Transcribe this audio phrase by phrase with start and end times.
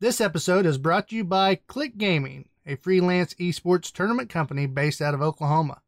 [0.00, 5.02] This episode is brought to you by Click Gaming, a freelance esports tournament company based
[5.02, 5.82] out of Oklahoma.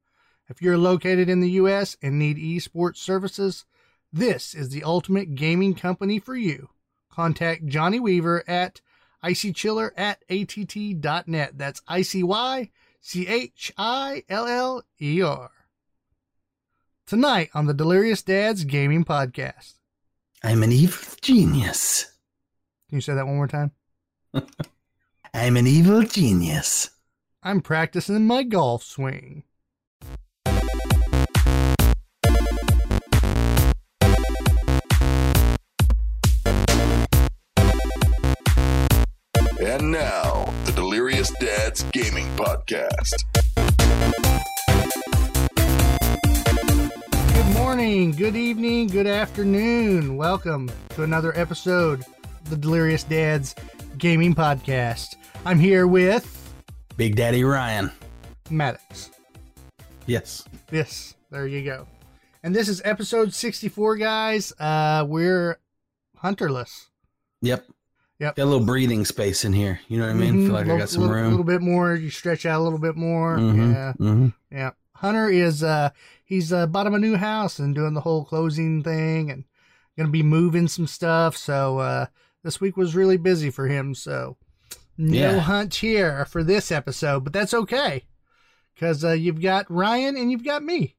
[0.49, 1.97] If you're located in the U.S.
[2.03, 3.67] and need esports services,
[4.13, 6.71] this is the ultimate gaming company for you.
[7.09, 8.81] Contact Johnny Weaver at
[9.23, 11.57] icychiller at att.net.
[11.57, 12.71] That's I C Y
[13.01, 15.53] C H I L L E R.
[17.07, 19.75] Tonight on the Delirious Dads Gaming Podcast.
[20.43, 22.07] I'm an evil genius.
[22.89, 23.71] Can you say that one more time?
[25.35, 26.91] I'm an evil genius.
[27.43, 29.45] I'm practicing my golf swing.
[39.61, 43.15] And now, the Delirious Dads Gaming Podcast.
[47.35, 50.17] Good morning, good evening, good afternoon.
[50.17, 52.20] Welcome to another episode of
[52.51, 53.55] the Delirious Dads
[53.97, 55.15] Gaming Podcast.
[55.47, 56.53] I'm here with
[56.97, 57.91] Big Daddy Ryan.
[58.51, 59.11] Maddox.
[60.07, 60.45] Yes.
[60.73, 61.87] Yes, there you go.
[62.43, 64.53] And this is episode 64, guys.
[64.59, 65.61] Uh, we're
[66.23, 66.87] hunterless.
[67.43, 67.65] Yep.
[68.19, 68.37] Yep.
[68.37, 69.81] Got a little breathing space in here.
[69.89, 70.35] You know what I mean?
[70.35, 70.47] Mhm.
[70.47, 71.27] Feel like I got some little, room.
[71.27, 71.95] A little bit more.
[71.95, 73.37] You stretch out a little bit more.
[73.39, 73.93] Mhm, Yeah.
[73.99, 74.35] mhm.
[74.51, 74.71] Yeah.
[74.97, 75.91] Hunter is uh
[76.25, 79.45] he's uh bought him a new house and doing the whole closing thing and
[79.97, 81.35] gonna be moving some stuff.
[81.37, 82.07] So uh
[82.43, 83.95] this week was really busy for him.
[83.95, 84.37] So
[84.99, 85.39] no Yeah.
[85.39, 88.05] hunt here for this episode, but that's okay.
[88.79, 90.97] Cause uh you've got Ryan and you've got me.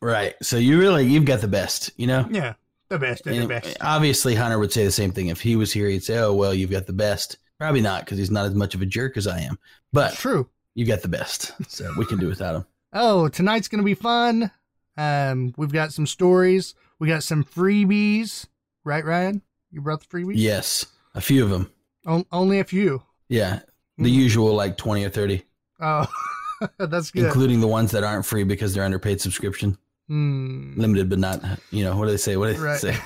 [0.00, 0.34] Right.
[0.42, 2.26] So you really, you've got the best, you know?
[2.30, 2.54] Yeah.
[2.88, 3.76] The best of the best.
[3.80, 5.28] Obviously, Hunter would say the same thing.
[5.28, 7.36] If he was here, he'd say, oh, well, you've got the best.
[7.58, 9.58] Probably not because he's not as much of a jerk as I am.
[9.92, 10.48] But True.
[10.74, 11.52] you've got the best.
[11.68, 12.66] So we can do without him.
[12.92, 14.50] Oh, tonight's gonna be fun.
[14.96, 16.74] Um, we've got some stories.
[16.98, 18.46] We got some freebies.
[18.82, 19.42] Right, Ryan?
[19.70, 20.34] You brought the freebies?
[20.36, 20.86] Yes.
[21.14, 21.70] A few of them.
[22.06, 23.02] On- only a few.
[23.28, 23.60] Yeah.
[23.98, 24.14] The Mm.
[24.14, 25.44] usual, like 20 or 30,
[25.80, 26.06] Oh,
[26.78, 27.24] that's good.
[27.26, 29.78] including the ones that aren't free because they're underpaid subscription.
[30.08, 30.72] Hmm.
[30.76, 31.40] limited but not
[31.70, 32.80] you know what do they say what do they Right.
[32.80, 32.96] say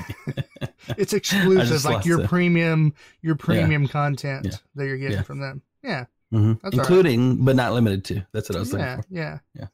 [0.96, 4.56] It's exclusive, like your premium, your premium content Yeah.
[4.76, 5.22] that you're getting Yeah.
[5.22, 5.60] from them.
[5.82, 6.62] Yeah, Mhm.
[6.62, 6.88] That's all right.
[6.88, 9.66] including but not limited to that's what i was yeah, looking for yeah, Yeah.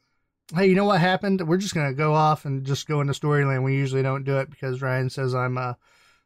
[0.53, 1.47] Hey, you know what happened?
[1.47, 3.63] We're just gonna go off and just go into storyline.
[3.63, 5.75] We usually don't do it because Ryan says I'm uh,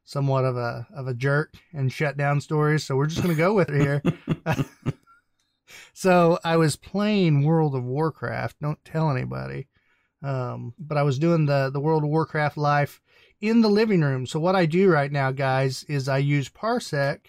[0.05, 2.85] somewhat of a of a jerk and shut down stories.
[2.85, 4.03] So we're just gonna go with it here.
[5.93, 8.57] so I was playing World of Warcraft.
[8.61, 9.69] Don't tell anybody.
[10.23, 13.01] Um, but I was doing the the World of Warcraft life
[13.41, 14.27] in the living room.
[14.27, 17.27] So what I do right now, guys, is I use Parsec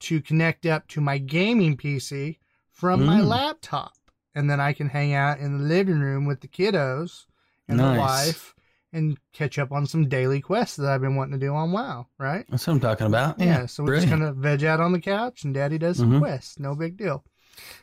[0.00, 3.26] to connect up to my gaming PC from my Mm.
[3.28, 3.94] laptop,
[4.34, 7.26] and then I can hang out in the living room with the kiddos
[7.68, 8.54] and the wife
[8.96, 12.06] and catch up on some daily quests that I've been wanting to do on WoW.
[12.18, 12.44] Right?
[12.48, 15.00] that's what i'm talking about Yeah, yeah, so we're just gonna veg out on the
[15.00, 16.18] couch and daddy does some Mhm.
[16.20, 16.58] quests.
[16.58, 17.24] No big deal.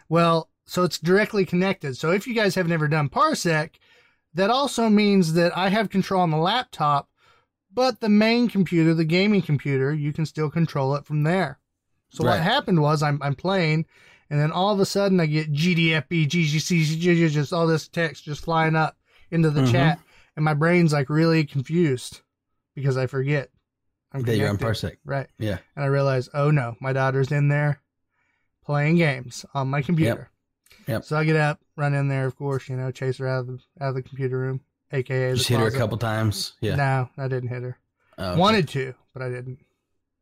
[0.10, 1.98] Well, so it's directly connected.
[1.98, 3.76] So if you guys have never done Parsec,
[4.34, 7.10] that also means that I have control on the laptop,
[7.74, 11.60] but the main computer, the gaming computer, you can still control it from there.
[12.12, 13.86] So what happened was I'm I'm playing
[14.30, 18.44] and then all of a sudden I get GDFB, GGC, just all this text just
[18.44, 18.98] flying up
[19.32, 19.72] into the Mhm.
[19.72, 20.00] chat
[20.36, 22.22] and my brain's like really confused
[22.76, 23.50] because I forget.
[24.12, 25.28] I'm that you're on parsec Right.
[25.40, 27.82] yeah And I realized, oh no, my daughter's in there
[28.64, 30.30] playing games on my computer.
[30.88, 31.04] Yep.
[31.06, 33.48] So I get up, run in there, of course, you know, chase her out of
[33.48, 34.62] the out of the computer room,
[34.92, 37.78] aka the just hit her a couple times yeah No, I didn't hit her.
[38.18, 38.40] Oh, okay.
[38.40, 39.60] Wanted to, but I didn't.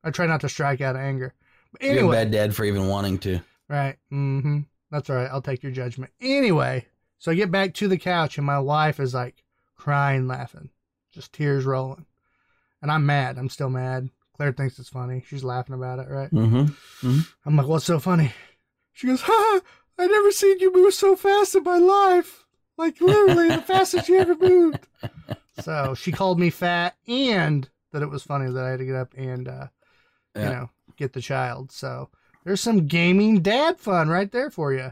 [0.04, 1.34] I try not to strike out of anger.
[1.74, 3.42] But you're a anyway, bad dad for even wanting to
[3.72, 3.96] right?
[4.12, 4.60] Mm-hmm.
[4.92, 5.30] That's all right.
[5.32, 6.12] I'll take your judgment.
[6.20, 6.86] Anyway,
[7.18, 9.44] so I get back to the couch, and my wife is like
[9.82, 10.70] crying, laughing,
[11.12, 12.06] just tears rolling,
[12.84, 13.40] and I'm mad.
[13.40, 14.10] I'm still mad.
[14.38, 15.24] Claire thinks it's funny.
[15.28, 16.32] She's laughing about it, right?
[16.32, 17.08] mm-hmm.
[17.08, 17.20] Mm-hmm.
[17.46, 18.32] I'm like, what's so funny?
[18.94, 19.62] She goes, ha,
[19.98, 22.46] I never seen you move so fast in my life.
[22.78, 24.88] Like literally the fastest you ever moved.
[25.60, 28.96] So she called me fat and that it was funny that I had to get
[28.96, 29.68] up and uh,
[30.34, 31.72] you know, get the child.
[31.72, 32.10] So
[32.46, 34.92] there's some gaming dad fun right there for you.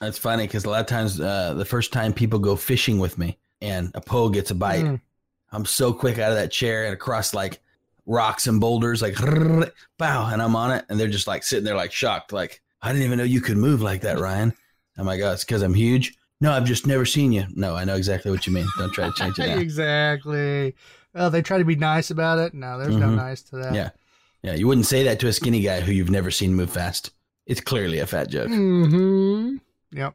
[0.00, 3.18] that's funny because a lot of times uh, the first time people go fishing with
[3.18, 5.00] me and a pole gets a bite Mm.
[5.52, 7.60] i'm so quick out of that chair and across like
[8.06, 9.16] rocks and boulders like
[9.98, 12.90] bow and i'm on it and they're just like sitting there like shocked like i
[12.92, 14.52] didn't even know you could move like that ryan
[14.96, 17.84] i'm like oh it's because i'm huge no i've just never seen you no i
[17.84, 20.74] know exactly what you mean don't try to change it exactly.
[21.14, 22.52] Well, they try to be nice about it.
[22.54, 23.16] No, there's no Mhm.
[23.16, 23.74] nice to that.
[23.74, 23.90] Yeah.
[24.42, 27.10] yeah you wouldn't say that to a skinny guy who you've never seen move fast
[27.46, 29.56] it's clearly a fat joke Mm-hmm.
[29.92, 30.14] Yep.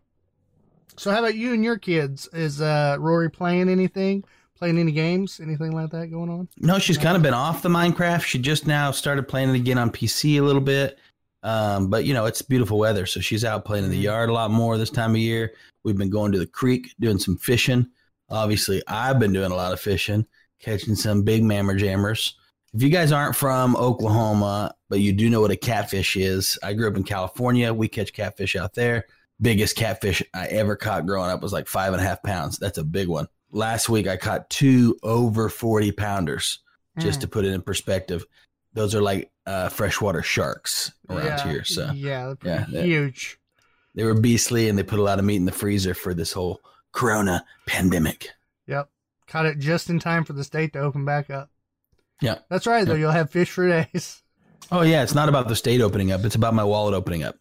[0.97, 2.27] So how about you and your kids?
[2.33, 4.23] Is uh Rory playing anything?
[4.57, 5.39] Playing any games?
[5.41, 6.47] Anything like that going on?
[6.59, 9.77] no she's kind of been off the minecraft she just now started playing it again
[9.77, 10.97] on pc a little bit
[11.41, 14.03] Um, but you know, it's beautiful weather, so she's out playing in the Mhm.
[14.03, 15.51] yard a lot more this time of year.
[15.83, 17.87] We've been going to the creek, doing some fishing.
[18.29, 20.25] Obviously, I've been doing a lot of fishing,
[20.61, 22.35] catching some big mammer jammers.
[22.73, 26.71] If you guys aren't from Oklahoma, but you do know what a catfish is, I
[26.73, 27.73] grew up in California.
[27.73, 29.05] We catch catfish out there.
[29.43, 32.57] Biggest catfish I ever caught growing up was like five and a half pounds.
[32.57, 33.27] That's a big one.
[33.51, 36.59] Last week I caught two over 40 pounders,
[36.97, 37.21] just Mm.
[37.21, 38.25] to put it in perspective.
[38.73, 41.63] Those are like uh, freshwater sharks around yeah, here.
[41.65, 42.81] So yeah, they're yeah, yeah.
[42.83, 43.37] huge.
[43.93, 46.31] they were beastly and they put a lot of meat in the freezer for this
[46.31, 46.61] whole
[46.93, 48.29] corona pandemic.
[48.67, 48.89] Yep.
[49.27, 51.49] Caught it just in time for the state to open back up.
[52.21, 52.39] Yeah.
[52.49, 52.93] That's right, though.
[52.93, 52.99] Yeah.
[53.01, 54.23] You'll have fish for days.
[54.71, 57.35] Oh yeah, it's not about the state opening up; it's about my wallet opening up.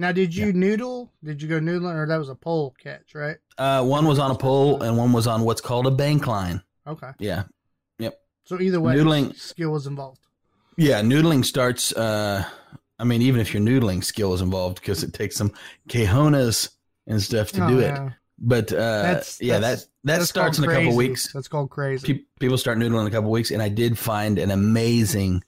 [0.00, 0.52] Now, did you Yeah.
[0.52, 1.12] noodle?
[1.22, 3.36] Did you go noodling, or that was a pole catch, right?
[3.58, 6.62] Uh, one was on a pole and one was on what's called a bank line.
[6.86, 7.10] Okay.
[7.18, 7.42] Yeah,
[7.98, 8.18] Yep.
[8.44, 10.22] So either way, Noodling- skill was involved.
[10.78, 11.02] yeah.
[11.02, 11.92] Noodling starts.
[11.92, 12.44] Uh,
[12.98, 15.52] I mean, even if you're noodling, skill is involved because it takes some
[15.88, 16.70] cajonas
[17.06, 17.98] and stuff to Oh, do it.
[18.38, 21.30] But uh, That's- yeah, that's- that that That's starts in a couple weeks.
[21.34, 22.14] That's called crazy.
[22.14, 25.44] Pe- people start noodling in a couple weeks, and I did find an amazing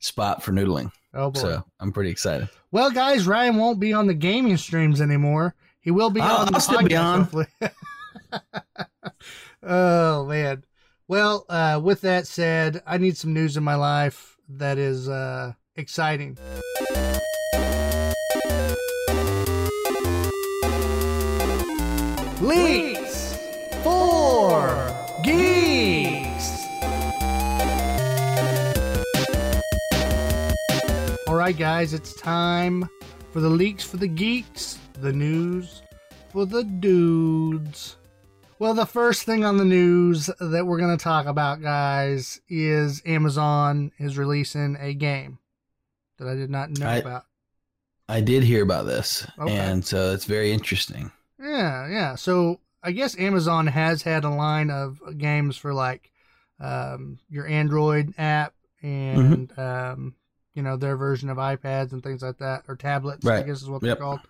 [0.00, 0.92] spot for noodling.
[1.14, 1.40] oh boy.
[1.40, 2.50] So I'm pretty excited.
[2.76, 5.54] Well, guys, Ryan won't be on the gaming streams anymore.
[5.80, 7.20] He will be I'll- on the I'll still be on.
[7.22, 7.46] hopefully.
[9.62, 10.62] oh man.
[11.08, 15.54] Well, uh, with that said, I need some news in my life that is uh,
[15.74, 16.36] exciting.
[22.42, 22.94] Lee.
[22.94, 22.95] for
[31.46, 32.88] right, guys, it's time
[33.30, 35.80] for the leaks for the geeks, the news
[36.32, 37.94] for the dudes.
[38.58, 43.00] Well, the first thing on the news that we're going to talk about, guys, is
[43.06, 45.38] Amazon is releasing a game
[46.18, 47.26] that I did not know I- about.
[48.08, 49.56] I did hear about this, Okay.
[49.56, 51.12] and so it's very interesting.
[51.40, 52.14] Yeah, yeah.
[52.16, 56.10] So I guess Amazon has had a line of games for like
[56.58, 58.52] um, your Android app
[58.82, 59.60] and Mm-hmm.
[59.60, 60.14] um,
[60.56, 63.24] you know their version of iPads and things like that, or tablets.
[63.26, 63.98] I guess is what Yep.
[63.98, 64.20] they're called.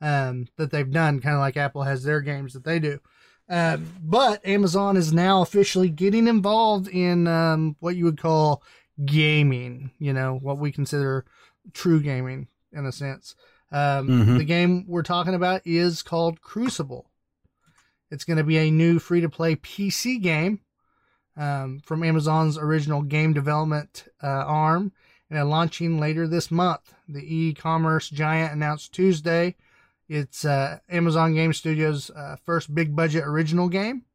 [0.00, 3.00] Um, that they've done, kind of like Apple has their games that they do.
[3.48, 8.62] Um, but Amazon is now officially getting involved in um, what you would call
[9.04, 9.90] gaming.
[9.98, 11.24] You know what we consider
[11.72, 13.34] true gaming in a sense.
[13.72, 14.38] Um, Mhm.
[14.38, 17.10] The game we're talking about is called Crucible.
[18.10, 20.60] It's going to be a new free to play PC game
[21.36, 24.92] um, from Amazon's original game development uh, arm
[25.30, 26.94] and launching later this month.
[27.08, 29.56] The e commerce giant announced Tuesday
[30.08, 34.06] it's uh, Amazon Game Studios' uh, first big budget original game,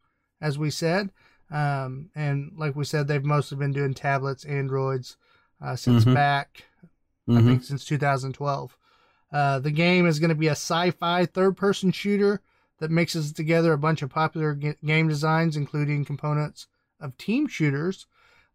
[0.42, 1.12] as we said.
[1.52, 5.18] Um, and like we said, they've mostly been doing tablets, Androids
[5.62, 6.14] uh, since Mhm.
[6.16, 6.64] back
[7.28, 7.46] I Mhm.
[7.46, 8.76] think since 2012.
[9.32, 12.42] Uh, the game is going to be a sci-fi third-person shooter
[12.80, 16.68] that mixes together a bunch of popular g- game designs, including components
[17.00, 18.08] of team shooters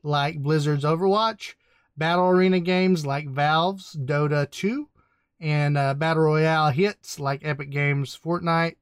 [0.02, 1.54] like Blizzard's Overwatch,
[1.98, 4.88] battle arena games like Valve's Dota 2,
[5.40, 8.76] and uh, battle royale hits like Epic Games' Fortnite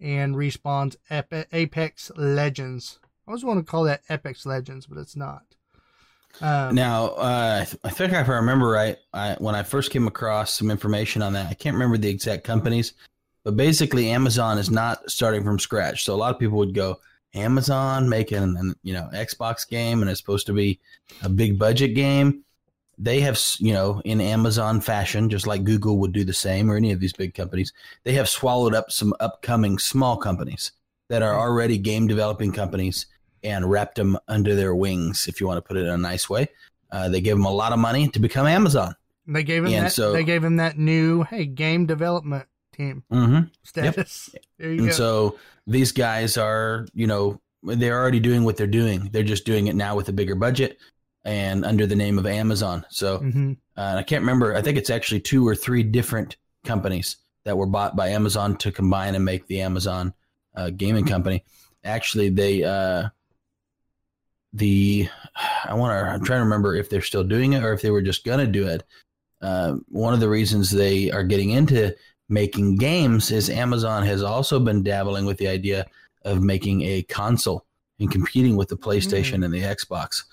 [0.00, 0.96] and Respawn's
[1.52, 2.98] Apex Legends.
[3.26, 5.42] I always want to call that Apex Legends, but it's not.
[6.40, 10.06] Um, Now, uh, I I think if I remember right, I, when I first came
[10.06, 12.92] across some information on that, I can't remember the exact companies,
[13.44, 16.04] but basically, Amazon is not starting from scratch.
[16.04, 17.00] So a lot of people would go,
[17.36, 20.80] Amazon making an you know Xbox game and it's supposed to be
[21.22, 22.42] a big budget game.
[22.98, 26.76] They have you know in Amazon fashion, just like Google would do the same or
[26.76, 27.72] any of these big companies.
[28.04, 30.72] They have swallowed up some upcoming small companies
[31.08, 33.06] that are already game developing companies
[33.42, 36.28] and wrapped them under their wings, if you want to put it in a nice
[36.28, 36.48] way.
[36.90, 38.94] Uh, they gave them a lot of money to become Amazon.
[39.26, 39.92] They gave him And that.
[39.92, 43.48] so- they gave him that new hey game development team Mm-hmm.
[43.62, 44.30] status.
[44.58, 44.92] There you And go.
[44.94, 49.10] so these guys are, you know, they're already doing what they're doing.
[49.12, 50.78] They're just doing it now with a bigger budget
[51.26, 52.86] and under the name of Amazon.
[52.88, 54.56] So hmm uh, I can't remember.
[54.56, 58.72] I think it's actually two or three different companies that were bought by Amazon to
[58.72, 60.14] combine and make the Amazon
[60.54, 61.44] uh, gaming company.
[61.84, 63.08] Actually, they uh,
[64.54, 65.08] the
[65.64, 66.10] I want to.
[66.10, 68.46] I'm trying to remember if they're still doing it or if they were just gonna
[68.46, 68.82] do it.
[69.42, 71.94] Uh, one of the reasons they are getting into
[72.30, 75.84] making games is Amazon has also been dabbling with the idea
[76.24, 77.66] of making a console
[78.00, 80.24] and competing with the PlayStation and the Xbox.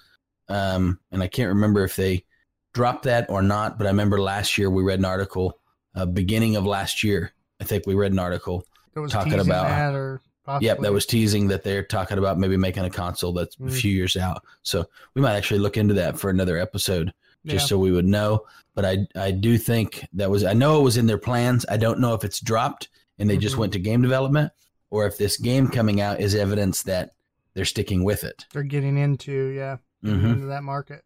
[0.53, 2.25] Um, and I can't remember if they
[2.74, 5.57] dropped that or not, but I remember last year we read an article,
[5.95, 8.65] uh, beginning of last year, I think we read an article.
[8.95, 10.67] Was talking about- that or possibly.
[10.67, 13.72] Yep, that was teasing that they're talking about maybe making a console that's a Mm.
[13.74, 14.43] few years out.
[14.62, 17.13] So we might actually look into that for another episode
[17.45, 17.67] just Yeah.
[17.69, 18.43] so we would know.
[18.75, 21.65] But I I do think that was I know it was in their plans.
[21.69, 23.60] I don't know if it's dropped and they just Mhm.
[23.60, 24.51] went to game development
[24.91, 27.12] or if this game coming out is evidence that
[27.55, 28.45] they're sticking with it.
[28.53, 30.33] They're getting into yeah, Mhm.
[30.33, 31.03] into that market.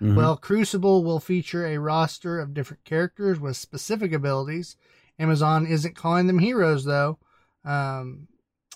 [0.00, 0.14] Mhm.
[0.16, 4.76] Well, Crucible will feature a roster of different characters with specific abilities.
[5.18, 7.18] Amazon isn't calling them heroes though,
[7.64, 8.28] um,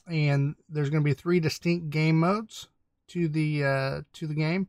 [0.06, 2.68] and there's going to be three distinct game modes
[3.09, 4.68] to the uh, to the game,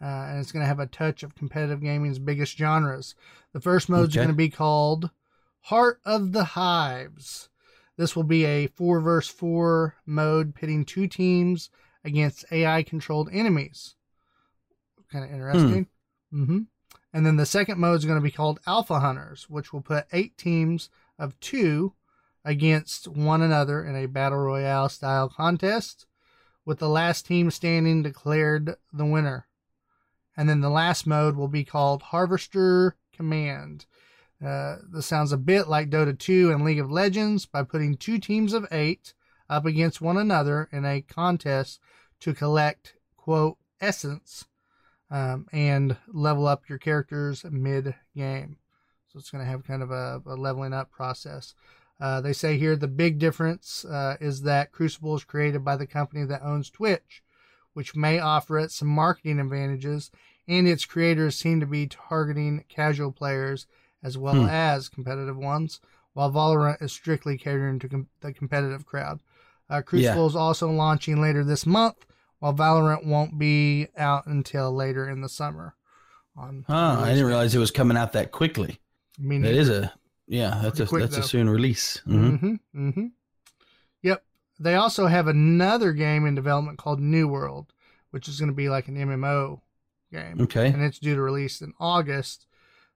[0.00, 3.16] uh, and it's going to have a touch of competitive gaming's biggest genres.
[3.52, 4.20] The first mode is Okay.
[4.26, 5.10] going to be called
[5.62, 7.48] Heart of the Hives.
[7.96, 11.70] This will be a four versus four mode pitting two teams
[12.04, 13.95] against AI controlled enemies.
[15.10, 15.86] Kind of interesting.
[16.30, 16.58] hmm
[17.12, 20.06] And then the second mode is going to be called Alpha Hunters, which will put
[20.12, 21.94] eight teams of two
[22.44, 26.06] against one another in a battle royale style contest,
[26.64, 29.46] with the last team standing declared the winner.
[30.36, 33.86] And then the last mode will be called Harvester Command.
[34.44, 38.18] Uh, this sounds a bit like Dota 2 and League of Legends by putting two
[38.18, 39.14] teams of eight
[39.48, 41.80] up against one another in a contest
[42.20, 44.44] to collect, quote, essence
[45.10, 48.56] um, and level up your characters mid game.
[49.12, 51.54] So it's going to have kind of a, a leveling up process.
[51.98, 55.86] Uh, they say here the big difference uh, is that Crucible is created by the
[55.86, 57.22] company that owns Twitch,
[57.72, 60.10] which may offer it some marketing advantages,
[60.46, 63.66] and its creators seem to be targeting casual players
[64.02, 64.48] as well Hmm.
[64.48, 65.80] as competitive ones,
[66.12, 69.20] while Valorant is strictly catering to com- the competitive crowd.
[69.68, 72.06] Uh, Crucible is also launching later this month,
[72.46, 75.74] while Valorant won't be out until later in the summer.
[76.36, 78.78] On Huh, I didn't realize it was coming out that quickly.
[79.18, 79.92] I mean, That is a
[80.28, 81.22] yeah, that's a quick, that's though.
[81.22, 82.00] a soon release.
[82.06, 82.30] Mhm.
[82.40, 83.06] Mm-hmm, mm-hmm.
[84.02, 84.24] Yep.
[84.60, 87.72] They also have another game in development called New World,
[88.10, 89.60] which is going to be like an MMO
[90.12, 90.66] game, Okay.
[90.68, 92.46] and it's due to release in August.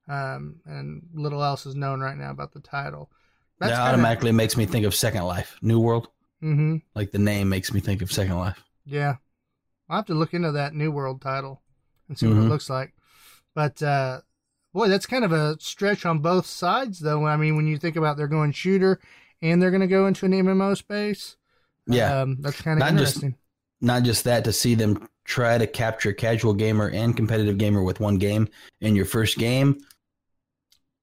[0.09, 3.11] Um, and little else is known right now about the title.
[3.59, 6.09] that kinda- automatically makes me think of Second Life, New World.
[6.43, 6.77] Mm-hmm.
[6.95, 8.65] Like the name makes me think of Second Life.
[8.87, 9.17] Yeah.
[9.91, 11.61] I'll have to look into that New World title
[12.09, 12.47] and see what Mhm.
[12.47, 12.95] it looks like.
[13.55, 14.23] But uh
[14.73, 17.27] boy, that's kind of a stretch on both sides though.
[17.27, 19.01] I mean, when you think about they're going shooter
[19.43, 21.37] and they're gonna go into an MMO space.
[21.87, 22.21] Yeah.
[22.21, 23.35] Um, that's kind of Not just- interesting.
[23.83, 27.99] Not just that, to see them try to capture casual gamer and competitive gamer with
[27.99, 28.47] one game
[28.83, 29.81] in your first game.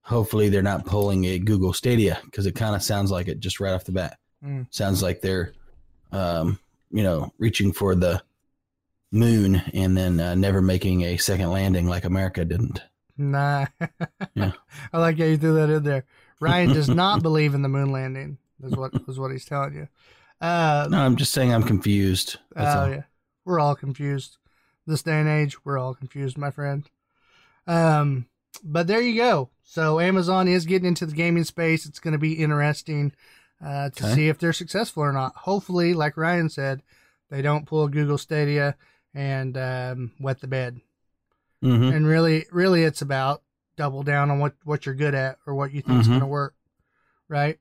[0.03, 3.59] Hopefully, they're not pulling a Google Stadia because it kind of sounds like it just
[3.59, 4.17] right off the bat.
[4.45, 4.67] Mm.
[4.69, 5.53] Sounds like they're,
[6.11, 6.59] um,
[6.91, 8.21] you know, reaching for the
[9.11, 12.81] moon and then uh, never making a second landing like America didn't.
[13.17, 13.65] Nah.
[14.35, 14.51] Yeah.
[14.93, 16.05] I like how you threw that in there.
[16.39, 18.37] Ryan does not believe in the moon landing.
[18.63, 19.87] Is what is what he's telling you.
[20.41, 22.37] Uh, No, I'm just saying I'm confused.
[22.55, 23.03] That's oh yeah,
[23.45, 24.37] we're all confused.
[24.85, 26.89] This day and age, we're all confused, my friend.
[27.65, 28.27] Um,
[28.63, 29.49] but there you go.
[29.63, 31.85] So Amazon is getting into the gaming space.
[31.85, 33.11] It's going to be interesting
[33.63, 34.15] uh, to Okay.
[34.15, 35.35] see if they're successful or not.
[35.35, 36.81] Hopefully, like Ryan said,
[37.29, 38.75] they don't pull Google Stadia
[39.17, 40.79] and um, wet the bed.
[41.63, 41.91] Mhm.
[41.93, 43.41] And really, really, it's about
[43.75, 46.11] double down on what what you're good at or what you think is Mhm.
[46.11, 46.53] going to work,
[47.27, 47.59] right?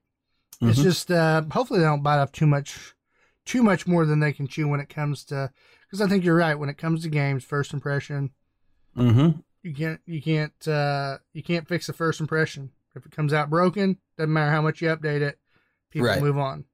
[0.61, 0.83] It's Mhm.
[0.83, 2.93] just uh, hopefully they don't bite off too much,
[3.45, 5.51] too much more than they can chew when it comes to.
[5.87, 6.55] Because I think you're right.
[6.59, 8.31] When it comes to games, first impression,
[8.95, 9.43] Mhm.
[9.63, 12.71] you can't you can't uh, you can't fix the first impression.
[12.95, 15.39] If it comes out broken, doesn't matter how much you update it,
[15.89, 16.21] people Right.
[16.21, 16.65] move on.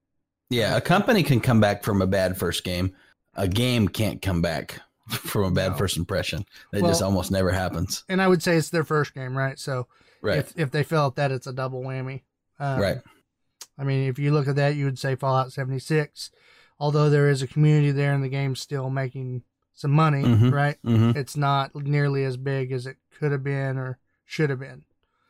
[0.50, 2.94] Yeah, a company can come back from a bad first game.
[3.36, 5.78] A game can't come back from a bad No.
[5.78, 6.46] first impression.
[6.72, 8.04] That Well- just almost never happens.
[8.10, 9.58] And I would say it's their first game, right?
[9.60, 9.88] So
[10.22, 10.38] Right.
[10.40, 12.22] if if they fail at that, it's a double whammy.
[12.60, 12.98] Um, right.
[13.78, 16.30] I mean, if you look at that, you would say Fallout 76.
[16.80, 20.52] Although there is a community there and the game's still making some money, Mhm.
[20.54, 20.78] right?
[20.84, 24.84] hmm It's not nearly as big as it could have been or should have been.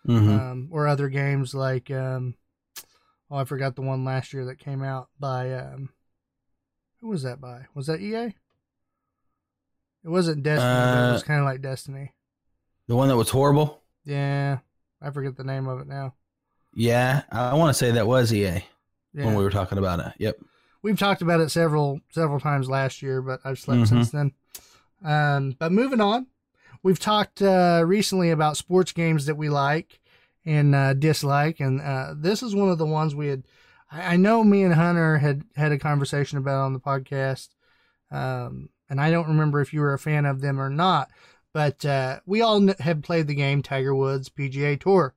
[0.05, 2.35] hmm Um, or other games like, um,
[3.31, 5.89] oh, I forgot the one last year that came out by, um,
[7.03, 7.65] who was that by?
[7.75, 8.33] Was that EA?
[10.05, 12.13] It wasn't Destiny, but it was Uh, kind of like Destiny.
[12.87, 13.81] the one that was horrible.
[14.05, 14.59] Yeah,
[15.01, 16.13] I forget the name of it now.
[16.73, 18.65] Yeah, I want to say that was EA
[19.13, 19.25] Yeah.
[19.25, 20.13] when we were talking about it.
[20.17, 20.39] Yep.
[20.81, 23.87] We've talked about it several several times last year, but I've slept Mhm.
[23.87, 24.31] since then.
[25.03, 26.27] Um, but moving on,
[26.83, 29.99] we've talked uh, recently about sports games that we like
[30.45, 33.43] and uh, dislike, and uh, this is one of the ones we had.
[33.93, 37.49] I, I know me and Hunter had had a conversation about on the podcast,
[38.11, 41.09] um, and I don't remember if you were a fan of them or not.
[41.53, 45.13] But uh, we all had played the game Tiger Woods PGA Tour,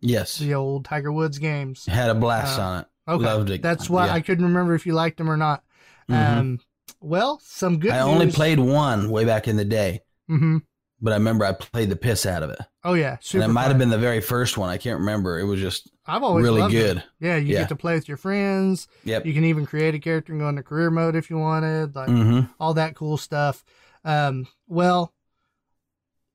[0.00, 0.38] Yes.
[0.38, 1.86] the old Tiger Woods games.
[1.86, 2.86] Had a blast Uh, on it.
[3.08, 3.62] Okay, Loved it.
[3.62, 4.12] that's why Yeah.
[4.14, 5.64] I couldn't remember if you liked them or not.
[6.08, 6.14] Mhm.
[6.38, 6.58] Um,
[7.00, 7.90] well, some good.
[7.90, 10.58] I only played one way back in the day, hmm
[11.02, 12.58] but I remember I played the piss out of it.
[12.84, 13.42] Oh yeah, super.
[13.44, 14.68] and it might have been the very first one.
[14.70, 15.38] I can't remember.
[15.38, 16.78] It was just I've always really loved it.
[16.78, 17.04] good.
[17.20, 17.60] Yeah, you Yeah.
[17.60, 18.88] get to play with your friends.
[19.04, 19.26] Yep.
[19.26, 22.08] You can even create a character and go into career mode if you wanted, like
[22.08, 23.64] hmm all that cool stuff.
[24.04, 25.12] Um, well,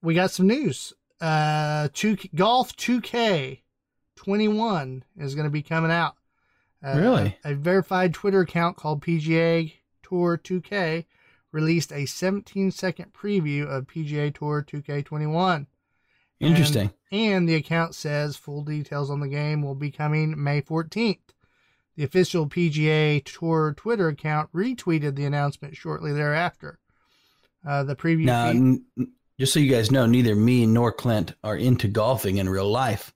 [0.02, 0.94] we got some news.
[1.22, 3.62] Uh, two golf 2K
[4.16, 6.16] 21 is going to be coming out.
[6.86, 7.38] Uh, Really?
[7.44, 11.06] A, verified Twitter account called PGA Tour 2K
[11.56, 15.68] released a 17 second preview of PGA Tour 2K21.
[16.42, 16.92] Interesting.
[17.14, 21.20] And the account says full details on the game will be coming May 14th.
[21.96, 26.78] The official PGA Tour Twitter account retweeted the announcement shortly thereafter.
[27.66, 29.08] Uh, the preview now, feed-
[29.40, 33.14] just so you guys know, neither me nor Clint are into golfing in real life.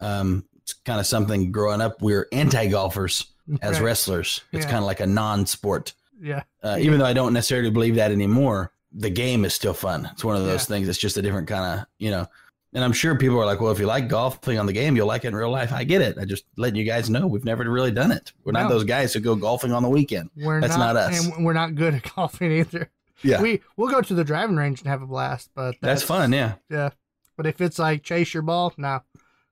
[0.00, 2.00] Um, it's kind of something growing up.
[2.00, 3.26] We are anti golfers
[3.62, 3.82] as Right.
[3.82, 4.42] wrestlers.
[4.52, 4.70] It's Yeah.
[4.70, 5.92] kind of like a non sport.
[6.20, 10.08] Yeah, Uh, even though I don't necessarily believe that anymore, the game is still fun.
[10.12, 10.74] It's one of those Yeah.
[10.76, 10.88] things.
[10.88, 12.26] It's just a different kind of, you know.
[12.72, 15.08] And I'm sure people are like, well, if you like golfing on the game, you'll
[15.08, 15.72] like it in real life.
[15.72, 16.18] I get it.
[16.18, 18.32] I just letting you guys know we've never really done it.
[18.44, 20.30] We're not those guys who go golfing on the weekend.
[20.36, 21.26] we're That's not us.
[21.26, 22.88] and we're not good at golfing either.
[23.22, 26.32] Yeah, We we'll go to the driving range and have a blast, but that's, fun.
[26.32, 26.54] Yeah.
[26.70, 26.90] Yeah,
[27.36, 29.02] but if it's like chase your ball, no,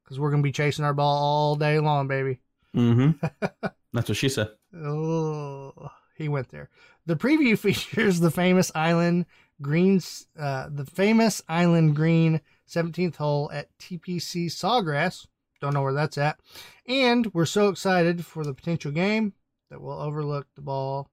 [0.04, 2.38] because we're gonna be chasing our ball all day long, baby.
[2.75, 3.26] Mm-hmm.
[3.92, 4.48] that's what she said.
[4.75, 6.68] Oh, he went there.
[7.06, 9.26] The preview features the famous island
[9.62, 15.26] greens, uh, the famous island green 17th hole at TPC Sawgrass.
[15.60, 16.38] Don't know where that's at.
[16.87, 19.32] And we're so excited for the potential game
[19.70, 21.10] that we'll overlook the ball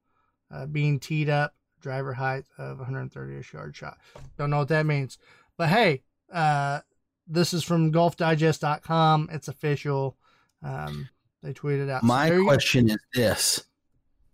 [0.52, 3.98] uh, being teed up, driver height of 130ish yard shot.
[4.38, 5.18] Don't know what that means.
[5.58, 6.82] But hey, uh,
[7.28, 9.30] this is from golfdigest.com.
[9.32, 10.18] It's official.
[10.62, 11.10] Um,
[11.42, 12.04] they tweeted out.
[12.04, 12.44] My go.
[12.44, 13.64] question is this: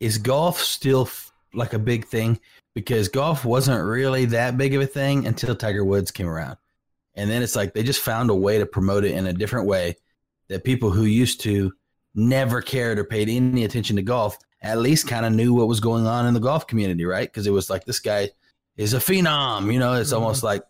[0.01, 2.39] Is golf still f- like a big thing?
[2.73, 6.57] Because golf wasn't really that big of a thing until Tiger Woods came around,
[7.15, 9.67] and then it's like they just found a way to promote it in a different
[9.67, 9.95] way
[10.49, 11.71] that people who used to
[12.15, 15.79] never cared or paid any attention to golf at least kind of knew what was
[15.79, 17.29] going on in the golf community, right?
[17.31, 18.29] Because it was like this guy
[18.77, 19.93] is a phenom, you know.
[19.93, 20.15] It's Mhm.
[20.17, 20.63] almost like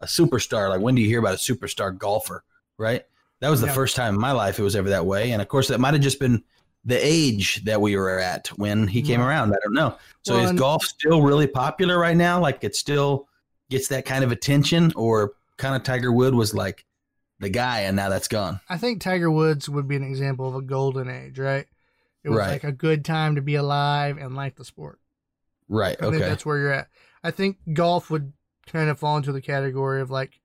[0.00, 0.68] a superstar.
[0.68, 2.44] Like when do you hear about a superstar golfer,
[2.78, 3.04] right?
[3.40, 3.74] That was the Yeah.
[3.74, 5.32] first time in my life it was ever that way.
[5.32, 6.42] And of course, that might have just been
[6.88, 9.28] the age that we were at when he came mm-hmm.
[9.28, 9.52] around.
[9.52, 9.96] I don't know.
[10.22, 12.40] So Well, is golf still really popular right now?
[12.40, 13.28] Like it still
[13.68, 16.86] gets that kind of attention, or kind of Tiger Wood was like
[17.40, 18.60] the guy, and now that's gone.
[18.70, 21.66] I think Tiger Woods would be an example of a golden age, right?
[22.24, 22.52] It was Right.
[22.52, 24.98] like a good time to be alive and like the sport.
[25.68, 25.96] Right.
[26.00, 26.18] I Okay.
[26.18, 26.88] that's where you're at.
[27.22, 28.32] I think golf would
[28.66, 30.40] kind of fall into the category of like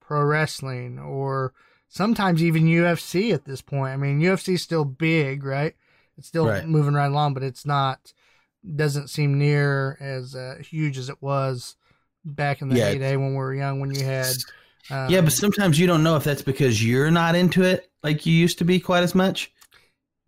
[0.00, 1.52] pro wrestling or
[1.88, 3.92] sometimes even UFC at this point.
[3.92, 5.74] I mean, UFC is still big, right?
[6.18, 6.64] It's still Right.
[6.64, 8.12] moving right along, but it's not
[8.76, 11.76] doesn't seem near as uh, huge as it was
[12.24, 13.80] back in the Yeah, heyday when we were young.
[13.80, 14.44] When you had
[14.90, 18.26] um, yeah, but sometimes you don't know if that's because you're not into it like
[18.26, 19.52] you used to be quite as much.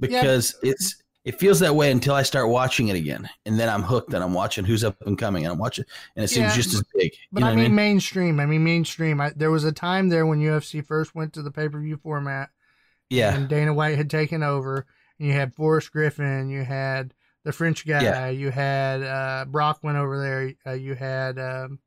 [0.00, 3.83] Because it's it feels that way until I start watching it again, and then I'm
[3.83, 5.85] hooked and I'm watching who's up and coming, and I'm watching,
[6.16, 7.12] and it seems Yeah, just as big.
[7.33, 7.76] But you know I mean, I mean?
[7.76, 8.40] mainstream.
[8.40, 9.20] I mean mainstream.
[9.20, 11.96] I, there was a time there when UFC first went to the pay per view
[11.98, 12.50] format,
[13.11, 13.37] Yeah.
[13.37, 14.87] and Dana White had taken over,
[15.20, 18.28] you had Forrest Griffin, you had the French guy, Yeah.
[18.28, 21.78] you had uh, Brock went over there, uh, you had um,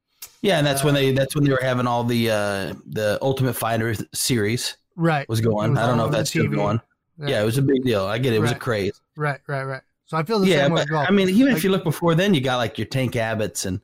[0.42, 3.18] Yeah, and that's when Uh, they that's when they were having all the uh the
[3.22, 5.72] Ultimate Fighter series right, was going.
[5.72, 6.80] was I don't know if that's still going.
[7.20, 7.42] Yeah.
[7.42, 8.06] it was a big deal.
[8.06, 8.38] I get it.
[8.38, 9.00] It was a craze.
[9.16, 9.82] right, right, right.
[10.06, 10.92] So I feel the Yeah, same but.
[10.92, 13.66] I mean, even Like- if you look before then, you got like your Tank Abbott's
[13.66, 13.80] and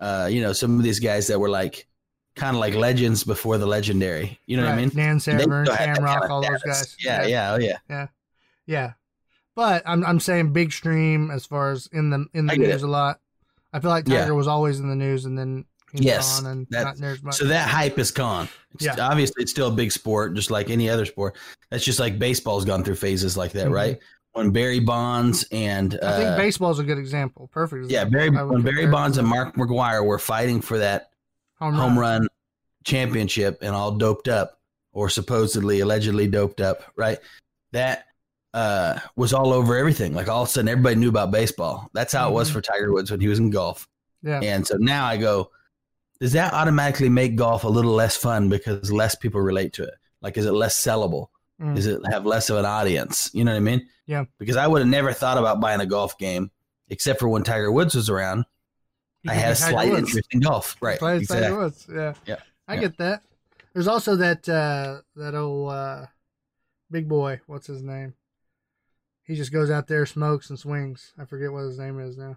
[0.00, 1.86] uh, you know, some of these guys that were like
[2.36, 4.38] kind of like legends before the legendary.
[4.46, 4.88] You know what I mean?
[4.90, 6.96] Dan They Severn, still had Shamrock, kind of all those guys.
[7.00, 7.78] Yeah, yeah, oh yeah.
[7.88, 8.06] yeah.
[8.66, 8.92] Yeah,
[9.54, 12.86] but I'm I'm saying big stream as far as in the in the news a
[12.88, 13.20] lot.
[13.72, 14.30] I feel like Tiger Yeah.
[14.30, 17.22] was always in the news, and then he's Yes, gone and that- not near as
[17.22, 17.34] much.
[17.36, 18.48] So that hype is gone.
[18.74, 18.96] It's, Yeah.
[19.00, 21.36] Obviously, it's still a big sport, just like any other sport.
[21.70, 23.72] That's just like baseball's gone through phases like that, Mhm.
[23.74, 23.98] right?
[24.32, 27.48] When Barry Bonds and uh, I think baseball's a good example.
[27.52, 27.90] Perfect.
[27.90, 28.04] yeah.
[28.04, 31.10] Barry when Barry Bonds and Mark McGwire were fighting for that
[31.60, 32.28] home, home run
[32.84, 34.60] championship and all doped up
[34.92, 37.18] or supposedly allegedly doped up, right?
[37.72, 38.06] That
[38.54, 40.14] uh, was all over everything.
[40.14, 41.90] Like all of a sudden, everybody knew about baseball.
[41.92, 42.52] That's how it was Mhm.
[42.54, 43.86] for Tiger Woods when he was in golf.
[44.22, 44.40] Yeah.
[44.40, 45.50] And so now I go,
[46.20, 49.94] does that automatically make golf a little less fun because less people relate to it?
[50.22, 51.26] Like, is it less sellable?
[51.60, 51.74] Mm.
[51.74, 53.28] Does it have less of an audience?
[53.34, 53.86] You know what I mean?
[54.06, 54.24] Yeah.
[54.38, 56.50] Because I would have never thought about buying a golf game
[56.88, 58.44] except for when Tiger Woods was around.
[59.26, 60.08] I had a Tiger slight Woods.
[60.10, 60.76] interest in golf.
[60.80, 60.94] Right.
[61.02, 61.40] Exactly.
[61.40, 61.86] Tiger Woods.
[61.92, 62.14] Yeah.
[62.26, 62.36] Yeah.
[62.68, 62.80] I Yeah.
[62.80, 63.22] get that.
[63.72, 66.06] There's also that uh that old uh
[66.90, 68.14] big boy, what's his name?
[69.24, 71.12] He just goes out there, smokes and swings.
[71.18, 72.36] I forget what his name is now.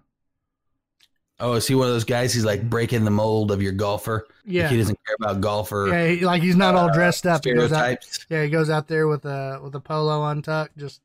[1.40, 2.34] Oh, is he one of those guys?
[2.34, 4.26] He's like breaking the mold of your golfer.
[4.28, 6.08] Like, Yeah, he doesn't care about golfer yeah.
[6.08, 7.44] He, like he's not all uh, dressed up.
[7.44, 8.26] He out, stereotypes.
[8.28, 11.00] yeah, he goes out there with a with a polo untucked, just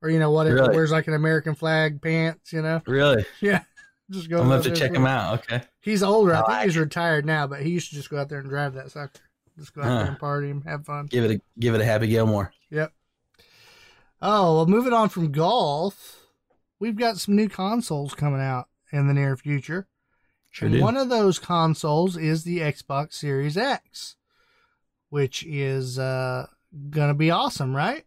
[0.00, 0.46] or you know what?
[0.46, 0.74] Really?
[0.74, 2.52] Wears like an American flag pants.
[2.52, 3.24] You know, Really?
[3.40, 3.62] yeah.
[4.10, 4.36] Just go.
[4.36, 5.40] I'm gonna have to check him out.
[5.40, 5.62] Okay.
[5.80, 6.34] He's older.
[6.34, 8.48] I think like he's retired now, but he used to just go out there and
[8.48, 9.20] drive that sucker.
[9.58, 9.98] Just go out Huh.
[9.98, 11.06] there and party and have fun.
[11.06, 12.52] Give it a give it a Happy Gilmore.
[12.70, 12.92] Yep.
[14.26, 16.30] Oh, well, moving on from golf,
[16.80, 19.86] we've got some new consoles coming out in the near future.
[20.50, 20.82] Sure and do.
[20.82, 24.16] one of those consoles is the Xbox Series X,
[25.10, 26.46] which is uh,
[26.88, 28.06] going to be awesome, right?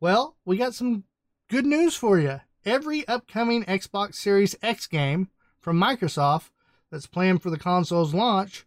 [0.00, 1.04] Well, we got some
[1.48, 2.40] good news for you.
[2.64, 5.28] Every upcoming Xbox Series X game
[5.60, 6.48] from Microsoft
[6.90, 8.64] that's planned for the console's launch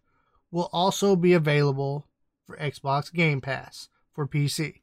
[0.52, 2.06] will also be available
[2.46, 4.82] for Xbox Game Pass for PC.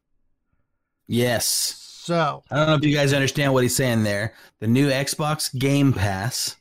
[1.07, 1.90] Yes.
[2.11, 4.35] So, I don't know if you guys understand what he's saying there.
[4.59, 6.57] The new Xbox Game Pass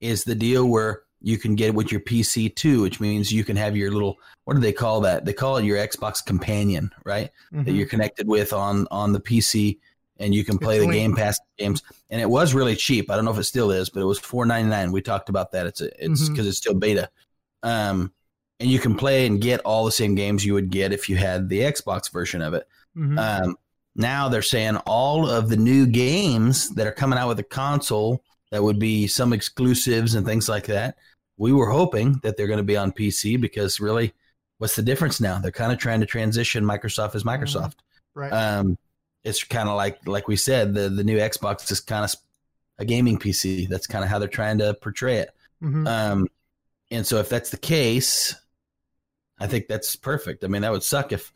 [0.00, 3.42] is the deal where you can get it with your PC too, which means you
[3.42, 5.24] can have your little what do they call that?
[5.24, 7.32] They call it your Xbox Companion, right?
[7.50, 7.76] That mhm.
[7.76, 9.80] you're connected with on on the PC
[10.18, 10.92] and you can play It's the.
[10.92, 11.82] Game Pass games.
[12.10, 13.10] And it was really cheap.
[13.10, 14.92] I don't know if it still is, but it was four ninety nine.
[14.92, 15.66] We talked about that.
[15.66, 17.10] It's a, it's because it's still beta.
[17.64, 18.12] Um,
[18.60, 21.16] and you can play and get all the same games you would get if you
[21.16, 22.68] had the Xbox version of it.
[22.96, 23.18] Mhm.
[23.18, 23.56] Um,
[23.96, 28.22] now they're saying all of the new games that are coming out with the console
[28.50, 30.96] that would be some exclusives and things like that.
[31.36, 34.12] We were hoping that they're going to be on PC because really,
[34.58, 35.38] what's the difference now?
[35.38, 37.74] They're kind of trying to transition Microsoft as Microsoft.
[38.14, 38.32] right.
[38.32, 38.78] Um,
[39.24, 42.14] it's kind of like like we said, the the new Xbox is kind of
[42.78, 43.68] a gaming PC.
[43.68, 45.30] That's kind of how they're trying to portray it.
[45.62, 45.88] Mhm.
[45.88, 46.28] Um,
[46.90, 48.34] and so if that's the case,
[49.40, 50.44] I think that's perfect.
[50.44, 51.32] I mean, that would suck if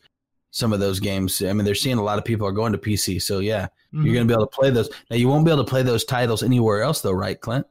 [0.51, 1.41] some of those games.
[1.41, 4.05] I mean, they're seeing a lot of people are going to PC, so yeah, Mhm.
[4.05, 4.89] you're going to be able to play those.
[5.09, 7.67] Now, you won't be able to play those titles anywhere else, though, right, Clint?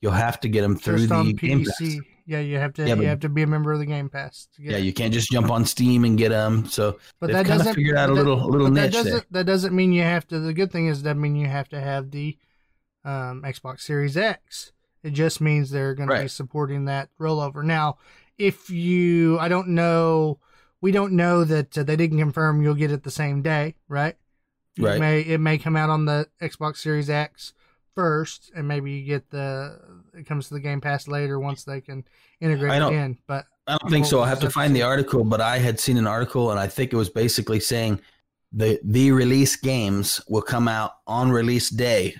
[0.00, 1.96] You'll have to get them through just the Game PC.
[1.96, 2.06] Pass.
[2.28, 2.86] Yeah, you have to.
[2.88, 4.48] Yeah, you have to be a member of the Game Pass.
[4.56, 6.66] To get Yeah, you can't just jump on Steam and get them.
[6.66, 9.12] So but that doesn't figured out a that- little a little but that niche doesn't
[9.12, 9.24] there.
[9.30, 10.40] that doesn't mean you have to.
[10.40, 12.36] The good thing is that mean you have to have the
[13.04, 14.72] um, Xbox Series X.
[15.04, 17.62] It just means they're going to be supporting that rollover.
[17.64, 17.98] Now,
[18.38, 20.40] if you, I don't know,
[20.86, 24.14] we don't know that uh, they didn't confirm you'll get it the same day, right?
[24.78, 25.00] It Right.
[25.00, 27.54] may it may come out on the Xbox Series X
[27.96, 29.80] first, and maybe you get the
[30.14, 32.04] it comes to the Game Pass later once they can
[32.40, 33.18] integrate I it don't- in.
[33.26, 34.20] But I don't think so.
[34.20, 36.92] I'll have to find the article, but I had seen an article, and I think
[36.92, 37.98] it was basically saying
[38.52, 42.14] the the release games will come out on release day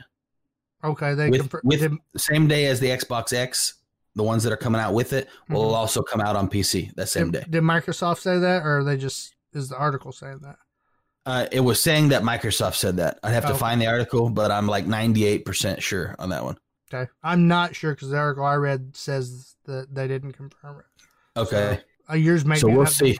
[0.83, 3.75] okay, they with, confir- with same day as the Xbox X.
[4.17, 5.75] The ones that are coming out with it will Mhm.
[5.77, 7.47] also come out on PC that same did, day.
[7.51, 10.57] did Microsoft say that, or they just is the article saying that?
[11.27, 13.19] Uh, it was saying that Microsoft said that.
[13.23, 13.57] I'd have to Oh.
[13.57, 16.57] find the article, but I'm like 98% sure on that one.
[16.93, 20.85] Okay, I'm not sure because the article I read says that they didn't confirm it.
[21.39, 21.81] Okay.
[22.09, 23.19] Uh, yours may So, we'll see.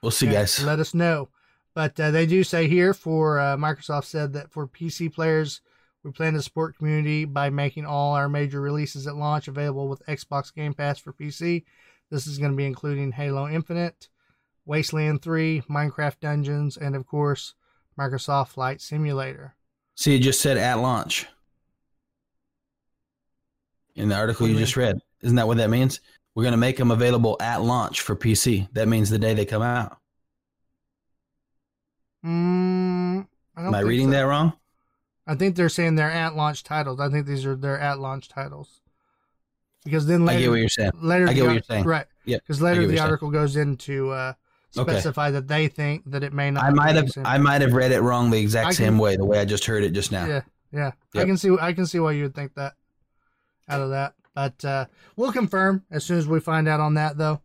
[0.00, 0.62] We'll see, Yeah, guys.
[0.64, 1.28] Let us know.
[1.74, 5.60] But uh, they do say here for uh, Microsoft said that for PC players,
[6.04, 10.04] we plan to support community by making all our major releases at launch available with
[10.06, 11.64] Xbox Game Pass for PC.
[12.10, 14.08] This is going to be including Halo Infinite,
[14.66, 17.54] Wasteland 3, Minecraft Dungeons, and of course,
[17.98, 19.54] Microsoft Flight Simulator.
[19.96, 21.26] See, it just said at launch
[23.94, 24.98] in the article you just read.
[25.22, 26.00] Isn't that what that means?
[26.34, 28.68] We're going to make them available at launch for PC.
[28.72, 29.96] That means the day they come out.
[32.24, 34.12] Mm, Am I reading so.
[34.12, 34.52] that wrong?
[35.26, 37.00] I think they're saying they're at launch titles.
[37.00, 38.80] I think these are their at launch titles.
[39.84, 40.90] Because then I later, get what you're saying.
[41.00, 41.84] later I get what you're saying.
[41.84, 42.06] Right.
[42.24, 43.02] Yep, Because later the you're saying.
[43.04, 44.32] article goes into uh,
[44.76, 44.90] Okay.
[44.92, 46.64] specify that they think that it may not.
[46.64, 47.08] I might have.
[47.24, 49.44] I might have read it wrong the exact I can- same way, the way I
[49.44, 50.26] just heard it just now.
[50.26, 50.40] Yeah,
[50.72, 50.92] yeah.
[51.14, 51.54] I can see.
[51.60, 52.74] I can see why you would think that
[53.68, 54.14] out of that.
[54.34, 57.40] But uh, we'll confirm as soon as we find out on that, though.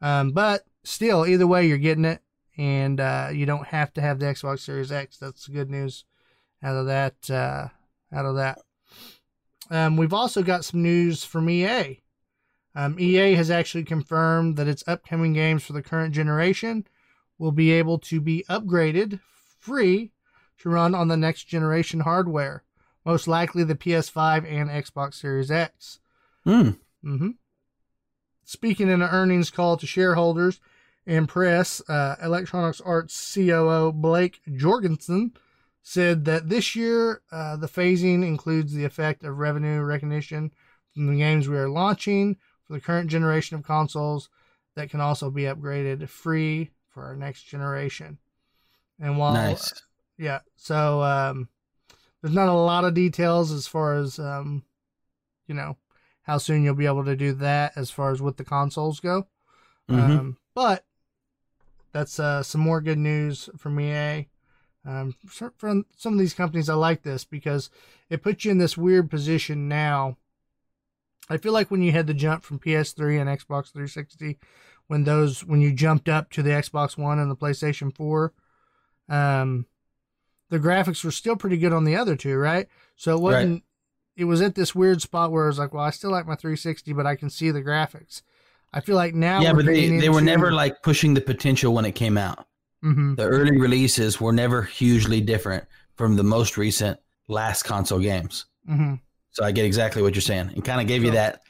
[0.00, 2.20] Um, but still, either way, you're getting it,
[2.56, 5.16] and uh, you don't have to have the Xbox Series X.
[5.18, 6.04] That's the good news
[6.62, 7.30] out of that.
[7.30, 7.68] Uh,
[8.12, 8.60] out of that.
[9.70, 12.00] Um, we've also got some news from EA.
[12.74, 16.86] Um, EA has actually confirmed that its upcoming games for the current generation
[17.38, 19.20] will be able to be upgraded
[19.58, 20.12] free
[20.58, 22.62] to run on the next generation hardware,
[23.04, 26.00] most likely the PS5 and Xbox Series X.
[26.44, 26.70] Hmm.
[27.02, 27.30] hmm
[28.44, 30.60] Speaking in an earnings call to shareholders
[31.06, 35.32] and press, uh, Electronics Arts COO Blake Jorgensen
[35.88, 40.52] said that this year uh, the phasing includes the effect of revenue recognition
[40.92, 44.28] from the games we are launching for the current generation of consoles
[44.74, 48.18] that can also be upgraded free for our next generation.
[49.00, 49.82] And while Nice.
[50.18, 50.40] yeah.
[50.56, 51.48] So um,
[52.20, 54.64] there's not a lot of details as far as um,
[55.46, 55.78] you know
[56.20, 59.26] how soon you'll be able to do that as far as with the consoles go.
[59.88, 60.18] Mhm.
[60.18, 60.84] Um, but
[61.92, 64.28] that's uh, some more good news from EA.
[64.86, 65.52] Um, for
[65.96, 67.70] some of these companies, I like this because
[68.08, 70.16] it puts you in this weird position now.
[71.28, 74.38] I feel like when you had the jump from PS3 and Xbox 360,
[74.86, 78.32] when those when you jumped up to the Xbox One and the PlayStation 4,
[79.08, 79.66] um,
[80.48, 82.66] the graphics were still pretty good on the other two, right?
[82.96, 83.64] So it wasn't.
[84.16, 86.34] It was at this weird spot where I was like, well, I still like my
[86.34, 88.22] 360, but I can see the graphics.
[88.72, 91.84] I feel like now, yeah, but they, they were never like pushing the potential when
[91.84, 92.46] it came out.
[92.82, 93.16] Mhm.
[93.16, 95.64] The early releases were never hugely different
[95.96, 98.46] from the most recent last console games.
[98.66, 98.94] hmm
[99.32, 100.52] So I get exactly what you're saying.
[100.56, 101.42] It kind of gave you that.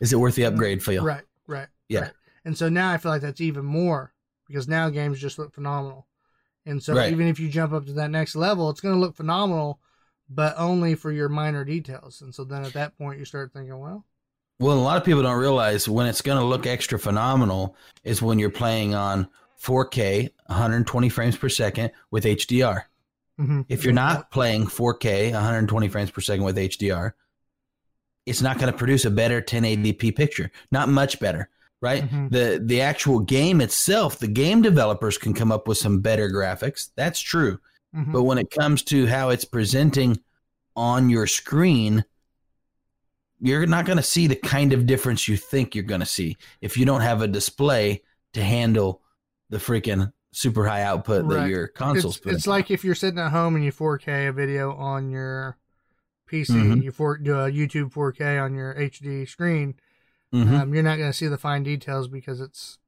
[0.00, 1.04] Is it worth the upgrade feel?
[1.04, 1.68] Right, right.
[1.88, 2.00] Yeah.
[2.00, 2.12] right.
[2.44, 4.12] And so now I feel like that's even more
[4.46, 6.06] because now games just look phenomenal.
[6.66, 7.12] And so Right.
[7.12, 9.80] even if you jump up to that next level, it's going to look phenomenal,
[10.28, 12.22] but only for your minor details.
[12.22, 14.04] And so then at that point, you start thinking, well,
[14.60, 18.22] Well, a lot of people don't realize when it's going to look extra phenomenal is
[18.22, 19.28] when you're playing on
[19.60, 22.84] 4K, 120 frames per second with HDR.
[23.40, 23.64] mhm.
[23.68, 27.14] If you're not playing 4K, 120 frames per second with HDR,
[28.26, 30.50] it's not going to produce a better 1080p picture.
[30.70, 31.48] Not much better,
[31.80, 32.08] right?
[32.08, 32.30] Mhm.
[32.30, 36.90] The the actual game itself, the game developers can come up with some better graphics.
[36.96, 37.58] That's true.
[37.94, 38.12] Mhm.
[38.12, 40.20] But when it comes to how it's presenting
[40.76, 42.04] on your screen,
[43.40, 46.36] you're not going to see the kind of difference you think you're going to see
[46.60, 49.02] if you don't have a display to handle
[49.50, 52.32] the freaking super high output that your consoles it's, put.
[52.34, 55.56] it's like if you're sitting at home and you 4K a video on your
[56.30, 56.82] PC, Mhm.
[56.82, 59.74] you for, do a YouTube 4K on your HD screen,
[60.32, 60.60] Mhm.
[60.60, 62.78] um, you're not going to see the fine details because it's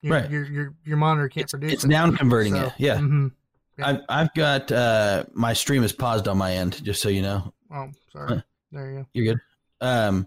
[0.00, 0.30] your Right.
[0.30, 1.88] your, your your monitor can't it's, produce it's it.
[1.88, 2.72] down converting So, it.
[2.78, 2.96] Yeah.
[2.98, 3.32] mhm.
[3.78, 3.88] Yeah.
[3.88, 7.52] I've, I've got uh, my stream is paused on my end, just so you know.
[7.70, 8.42] Oh, sorry.
[8.70, 9.06] There you go.
[9.14, 9.40] You're good.
[9.80, 10.26] Um,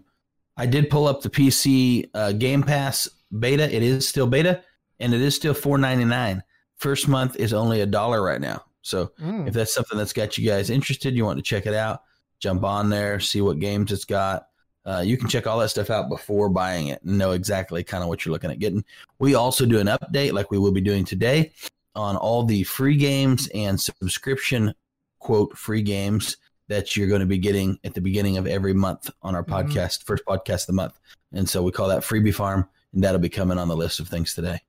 [0.56, 3.72] I did pull up the PC uh, Game Pass beta.
[3.74, 4.62] It is still beta,
[5.00, 6.42] and it is still four ninety nine.
[6.76, 8.62] First month is only a dollar right now.
[8.82, 9.48] So Mm.
[9.48, 12.02] if that's something that's got you guys interested, you want to check it out,
[12.38, 14.46] jump on there, see what games it's got.
[14.84, 18.04] Uh, you can check all that stuff out before buying it and know exactly kind
[18.04, 18.84] of what you're looking at getting.
[19.18, 21.52] We also do an update, like we will be doing today,
[21.96, 24.72] on all the free games and subscription
[25.18, 26.36] quote free games
[26.68, 29.48] that you're going to be getting at the beginning of every month on our Mhm.
[29.70, 30.98] podcast, first podcast of the month.
[31.32, 34.08] And so we call that Freebie Farm, and that'll be coming on the list of
[34.08, 34.60] things today.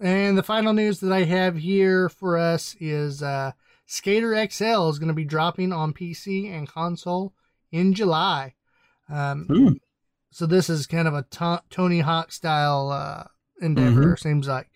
[0.00, 3.52] And the final news that I have here for us is uh,
[3.86, 7.32] Skater XL is going to be dropping on PC and console
[7.72, 8.54] in July.
[9.08, 9.46] Um.
[10.30, 13.24] So this is kind of a to- Tony Hawk style uh,
[13.60, 14.70] endeavor, seems like.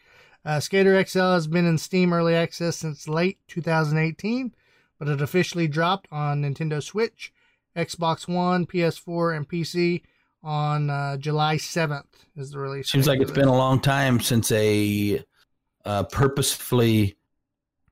[0.44, 4.54] Uh, Skater XL has been in Steam Early Access since late 2018,
[4.98, 7.32] but it officially dropped on Nintendo Switch,
[7.76, 10.02] Xbox One, PS4, and PC
[10.42, 12.04] on uh, July 7th.
[12.36, 12.90] Is the release?
[12.90, 15.22] Seems like it's been a long time since a
[15.84, 17.16] uh, purposefully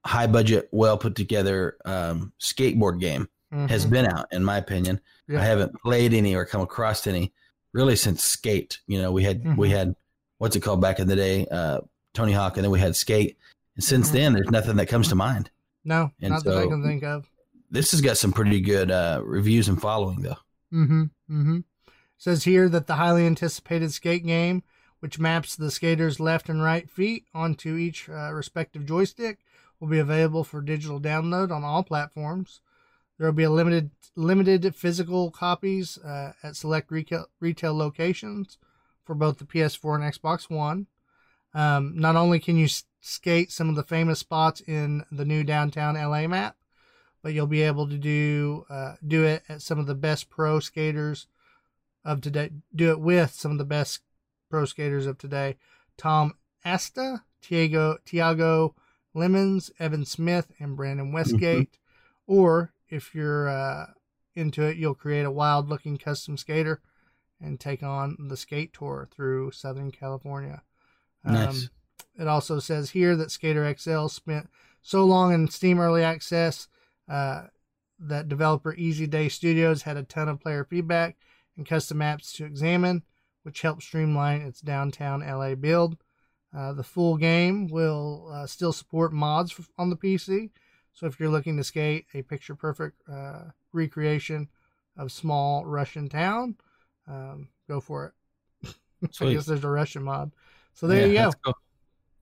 [0.07, 3.29] high budget, well put together um, skateboard game
[3.69, 3.91] has Mhm.
[3.91, 5.01] been out, in my opinion.
[5.29, 5.41] Yeah.
[5.41, 7.33] I haven't played any or come across any
[7.73, 8.79] really since Skate.
[8.87, 9.73] You know, we had we Mhm.
[9.73, 9.97] had
[10.39, 11.81] what's it called back in the day, uh,
[12.15, 13.37] Tony Hawk, and then we had Skate.
[13.75, 14.13] And since Mhm.
[14.13, 15.51] then, there's nothing that comes to mind.
[15.85, 17.29] No, And not that I can think of.
[17.71, 20.37] This has got some pretty good uh, reviews and following, though.
[20.73, 21.03] Mm-hmm.
[21.31, 21.59] Mm-hmm.
[22.21, 24.63] Says here that the highly anticipated skate game,
[24.99, 29.39] which maps the skater's left and right feet onto each uh, respective joystick,
[29.81, 32.61] will be available for digital download on all platforms.
[33.17, 38.59] There will be a limited limited physical copies uh, at select retail retail locations
[39.03, 40.89] for both the PS4 and Xbox One.
[41.55, 42.69] Um, not only can you
[43.01, 46.57] skate some of the famous spots in the new downtown LA map,
[47.23, 50.61] but you'll be able to do uh, do it at some of the best pro
[50.61, 51.27] skaters
[52.05, 52.51] of today.
[52.75, 54.01] Do it with some of the best
[54.51, 55.57] pro skaters of today:
[55.97, 56.35] Tom
[56.65, 58.75] Asta, Tiago Tiago
[59.15, 61.79] Lemons, Evan Smith, and Brandon Westgate.
[62.27, 63.87] Or if you're uh,
[64.35, 66.81] into it, you'll create a wild-looking custom skater
[67.41, 70.63] and take on the skate tour through Southern California.
[71.25, 71.71] Um, Nice.
[72.19, 74.51] It also says here that Skater XL spent
[74.83, 76.69] so long in Steam Early Access
[77.09, 77.45] uh,
[77.99, 81.17] that developer Easy Day Studios had a ton of player feedback
[81.61, 83.03] and custom apps to examine,
[83.43, 85.99] which helped streamline its downtown LA build.
[86.57, 90.51] Uh, the full game will uh, still support mods on the PC,
[90.95, 93.43] so if you're looking to skate a picture perfect uh,
[93.73, 94.49] recreation
[94.97, 96.57] of small Russian town,
[97.07, 98.15] um, go for
[98.63, 98.75] it.
[99.05, 99.35] I Sweet.
[99.35, 100.33] guess there's a Russian mod.
[100.73, 101.23] So there Yeah, you go.
[101.25, 101.55] That's cool.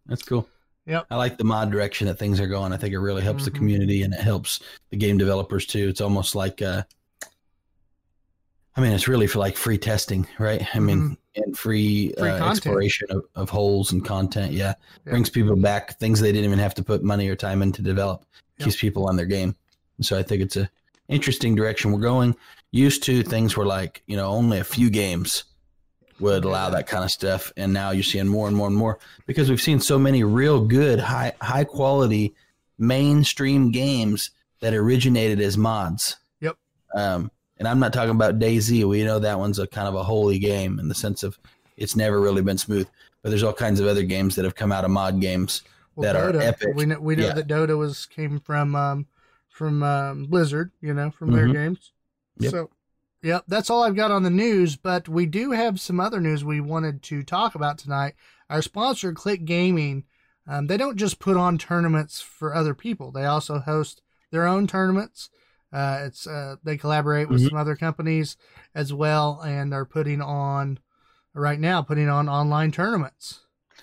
[0.07, 0.49] That's cool.
[0.87, 1.07] Yep.
[1.11, 2.73] I like the mod direction that things are going.
[2.73, 3.59] I think it really helps the Mhm.
[3.59, 5.89] community and it helps the game developers too.
[5.89, 6.83] It's almost like uh,
[8.79, 10.65] I mean, it's really for like free testing, right?
[10.75, 12.23] I mean, and free, Mm-hmm.
[12.23, 14.53] Free uh, exploration of, of holes and content.
[14.53, 14.75] Yeah.
[15.05, 15.11] Yeah.
[15.11, 17.83] brings people back things they didn't even have to put money or time in to
[17.83, 18.25] develop.
[18.59, 18.67] Yep.
[18.67, 19.57] Keeps people on their game.
[20.01, 20.71] So I think it's a
[21.09, 22.37] interesting direction we're going.
[22.71, 25.45] Used to things were like you know only a few games
[26.21, 28.99] would allow that kind of stuff, and now you're seeing more and more and more
[29.27, 32.35] because we've seen so many real good high high quality
[32.79, 36.17] mainstream games that originated as mods.
[36.41, 36.57] Yep.
[36.95, 38.85] Um, and I'm not talking about DayZ.
[38.85, 41.39] We know that one's a kind of a holy game in the sense of
[41.77, 42.89] it's never really been smooth.
[43.23, 45.63] But there's all kinds of other games that have come out of mod games
[45.99, 46.69] that are epic.
[46.75, 47.35] We know we know Yeah.
[47.35, 49.07] that Dota was came from um,
[49.49, 51.53] from um, Blizzard, you know, from their Mhm.
[51.53, 51.93] games.
[52.39, 52.51] Yep.
[52.53, 52.71] So,
[53.23, 54.77] yep, that's all I've got on the news.
[54.77, 58.15] But we do have some other news we wanted to talk about tonight.
[58.49, 60.05] Our sponsor, Click Gaming,
[60.47, 64.69] um, they don't just put on tournaments for other people; they also host their own
[64.69, 65.29] tournaments.
[65.73, 67.51] Uh, it's uh, they collaborate with Mhm.
[67.51, 68.37] some other companies
[68.75, 70.79] as well, and are putting on
[71.35, 73.41] right now putting on online tournaments.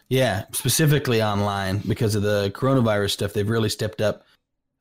[0.10, 3.34] Yeah, specifically online because of the coronavirus stuff.
[3.34, 4.24] They've really stepped up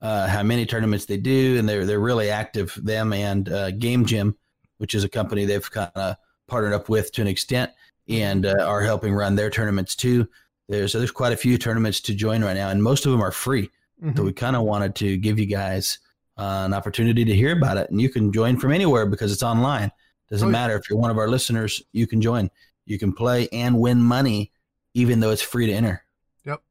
[0.03, 2.79] uh, how many tournaments they do, and they're they're really active.
[2.83, 4.37] Them and uh, Game Gym,
[4.79, 7.71] which is a company they've kind of partnered up with to an extent,
[8.09, 10.29] and uh, are helping run their tournaments too.
[10.69, 13.31] There's there's quite a few tournaments to join right now, and most of them are
[13.33, 13.71] free.
[14.03, 14.17] Mhm.
[14.17, 15.99] So we kind of wanted to give you guys
[16.37, 19.43] uh, an opportunity to hear about it, and you can join from anywhere because it's
[19.43, 19.91] online.
[20.31, 22.51] Doesn't Oh, matter if you're one of our listeners, you can join.
[22.87, 24.53] You can play and win money,
[24.95, 26.03] even though it's free to enter.
[26.45, 26.63] Yep.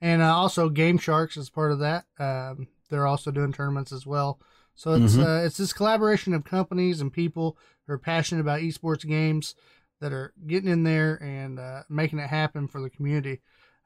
[0.00, 2.04] And uh, also, Game Sharks is part of that.
[2.18, 4.38] Um, they're also doing tournaments as well.
[4.74, 5.24] So it's Mhm.
[5.24, 9.54] uh, it's this collaboration of companies and people who are passionate about esports games
[10.00, 13.40] that are getting in there and uh, making it happen for the community.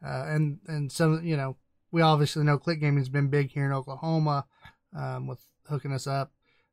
[0.04, 1.56] Uh, and and some you know
[1.90, 4.46] we obviously know Click Gaming has been big here in Oklahoma
[4.94, 6.32] um, with hooking us up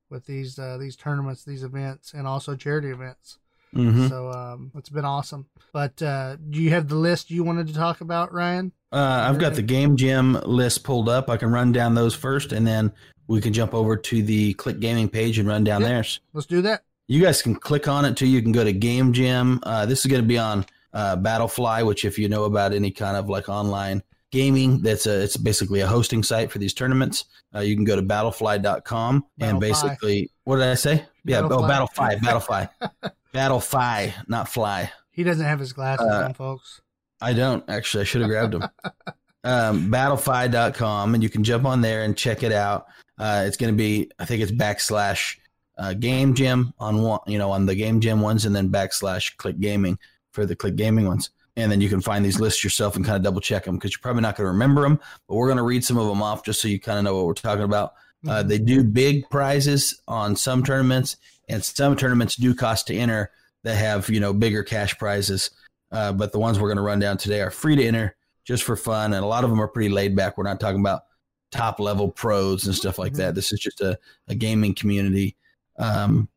[0.09, 3.39] with these uh, these tournaments, these events, and also charity events.
[3.73, 4.07] Mhm.
[4.09, 5.47] So um, it's been awesome.
[5.71, 8.71] But uh, do you have the list you wanted to talk about, Ryan?
[8.91, 11.27] Uh, I've got the game gym list pulled up.
[11.29, 12.91] I can run down those first, and then
[13.27, 15.89] we can jump over to the Click Gaming page and run down Yep.
[15.89, 16.19] theirs.
[16.33, 16.83] Let's do that.
[17.07, 18.27] You guys can click on it too.
[18.27, 19.59] You can go to Game Gym.
[19.63, 22.91] Uh, this is going to be on uh, Battlefly, which if you know about any
[22.91, 27.25] kind of like online gaming, that's a it's basically a hosting site for these tournaments.
[27.55, 29.59] Uh, you can go to battlefly.com and Battlefy.
[29.61, 31.05] basically what did I say?
[31.23, 32.17] Yeah, oh Battlefly.
[32.19, 34.91] Battlefy, Battlefy, Battlefy, not fly.
[35.11, 36.81] He doesn't have his glasses Uh, on, folks.
[37.21, 38.01] I don't actually.
[38.01, 38.63] I should have grabbed them.
[39.45, 42.87] um, battlefy.com, and you can jump on there and check it out.
[43.17, 45.37] Uh, it's going to be, I think it's backslash
[45.77, 49.37] uh, game gym on one, you know, on the game gym ones, and then backslash
[49.37, 49.97] click gaming
[50.31, 51.29] for the click gaming ones.
[51.55, 53.91] And then you can find these lists yourself and kind of double check them because
[53.91, 56.21] you're probably not going to remember them, but we're going to read some of them
[56.23, 57.93] off just so you kind of know what we're talking about.
[58.27, 58.47] Uh, Mhm.
[58.47, 61.17] they do big prizes on some tournaments,
[61.49, 63.29] and some tournaments do cost to enter
[63.63, 65.51] that have you know bigger cash prizes.
[65.91, 68.63] Uh, but the ones we're going to run down today are free to enter, just
[68.63, 70.37] for fun, and a lot of them are pretty laid back.
[70.37, 71.03] We're not talking about
[71.51, 73.17] top level pros and stuff like Mhm.
[73.17, 73.35] that.
[73.35, 75.35] This is just a, a gaming community,
[75.77, 76.27] um,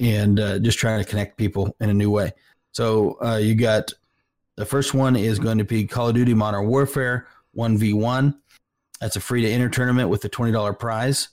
[0.00, 2.32] and uh, just trying to connect people in a new way.
[2.72, 3.92] So uh, you got
[4.56, 8.34] the first one is going to be Call of Duty Modern Warfare 1v1.
[9.00, 11.28] That's a free to enter tournament with a $20 prize.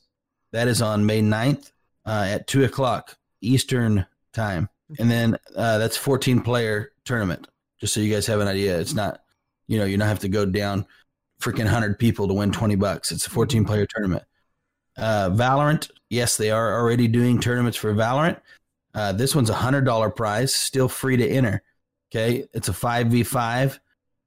[0.51, 1.71] That is on May 9th
[2.05, 4.69] uh, at 2 o'clock Eastern time.
[4.97, 7.47] And then uh, that's 14 player tournament,
[7.79, 8.79] just so you guys have an idea.
[8.79, 9.21] It's not,
[9.67, 10.87] you know, you don't have to go down
[11.39, 13.11] freaking 100 people to win 20 bucks.
[13.11, 14.23] It's a 14 player tournament.
[14.97, 18.39] Uh, Valorant, yes, they are already doing tournaments for Valorant.
[18.93, 21.61] Uh, this one's a $100 prize, still free to enter.
[22.11, 22.47] Okay.
[22.53, 23.79] It's a 5v5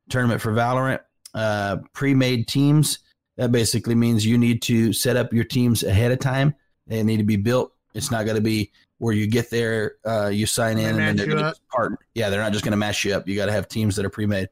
[0.08, 1.00] tournament for Valorant.
[1.34, 2.98] Uh, Pre made teams.
[3.36, 6.54] That basically means you need to set up your teams ahead of time.
[6.86, 7.72] They need to be built.
[7.94, 10.98] It's not going to be where you get there, uh, you sign They in, and
[10.98, 11.56] then they're going to up.
[11.74, 11.98] part.
[12.14, 13.26] Yeah, they're not just going to mash you up.
[13.26, 14.48] You got to have teams that are pre made.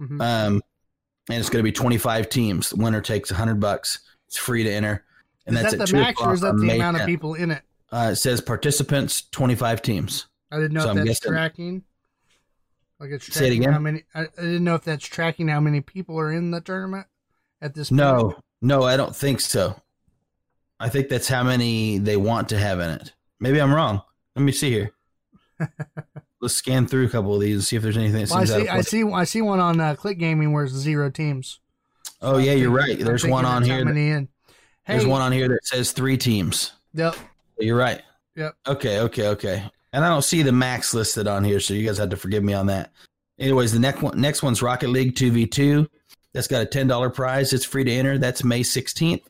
[0.00, 0.20] Mhm.
[0.20, 0.62] Um,
[1.28, 2.70] and it's going to be 25 teams.
[2.70, 4.00] The winner takes 100 bucks.
[4.26, 5.04] It's free to enter.
[5.46, 7.06] And is that's that at the 2 max or is that the May amount of
[7.06, 7.62] people in it?
[7.92, 10.26] Uh, it says participants 25 teams.
[10.50, 11.82] I didn't know So if I'm that's guessing- tracking.
[13.02, 13.72] Like it's Say it again?
[13.72, 14.04] how many.
[14.14, 17.08] I, I didn't know if that's tracking how many people are in the tournament
[17.60, 17.90] at this.
[17.90, 17.96] point.
[17.96, 19.74] No, no, I don't think so.
[20.78, 23.12] I think that's how many they want to have in it.
[23.40, 24.02] Maybe I'm wrong.
[24.36, 24.92] Let me see here.
[26.40, 28.44] Let's scan through a couple of these and see if there's anything that Well, I
[28.44, 28.66] see.
[28.68, 29.02] of I see.
[29.04, 31.58] I see one on uh, Click Gaming where it's zero teams.
[32.20, 32.96] Oh yeah, you're right.
[32.96, 33.84] There's one on here.
[33.84, 34.28] that-.
[34.84, 36.72] Hey, There's one on here that says three teams.
[36.94, 37.16] Yep.
[37.58, 38.02] You're right.
[38.36, 38.54] Yep.
[38.68, 39.64] Okay, okay, okay.
[39.92, 42.42] And I don't see the max listed on here, so you guys have to forgive
[42.42, 42.92] me on that.
[43.38, 45.88] Anyways, the next one next one's Rocket League 2v2.
[46.32, 47.52] That's got a ten dollar prize.
[47.52, 48.16] It's free to enter.
[48.18, 49.22] That's May 16th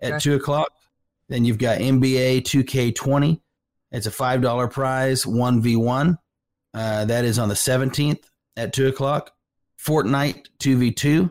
[0.00, 0.18] at Okay.
[0.20, 0.70] two o'clock.
[1.28, 3.40] Then you've got NBA 2K20
[3.92, 6.18] It's a five dollar prize, one v one.
[6.72, 9.32] Uh, that is on the seventeenth at two o'clock.
[9.84, 11.30] Fortnite two v two.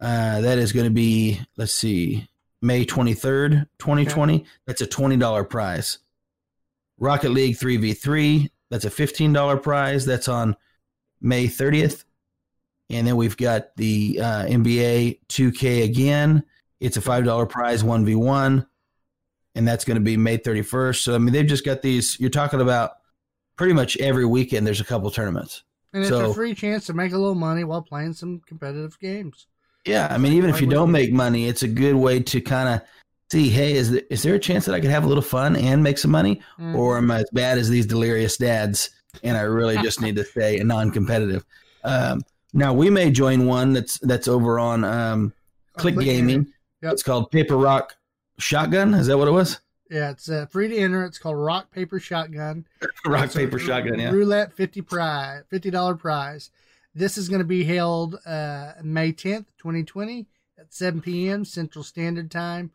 [0.00, 2.28] Uh, that is going to be let's see,
[2.62, 4.44] May twenty third, twenty twenty.
[4.66, 5.98] That's a twenty dollar prize.
[7.00, 8.50] Rocket League three v three.
[8.70, 10.06] That's a fifteen dollar prize.
[10.06, 10.56] That's on
[11.20, 12.04] May thirtieth.
[12.90, 16.42] And then we've got the uh, NBA 2K again.
[16.80, 18.66] It's a five dollar prize, one v one,
[19.54, 20.96] and that's going to be May 31st.
[21.02, 22.18] So I mean, they've just got these.
[22.18, 22.92] You're talking about
[23.56, 24.66] pretty much every weekend.
[24.66, 25.62] There's a couple tournaments.
[25.92, 28.98] And it's So- a free chance to make a little money while playing some competitive
[28.98, 29.46] games.
[29.86, 32.68] Yeah, I mean, even if you don't make money, it's a good way to kind
[32.68, 32.88] of
[33.30, 33.48] see.
[33.50, 35.82] Hey, is there, is there a chance that I could have a little fun and
[35.82, 36.74] make some money, Mm.
[36.76, 38.90] or am I as bad as these delirious dads?
[39.22, 41.44] And I really just need to stay non-competitive.
[41.84, 42.22] Um,
[42.52, 45.32] now we may join one that's that's over on um,
[45.76, 46.52] Oh, Click Click Gaming.
[46.82, 46.92] Yep.
[46.94, 47.96] It's called Paper Rock
[48.38, 48.94] Shotgun.
[48.94, 49.60] Is that what it was?
[49.90, 51.04] Yeah, it's uh, free to enter.
[51.04, 52.64] It's called Rock Paper Shotgun.
[53.06, 53.98] Rock It's a Paper Shotgun.
[53.98, 54.10] Yeah.
[54.10, 56.50] Roulette fifty prize, fifty dollar prize.
[56.94, 60.26] This is going to be held uh, May tenth, twenty twenty,
[60.58, 61.44] at seven p.m.
[61.44, 62.70] Central Standard Time.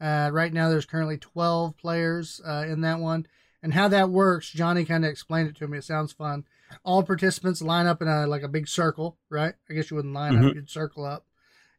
[0.00, 3.26] Uh, right now, there's currently twelve players uh, in that one,
[3.62, 5.78] and how that works, Johnny kind of explained it to me.
[5.78, 6.44] It sounds fun.
[6.84, 9.54] All participants line up in a like a big circle, right?
[9.68, 10.54] I guess you wouldn't line up; Mhm.
[10.54, 11.26] you'd circle up,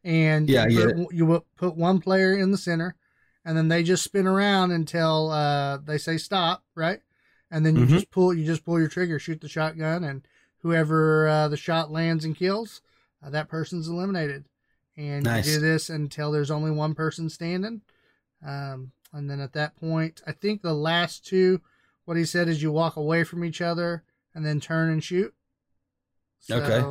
[0.04, 2.94] and Yeah, you put, you would put one player in the center,
[3.44, 7.00] and then they just spin around until uh, they say stop, right?
[7.50, 7.90] And then you Mhm.
[7.90, 10.26] just pull, you just pull your trigger, shoot the shotgun, and
[10.58, 12.80] whoever uh, the shot lands and kills,
[13.22, 14.44] uh, that person's eliminated.
[14.96, 15.46] And Nice.
[15.46, 17.80] you do this until there's only one person standing.
[18.44, 21.60] Um, and then at that point, I think the last two,
[22.04, 25.34] what he said is you walk away from each other and then turn and shoot.
[26.50, 26.84] Okay.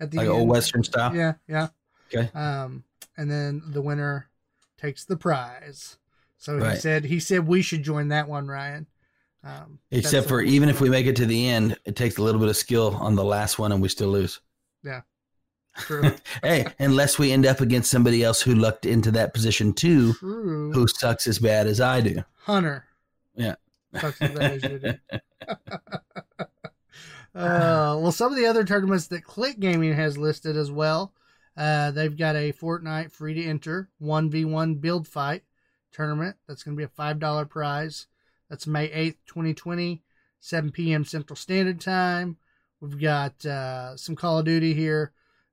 [0.00, 1.14] At the Like end, old Western style.
[1.14, 1.68] Yeah, yeah.
[2.12, 2.30] Okay.
[2.34, 2.84] Um,
[3.16, 4.28] and then the winner
[4.80, 5.96] takes the prize.
[6.36, 8.86] So he said he said we should join that one, Ryan.
[9.42, 12.40] Um, Except for even if we make it to the end, it takes a little
[12.40, 14.40] bit of skill on the last one, and we still lose.
[15.78, 20.14] True, Hey, unless we end up against somebody else who lucked into that position too,
[20.14, 20.72] true.
[20.72, 22.24] who sucks as bad as I do.
[22.42, 22.84] Hunter.
[23.34, 23.54] Yeah.
[23.98, 24.94] Sucks as bad as you do.
[27.34, 31.12] uh, well, some of the other tournaments that Click Gaming has listed as well.
[31.56, 35.42] Uh, they've got a Fortnite free to enter 1v1 build fight
[35.92, 36.36] tournament.
[36.46, 38.06] That's going to be a $5 prize.
[38.48, 40.02] That's May 8th, 2020,
[40.40, 41.04] 7 p.m.
[41.04, 42.36] Central Standard Time.
[42.80, 45.12] We've got uh, some Call of Duty here.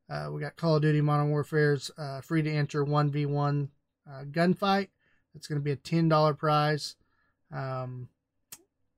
[0.10, 3.70] Uh, we got Call of Duty Modern Warfare's uh, free to enter 1v1
[4.10, 4.90] uh, gunfight.
[5.34, 6.96] That's going to be a $10 prize.
[7.52, 8.10] Um,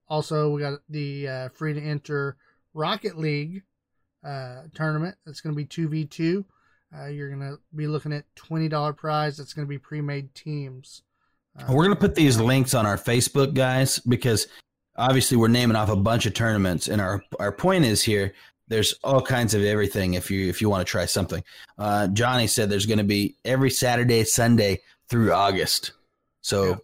[0.07, 2.37] also, we got the uh, free to enter
[2.73, 3.63] Rocket League
[4.23, 5.15] uh, tournament.
[5.25, 6.45] That's going to be 2v2.
[6.95, 9.37] Uh, you're going to be looking at $20 prize.
[9.37, 11.03] That's going to be pre made teams.
[11.67, 14.47] We're going to put these links on our Facebook, guys, because
[14.95, 18.33] obviously we're naming off a bunch of tournaments, and our our point is here.
[18.67, 21.43] There's all kinds of everything if you if you want to try something.
[21.77, 25.93] Uh, Johnny said there's going to be every Saturday, Sunday through August.
[26.41, 26.75] So Yeah.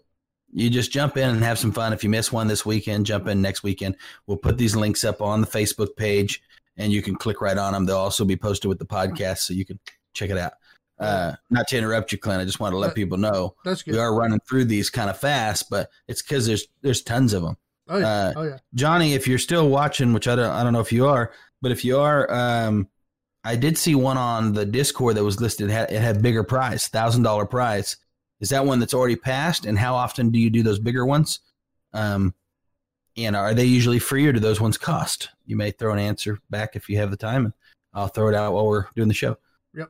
[0.54, 1.92] you just jump in and have some fun.
[1.94, 3.96] If you miss one this weekend, jump in next weekend.
[4.28, 6.42] We'll put these links up on the Facebook page,
[6.78, 7.86] and you can click right on them.
[7.86, 9.80] They'll also be posted with the podcast, so you can
[10.14, 10.54] check it out.
[11.00, 12.40] Uh, not to interrupt you, Clint.
[12.42, 13.96] I just want to let But- people know That's good.
[13.96, 17.42] we are running through these kind of fast, but it's because there's there's tons of
[17.44, 17.58] them.
[17.90, 18.08] oh, yeah.
[18.08, 18.58] uh, oh, yeah.
[18.74, 21.32] Johnny, if you're still watching, which I don't I don't know if you are,
[21.64, 22.90] but if you are, um,
[23.46, 25.70] I did see one on the Discord that was listed.
[25.70, 27.96] It had, it had bigger prize, thousand dollar prize.
[28.42, 29.66] Is that one that's already passed?
[29.66, 31.40] And how often do you do those bigger ones?
[31.94, 32.34] Um,
[33.16, 35.30] and are they usually free or do those ones cost?
[35.46, 37.54] You may throw an answer back if you have the time, and
[37.94, 39.38] I'll throw it out while we're doing the show.
[39.74, 39.90] Yep.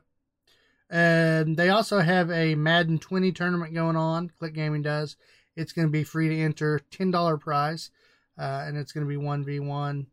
[0.90, 4.30] And they also have a Madden 20 tournament going on.
[4.38, 5.16] Click Gaming does.
[5.56, 7.90] It's going to be free to enter, $10 prize,
[8.38, 10.04] uh, and it's going to be 1v1, uh,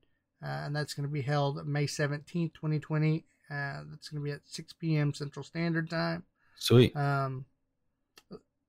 [0.41, 3.25] and that's going to be held May 17th, 2020.
[3.49, 5.13] Uh, that's going to be at 6 p.m.
[5.13, 6.23] Central Standard Time.
[6.55, 6.95] Sweet.
[6.95, 7.45] Um,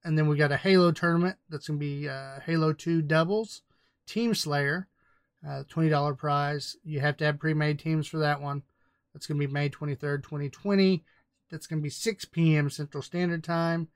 [0.04, 3.62] and then we got a Halo tournament that's going to be uh, Halo 2 doubles,
[4.06, 4.88] Team Slayer,
[5.46, 6.76] uh, $20 prize.
[6.84, 8.62] You have to have pre made teams for that one.
[9.12, 11.04] That's going to be May 23rd, 2020.
[11.50, 12.70] That's going to be 6 p.m.
[12.70, 13.88] Central Standard Time.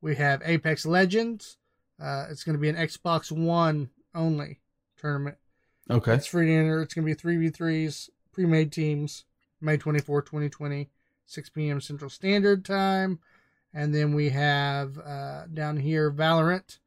[0.00, 1.56] We have Apex Legends.
[2.02, 4.60] Uh, it's going to be an Xbox One only
[4.98, 5.36] tournament.
[5.90, 6.14] Okay.
[6.14, 6.82] It's free to enter.
[6.82, 7.20] It's going to be
[7.50, 9.24] 3v3s, pre made teams,
[9.60, 10.88] May 24, 2020,
[11.26, 11.80] 6 p.m.
[11.80, 13.18] Central Standard Time.
[13.72, 16.78] And then we have uh, down here Valorant.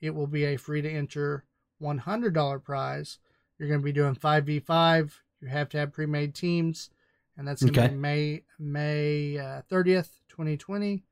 [0.00, 1.44] It will be a free to enter
[1.80, 3.18] $100 prize.
[3.58, 5.12] You're going to be doing 5v5.
[5.40, 6.90] You have to have pre made teams.
[7.36, 7.88] And that's going to Okay.
[7.90, 11.04] be May May uh, 30th, 2020.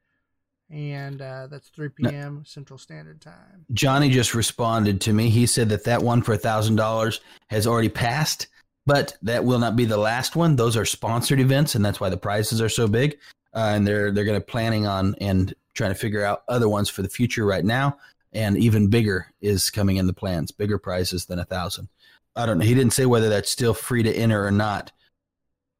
[0.70, 2.44] And uh, that's 3 p.m.
[2.46, 3.66] Central Standard Time.
[3.72, 5.28] Johnny just responded to me.
[5.28, 8.46] He said that that one for a thousand dollars has already passed,
[8.86, 10.56] but that will not be the last one.
[10.56, 13.18] Those are sponsored events, and that's why the prizes are so big.
[13.52, 16.88] Uh, and they're they're going to planning on and trying to figure out other ones
[16.88, 17.96] for the future right now.
[18.32, 21.88] And even bigger is coming in the plans, bigger prizes than a thousand.
[22.36, 22.64] I don't know.
[22.64, 24.92] He didn't say whether that's still free to enter or not.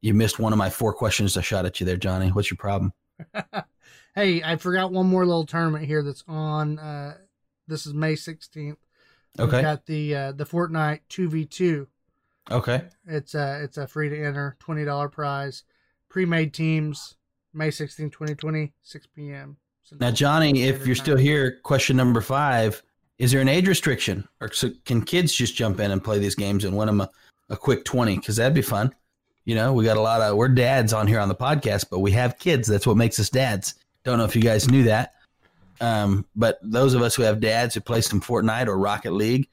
[0.01, 2.27] You missed one of my four questions I shot at you there, Johnny.
[2.29, 2.91] What's your problem?
[4.15, 6.79] hey, I forgot one more little tournament here that's on.
[6.79, 7.17] Uh,
[7.67, 8.75] this is May 16th.
[9.37, 9.61] We've Okay.
[9.61, 11.87] got the uh, the Fortnite 2v2.
[12.49, 12.83] Okay.
[13.07, 15.63] It's a it's a free to enter twenty dollar prize.
[16.09, 17.15] Pre made teams
[17.53, 19.57] May 16, 2020, 6 p.m.
[19.99, 22.81] Now, Johnny, if you're still here, question number five:
[23.19, 26.35] Is there an age restriction, or so can kids just jump in and play these
[26.35, 27.09] games and win them a,
[27.49, 28.17] a quick twenty?
[28.17, 28.93] Because that'd be fun.
[29.45, 31.99] You know, we got a lot of we're dads on here on the podcast, but
[31.99, 32.67] we have kids.
[32.67, 33.75] That's what makes us dads.
[34.03, 35.13] Don't know if you guys knew that.
[35.79, 39.47] Um, but those of us who have dads who play some Fortnite or Rocket League,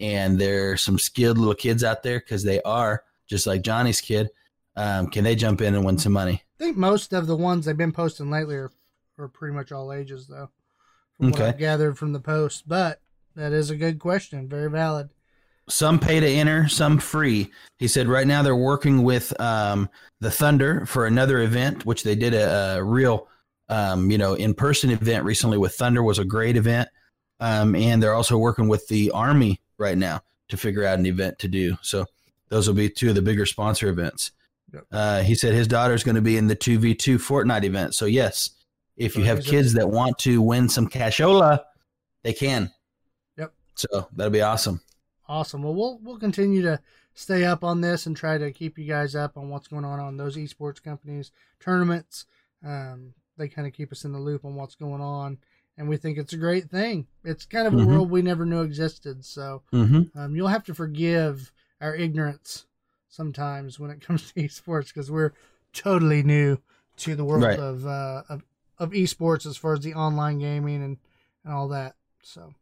[0.00, 4.30] and there's some skilled little kids out there because they are just like Johnny's kid.
[4.76, 6.42] Um, can they jump in and win some money?
[6.58, 8.70] I think most of the ones they've been posting lately are,
[9.18, 10.48] are pretty much all ages, though.
[11.16, 11.48] From what Okay.
[11.50, 13.00] I've gathered from the post, but
[13.36, 15.10] that is a good question, very valid.
[15.68, 17.50] some pay to enter, some free.
[17.78, 19.88] He said right now they're working with um,
[20.20, 23.28] the Thunder for another event, which they did a, a real,
[23.68, 26.88] um, you know, in person event recently with Thunder was a great event,
[27.40, 31.38] um, and they're also working with the Army right now to figure out an event
[31.40, 31.76] to do.
[31.82, 32.06] So
[32.48, 34.32] those will be two of the bigger sponsor events.
[34.72, 34.84] Yep.
[34.90, 37.94] Uh, he said his daughter's going to be in the two v two Fortnite event.
[37.94, 38.50] So yes,
[38.96, 41.60] if you have kids that want to win some cashola,
[42.22, 42.70] they can.
[43.36, 43.52] Yep.
[43.74, 44.80] So that'll be awesome.
[45.28, 45.62] Awesome.
[45.62, 46.80] Well, we'll we'll continue to
[47.14, 50.00] stay up on this and try to keep you guys up on what's going on
[50.00, 52.26] on those esports companies tournaments.
[52.64, 55.38] Um, they kind of keep us in the loop on what's going on,
[55.76, 57.06] and we think it's a great thing.
[57.24, 57.86] It's kind of a Mhm.
[57.86, 59.24] world we never knew existed.
[59.24, 60.18] So Mm-hmm.
[60.18, 62.66] um, you'll have to forgive our ignorance
[63.08, 65.32] sometimes when it comes to esports because we're
[65.72, 66.58] totally new
[66.98, 67.58] to the world Right.
[67.58, 68.42] of, uh, of
[68.78, 70.96] of esports as far as the online gaming and
[71.44, 71.94] and all that.
[72.22, 72.54] So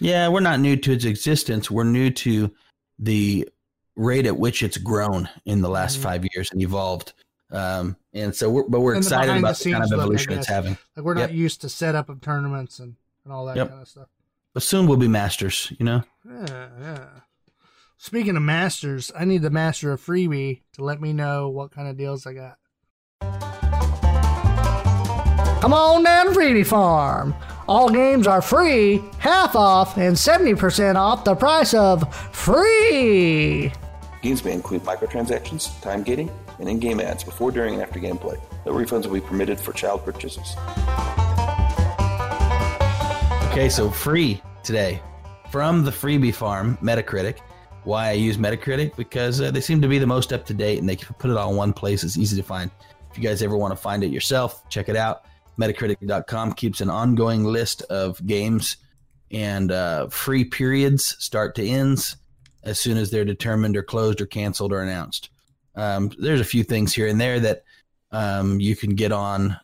[0.00, 1.70] Yeah, we're not new to its existence.
[1.70, 2.52] We're new to
[2.98, 3.48] the
[3.94, 6.02] rate at which it's grown in the last Mhm.
[6.02, 7.12] five years and evolved.
[7.50, 9.98] Um, and so, we're, but we're And excited behind the about the, kind scenes of
[9.98, 10.76] look, evolution it's having.
[10.96, 11.32] like we're not Yep.
[11.32, 13.68] used to setup of tournaments and and all that Yep.
[13.70, 14.06] kind of stuff.
[14.54, 15.72] But soon we'll be masters.
[15.78, 16.02] You know.
[16.24, 17.04] Yeah, yeah.
[17.98, 21.88] Speaking of masters, I need the master of freebie to let me know what kind
[21.88, 22.58] of deals I got.
[25.60, 27.34] Come on down to Freebie Farm.
[27.66, 33.72] All games are free, half off, and 70% off the price of free.
[34.22, 38.40] Games may include microtransactions, time gating, and in-game ads before, during, and after gameplay.
[38.64, 40.56] No refunds will be permitted for child purchases.
[43.50, 45.00] Okay, so free today
[45.50, 47.38] from the freebie farm, Metacritic.
[47.84, 48.96] Why I use Metacritic?
[48.96, 51.30] Because uh, they seem to be the most up to date and they can put
[51.30, 52.04] it all in one place.
[52.04, 52.70] It's easy to find.
[53.10, 55.24] If you guys ever want to find it yourself, check it out.
[55.58, 58.76] Metacritic.com keeps an ongoing list of games
[59.30, 62.16] and uh, free periods, start to ends,
[62.62, 65.30] as soon as they're determined or closed or canceled or announced.
[65.76, 67.64] Um, there's a few things here and there that
[68.10, 69.58] um, you can get on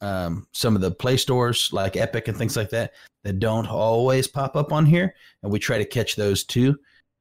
[0.00, 2.92] um, some of the play stores like Epic and things like that
[3.24, 6.78] that don't always pop up on here, and we try to catch those too.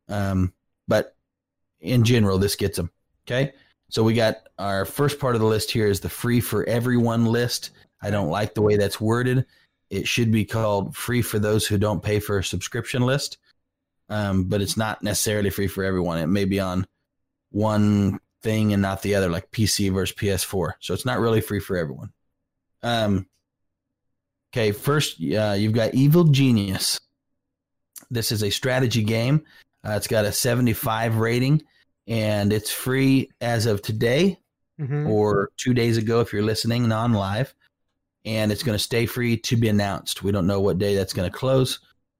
[0.07, 0.53] Um,
[0.87, 1.15] but
[1.79, 2.91] in general, this gets them.
[3.25, 3.53] Okay,
[3.89, 7.25] so we got our first part of the list here is the free for everyone
[7.25, 7.71] list.
[8.01, 9.45] I don't like the way that's worded.
[9.89, 13.37] It should be called free for those who don't pay for a subscription list,
[14.09, 16.19] um, but it's not necessarily free for everyone.
[16.19, 16.85] It may be on
[17.51, 20.71] one thing and not the other, like PC versus PS4.
[20.79, 22.11] So it's not really free for everyone.
[22.81, 23.27] Um,
[24.53, 26.97] okay, first uh, you've got Evil Genius.
[28.09, 29.43] This is a strategy game.
[29.85, 31.61] Uh, it's got a 75 rating,
[32.07, 34.39] and it's free as of today
[34.79, 35.09] Mm-hmm.
[35.09, 37.51] or two days ago if you're listening non live.
[38.25, 40.21] And it's going to stay free to be announced.
[40.21, 41.79] We don't know what day that's going to close.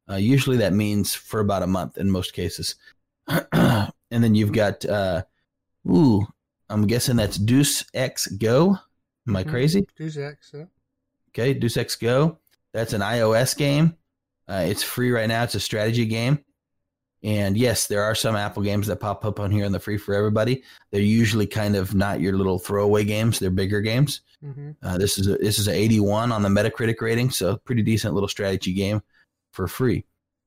[0.10, 2.74] Uh, usually that means for about a month in most cases.
[3.28, 5.22] and then you've got, uh,
[5.90, 6.26] ooh,
[6.70, 8.78] I'm guessing that's Deus Ex Go.
[9.28, 9.50] Am I Mhm.
[9.50, 9.88] crazy?
[9.98, 10.66] Deus Ex, yeah.
[11.30, 12.40] Okay, Deus Ex Go.
[12.74, 13.96] That's an iOS game.
[14.48, 15.44] Uh, it's free right now.
[15.44, 16.40] It's a strategy game.
[17.24, 19.98] And yes, there are some Apple games that pop up on here on the free
[19.98, 20.64] for everybody.
[20.92, 23.40] They're usually kind of not your little throwaway games.
[23.40, 24.22] They're bigger games.
[24.44, 24.72] Mm-hmm.
[24.84, 28.14] Uh, this is a, this is an 81 on the Metacritic rating, so pretty decent
[28.14, 29.02] little strategy game
[29.52, 30.06] for free.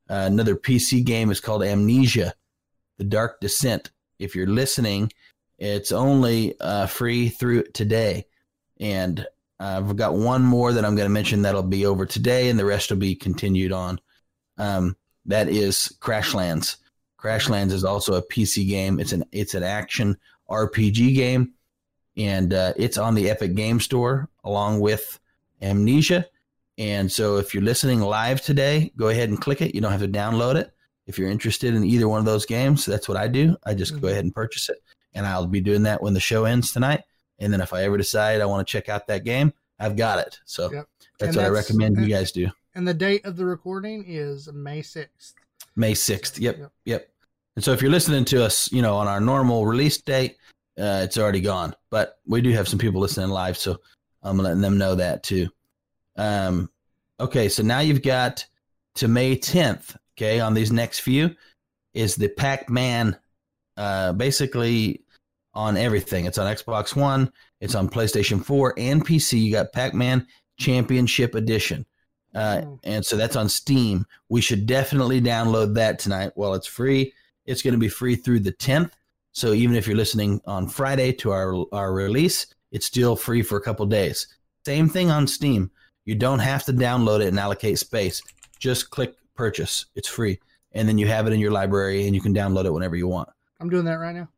[0.09, 2.34] Uh, another PC game is called Amnesia:
[2.99, 3.91] The Dark Descent.
[4.20, 5.12] If you're listening,
[5.61, 8.26] it's only uh, free through today,
[8.80, 9.24] and
[9.61, 12.64] I've got one more that I'm going to mention that'll be over today, and the
[12.64, 14.00] rest will be continued on.
[14.58, 14.96] Um,
[15.26, 16.76] that is Crashlands.
[17.18, 18.98] Crashlands is also a PC game.
[18.98, 20.16] It's an it's an action
[20.48, 21.52] RPG game,
[22.16, 25.20] and uh, it's on the Epic Game Store along with
[25.61, 26.26] Amnesia.
[26.78, 29.74] And so, if you're listening live today, go ahead and click it.
[29.74, 30.72] You don't have to download it.
[31.06, 33.56] If you're interested in either one of those games, that's what I do.
[33.66, 34.11] I just go Mhm.
[34.12, 34.82] ahead and purchase it,
[35.14, 37.04] and I'll be doing that when the show ends tonight.
[37.38, 40.18] And then if I ever decide I want to check out that game, I've got
[40.18, 40.38] it.
[40.44, 40.88] So Yep.
[41.18, 42.48] that's And what I recommend you guys do.
[42.74, 45.34] And the date of the recording is May 6th.
[45.74, 46.38] May 6th.
[46.38, 46.58] Yep.
[46.58, 46.72] Yep.
[46.84, 47.08] Yep.
[47.56, 50.36] And so if you're listening to us, you know, on our normal release date,
[50.78, 51.74] uh, it's already gone.
[51.90, 53.78] But we do have some people listening live, so
[54.22, 55.48] I'm letting them know that too.
[56.16, 56.70] Um,
[57.18, 58.46] okay, so now you've got
[58.96, 59.96] to May 10th.
[60.16, 61.34] Okay, on these next few
[61.94, 63.16] is the Pac-Man.
[63.81, 65.01] Uh, basically
[65.55, 66.26] on everything.
[66.26, 67.33] It's on Xbox One.
[67.62, 69.41] It's on PlayStation 4 and PC.
[69.41, 70.26] You got Pac-Man
[70.59, 71.87] Championship Edition.
[72.35, 72.78] Uh, Oh.
[72.85, 74.05] and so that's on Steam.
[74.28, 77.14] We should definitely download that tonight while it's free.
[77.47, 78.93] It's going to be free through the 10th.
[79.33, 83.57] So even if you're listening on Friday to our our release, it's still free for
[83.57, 84.26] a couple days.
[84.66, 85.70] Same thing on Steam.
[86.05, 88.20] You don't have to download it and allocate space.
[88.59, 89.87] Just click purchase.
[89.95, 90.39] It's free.
[90.72, 93.09] And then you have it in your library and you can download it whenever you
[93.09, 93.31] want.
[93.61, 94.28] I'm doing that right now.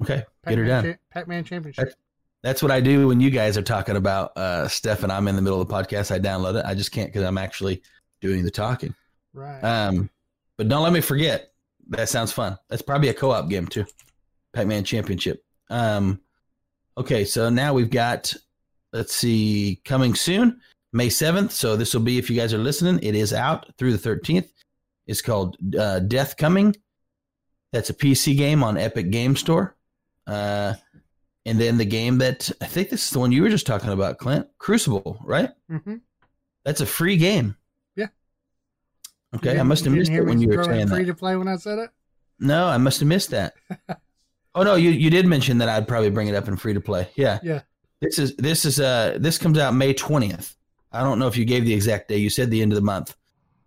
[0.00, 0.24] Okay.
[0.46, 0.92] Get her Pac-Man done.
[0.92, 1.94] Cha- Pac-Man Championship.
[2.42, 5.36] That's what I do when you guys are talking about uh, stuff and I'm in
[5.36, 6.10] the middle of the podcast.
[6.10, 6.66] I download it.
[6.66, 7.82] I just can't because I'm actually
[8.20, 8.94] doing the talking.
[9.32, 9.60] Right.
[9.60, 10.10] Um,
[10.56, 11.52] but don't let me forget.
[11.88, 12.58] That sounds fun.
[12.68, 13.86] That's probably a co-op game too.
[14.52, 15.44] Pac-Man Championship.
[15.70, 16.20] Um,
[16.98, 18.34] okay, so now we've got.
[18.92, 20.60] Let's see, coming soon,
[20.92, 21.52] May seventh.
[21.52, 23.00] So this will be if you guys are listening.
[23.02, 24.52] It is out through the thirteenth.
[25.06, 26.76] It's called uh, Death Coming.
[27.72, 29.74] That's a PC game on Epic Game Store.
[30.26, 30.74] Uh,
[31.44, 33.90] and then the game that I think this is the one you were just talking
[33.90, 35.50] about, Clint, Crucible, right?
[35.70, 35.96] mm-hmm.
[36.64, 37.56] That's a free game.
[37.96, 38.08] Yeah.
[39.34, 40.94] Okay, I must have missed it when you were saying that.
[40.94, 41.90] free to play when I said it.
[42.38, 43.54] No, I must have missed that.
[44.54, 46.80] oh no, you you did mention that I'd probably bring it up in free to
[46.80, 47.08] play.
[47.16, 47.40] Yeah.
[47.42, 47.62] Yeah.
[48.00, 50.56] This is this is uh this comes out May twentieth.
[50.92, 52.18] I don't know if you gave the exact day.
[52.18, 53.16] You said the end of the month,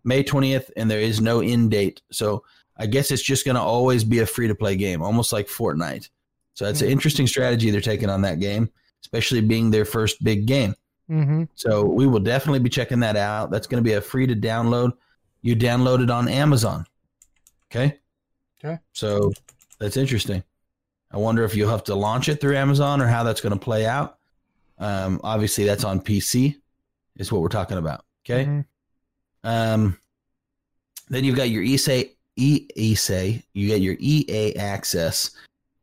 [0.03, 2.01] May twentieth, and there is no end date.
[2.12, 2.43] So
[2.78, 5.47] I guess it's just going to always be a free to play game, almost like
[5.47, 6.09] Fortnite.
[6.53, 6.91] So that's an Mhm.
[6.91, 8.69] interesting strategy they're taking on that game,
[9.01, 10.76] especially being their first big game.
[11.09, 11.43] Mm-hmm.
[11.55, 13.51] So we will definitely be checking that out.
[13.51, 14.93] That's going to be a free to download.
[15.41, 16.86] You download it on Amazon.
[17.71, 17.99] Okay.
[18.63, 18.80] Okay.
[18.93, 19.32] So
[19.80, 20.43] that's interesting.
[21.11, 23.59] I wonder if you'll have to launch it through Amazon or how that's going to
[23.59, 24.17] play out.
[24.80, 26.55] Um, obviously, that's on PC,
[27.15, 28.03] is what we're talking about.
[28.26, 28.45] Okay.
[28.45, 28.65] Mhm.
[29.43, 29.97] Um,
[31.09, 32.05] then you've got your ESA,
[32.36, 35.31] E ESA, you get your EA access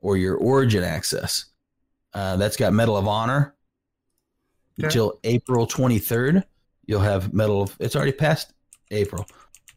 [0.01, 1.47] or your Origin access.
[2.15, 3.55] Uh, that's got Medal of Honor
[4.79, 4.87] Okay.
[4.87, 6.45] until April 23rd.
[6.87, 7.77] You'll have Medal of.
[7.79, 8.53] It's already past
[8.91, 9.27] April.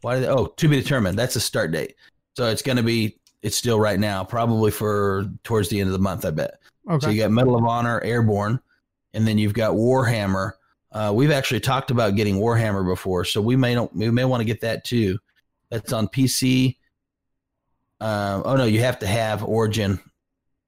[0.00, 1.18] Why did they, oh to be determined?
[1.18, 1.94] That's a start date.
[2.36, 3.18] So it's going to be.
[3.42, 6.24] It's still right now, probably for towards the end of the month.
[6.24, 6.58] I bet.
[6.90, 7.04] Okay.
[7.04, 8.60] So you got Medal of Honor, Airborne,
[9.14, 10.52] and then you've got Warhammer.
[10.92, 14.40] Uh, we've actually talked about getting Warhammer before, so we may don't, we may want
[14.40, 15.18] to get that too.
[15.70, 16.76] That's on PC.
[18.00, 19.98] Um, oh no, you have to have Origin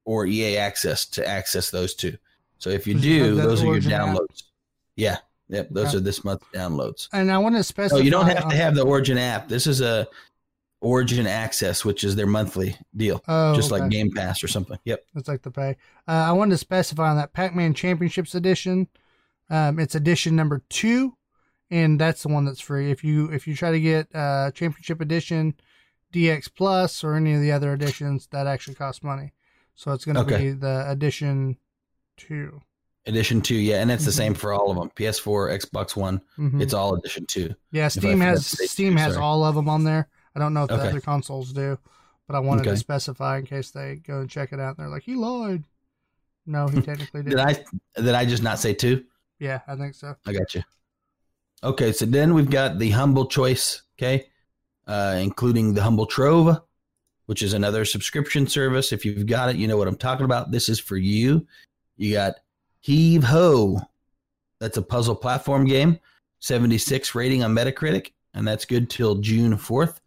[0.05, 2.17] or EA access to access those two.
[2.59, 4.07] So if you Does do, those are your Origin app?
[4.17, 4.43] downloads.
[4.97, 5.19] Yeah,
[5.49, 5.99] yep, those Okay.
[5.99, 7.09] are this month downloads.
[7.13, 7.99] and I want to specify.
[8.01, 9.49] Oh, you don't have to have the Origin app.
[9.49, 10.09] This is a
[10.81, 13.91] Origin Access, which is their monthly deal, Oh, just like.
[13.91, 14.79] Game Pass or something.
[14.85, 15.05] Yep.
[15.17, 15.71] It's like the pay.
[16.07, 18.87] Uh, I wanted to specify on that Pac-Man Championships edition.
[19.51, 21.17] Um, it's edition number two,
[21.71, 22.91] and that's the one that's free.
[22.91, 25.55] If you if you try to get uh, Championship Edition,
[26.13, 29.33] DX Plus, or any of the other editions, that actually costs money.
[29.75, 30.39] So it's going to Okay.
[30.39, 31.57] be the edition
[32.17, 32.61] two.
[33.07, 34.15] Edition two, yeah, and it's the Mhm.
[34.17, 34.91] same for all of them.
[34.91, 36.61] PS4, Xbox One, Mhm.
[36.61, 37.55] it's all Edition two.
[37.71, 39.25] yeah, Steam has Steam two, has sorry.
[39.25, 40.09] all of them on there.
[40.35, 40.89] I don't know if the Okay.
[40.89, 41.79] other consoles do,
[42.27, 44.77] but I wanted to specify in case they go and check it out.
[44.77, 45.65] and They're like, he lied.
[46.45, 47.31] No, he technically did.
[47.31, 47.65] Did I
[47.97, 49.05] did I just not say two?
[49.39, 50.17] Yeah, I think so.
[50.27, 50.63] I got you.
[51.63, 54.29] Okay, so then we've got the Humble Choice, okay,
[54.87, 56.61] uh, including the Humble Trove,
[57.27, 58.93] which is another subscription service.
[58.93, 60.53] If you've got it, you know what I'm talking about.
[60.53, 61.47] This is for you.
[61.97, 62.35] You got
[62.81, 63.81] Heave Ho.
[64.61, 65.99] That's a puzzle platform game,
[66.39, 69.99] 76 rating on Metacritic, and that's good till June 4th.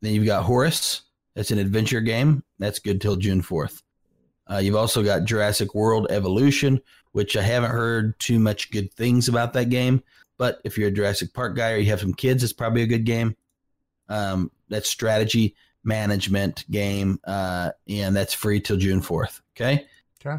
[0.00, 1.02] Then you've got Horace.
[1.36, 2.42] That's an adventure game.
[2.58, 3.82] That's good till June 4th.
[4.50, 6.80] Uh, you've also got Jurassic World Evolution,
[7.12, 10.02] which I haven't heard too much good things about that game.
[10.38, 12.86] But if you're a Jurassic Park guy or you have some kids, it's probably a
[12.86, 13.36] good game.
[14.08, 19.40] Um, that's strategy management game, uh, and that's free till June 4th.
[19.56, 19.86] Okay.
[20.24, 20.38] Okay.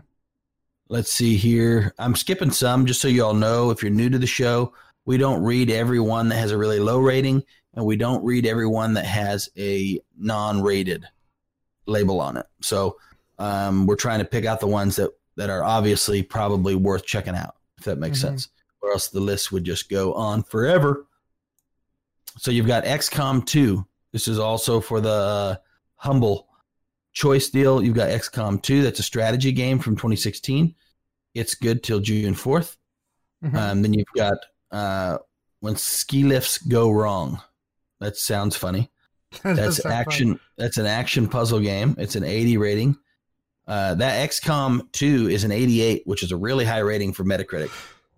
[0.89, 1.93] let's see here.
[1.99, 3.69] I'm skipping some just so you all know.
[3.71, 4.73] If you're new to the show,
[5.05, 7.43] we don't read every one that has a really low rating,
[7.73, 11.05] and we don't read every one that has a non-rated
[11.85, 12.45] label on it.
[12.61, 12.97] So
[13.37, 17.35] um, we're trying to pick out the ones that that are obviously probably worth checking
[17.35, 18.21] out, if that makes Mhm.
[18.21, 18.49] sense.
[18.81, 21.05] Or else the list would just go on forever.
[22.37, 23.85] So you've got XCOM 2.
[24.11, 25.55] This is also for the uh,
[25.95, 26.47] humble
[27.11, 27.83] choice deal.
[27.83, 28.81] You've got XCOM 2.
[28.83, 30.73] That's a strategy game from 2016.
[31.33, 32.77] It's good till June 4th.
[33.43, 33.55] Mhm.
[33.55, 34.37] Um, then you've got
[34.71, 35.17] uh,
[35.59, 37.41] when ski lifts go wrong.
[37.99, 38.89] That sounds funny.
[39.43, 39.91] That's sound fun.
[39.91, 40.39] action.
[40.57, 41.95] That's an action puzzle game.
[41.97, 42.97] It's an 80 rating.
[43.67, 47.69] Uh, that XCOM 2 is an 88, which is a really high rating for Metacritic.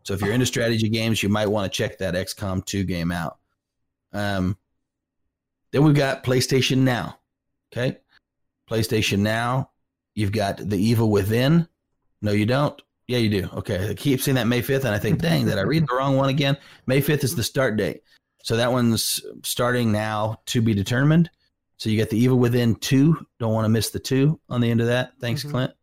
[0.04, 3.12] So if you're into strategy games, you might want to check that XCOM 2 game
[3.12, 3.38] out.
[4.14, 4.58] Um,
[5.72, 7.20] then we've got PlayStation Now.
[7.72, 7.98] Okay,
[8.70, 9.70] PlayStation Now.
[10.14, 11.68] You've got The Evil Within.
[12.22, 12.80] No, you don't.
[13.08, 13.50] Yeah, you do.
[13.54, 15.96] Okay, I keep seeing that May 5th, and I think, dang, did I read the
[15.96, 16.58] wrong one again?
[16.86, 18.04] May 5th is the start date.
[18.44, 21.30] So that one's starting now to be determined.
[21.78, 23.26] So you get the Evil Within 2.
[23.40, 25.14] Don't want to miss the 2 on the end of that.
[25.22, 25.52] Thanks, Mhm.
[25.52, 25.74] Clint.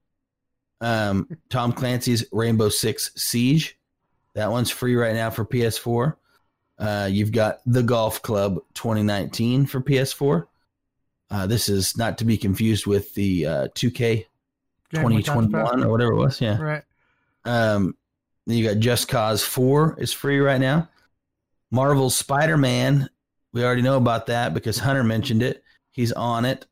[0.80, 3.77] Um, Tom Clancy's Rainbow Six Siege.
[4.34, 6.14] That one's free right now for PS4.
[6.78, 10.46] Uh, you've got The Golf Club 2019 for PS4.
[11.30, 14.24] Uh, this is not to be confused with the uh, 2K
[14.90, 15.72] Game we talked about.
[15.72, 16.40] 2021 or whatever it was.
[16.40, 16.60] Yeah.
[16.60, 16.82] Right.
[17.44, 17.96] Um,
[18.46, 20.88] you got Just Cause 4 is free right now.
[21.70, 23.10] Marvel's Spider Man,
[23.52, 25.62] we already know about that because Hunter mentioned it.
[25.90, 26.64] He's on it.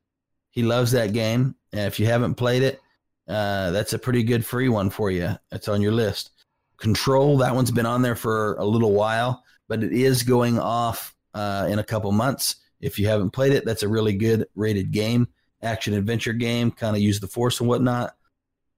[0.51, 1.55] He loves that game.
[1.73, 2.81] And if you haven't played it,
[3.29, 5.37] uh, that's a pretty good free one for you.
[5.51, 6.31] That's on your list.
[6.79, 11.15] Control, that one's been on there for a little while, but it is going off
[11.35, 12.57] uh, in a couple months.
[12.81, 15.29] If you haven't played it, that's a really good rated game,
[15.63, 18.15] action adventure game, kind of use the force and whatnot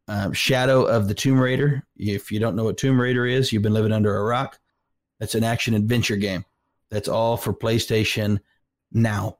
[0.09, 1.84] um, Shadow of the Tomb Raider.
[1.96, 4.59] If you don't know what Tomb Raider is, you've been living under a rock.
[5.20, 6.44] That's an action adventure game.
[6.90, 8.40] That's all for PlayStation
[8.90, 9.38] now.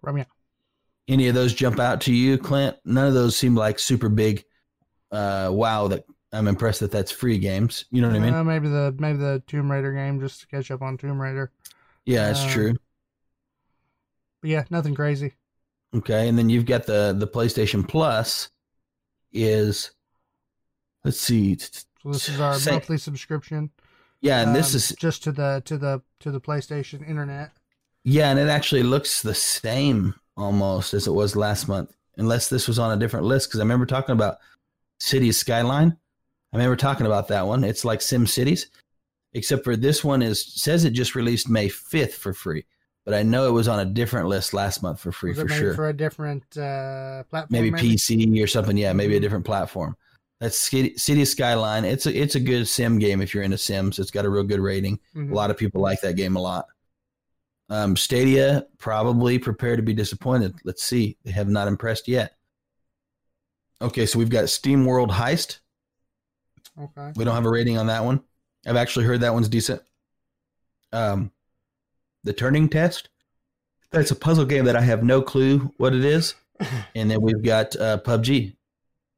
[0.00, 0.24] From yeah.
[1.08, 2.76] Any of those jump out to you, Clint?
[2.84, 4.44] None of those seem like super big.
[5.10, 6.04] Uh, wow, that
[6.34, 7.84] I'm impressed that that's free games.
[7.90, 8.34] You know what I mean?
[8.34, 11.50] Uh, maybe the maybe the Tomb Raider game just to catch up on Tomb Raider.
[12.04, 12.74] yeah, that's uh, true.
[14.40, 15.34] But yeah, nothing crazy.
[15.94, 18.50] Okay, and then you've got the the PlayStation Plus.
[19.36, 19.90] Is
[21.04, 23.70] let's see, So this is our Say- monthly subscription.
[24.20, 27.50] yeah, and this um, is just to the to the to the PlayStation Internet.
[28.04, 32.68] Yeah, and it actually looks the same almost as it was last month, unless this
[32.68, 33.48] was on a different list.
[33.48, 34.38] Because I remember talking about
[34.98, 35.96] Cities Skyline.
[36.54, 37.64] I remember talking about that one.
[37.64, 38.68] It's like Sim Cities,
[39.32, 42.64] except for this one is says it just released May fifth for free,
[43.04, 45.74] but I know it was on a different list last month for free for sure.
[45.74, 47.48] for a different uh, platform?
[47.50, 48.76] maybe, PC or something.
[48.76, 49.96] Yeah, maybe a different platform.
[50.38, 51.84] That's City, Skyline.
[51.84, 53.98] It's a it's a good sim game if you're into Sims.
[53.98, 55.00] It's got a real good rating.
[55.16, 55.32] Mhm.
[55.32, 56.66] A lot of people like that game a lot.
[57.68, 60.54] Um, Stadia probably prepare to be disappointed.
[60.64, 61.16] Let's see.
[61.24, 62.36] They have not impressed yet.
[63.82, 65.58] Okay, so we've got Steam World Heist.
[66.80, 67.12] Okay.
[67.16, 68.22] We don't have a rating on that one.
[68.66, 69.82] I've actually heard that one's decent.
[70.92, 71.30] Um,
[72.24, 73.08] the Turing Test.
[73.90, 76.34] That's a puzzle game that I have no clue what it is.
[76.94, 78.54] And then we've got uh, PUBG.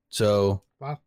[0.08, 0.98] So wow,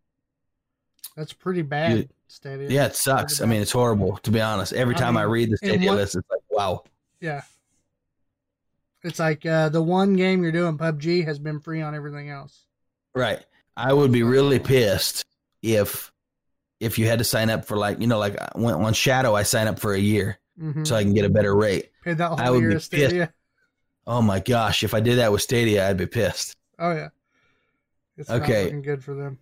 [1.17, 1.97] That's pretty bad.
[1.97, 2.69] You- Stadia.
[2.69, 3.41] yeah, it sucks.
[3.41, 4.71] I mean, it's horrible to be honest.
[4.73, 6.83] Every time I, mean, read the Stadia what- list, it's like, wow.
[7.19, 7.41] Yeah.
[9.03, 12.65] It's like uh, the one game you're doing, PUBG, has been free on everything else.
[13.15, 13.39] Right.
[13.75, 15.25] I would be really pissed
[15.63, 16.11] if
[16.79, 19.43] if you had to sign up for like you know like when, on Shadow I
[19.43, 20.83] sign up for a year Mm-hmm.
[20.83, 21.89] so I can get a better rate.
[22.03, 23.33] Paid that I whole would year be Stadia.
[24.05, 26.57] Oh my gosh, if I did that with Stadia, I'd be pissed.
[26.77, 27.09] Oh yeah.
[28.17, 28.69] It's Okay.
[28.81, 29.37] good for them.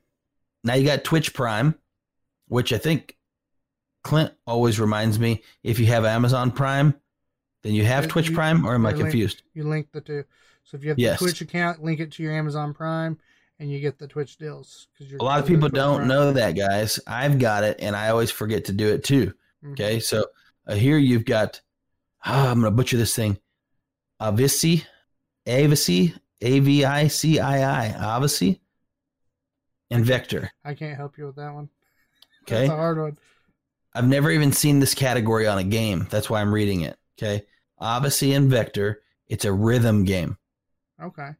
[0.63, 1.73] Now you got Twitch Prime,
[2.49, 3.17] which I think
[4.03, 6.93] Clint always reminds me if you have Amazon Prime,
[7.63, 9.41] then you have Twitch you- Prime, or am I confused?
[9.55, 10.23] You link the two.
[10.65, 11.17] So if you have Yes.
[11.19, 13.17] the Twitch account, link it to your Amazon Prime,
[13.59, 14.87] and you get the Twitch deals.
[14.97, 16.99] Because A lot of people don't know that, guys.
[17.07, 19.27] I've got it, and I always forget to do it too.
[19.63, 19.71] Mm-hmm.
[19.73, 20.25] Okay, so
[20.67, 21.61] uh, here you've got,
[22.25, 23.39] ah, I'm going to butcher this thing,
[24.21, 24.83] Avicii,
[25.45, 28.59] Avicii, A V I C I I, Avicii,
[29.89, 30.51] and Vector.
[30.63, 31.69] I can't help you with that one.
[32.43, 33.17] Okay, That's a hard one.
[33.93, 36.07] I've never even seen this category on a game.
[36.09, 36.97] That's why I'm reading it.
[37.17, 37.45] Okay,
[37.81, 39.01] Avicii and Vector.
[39.27, 40.37] It's a rhythm game.
[41.01, 41.31] Okay.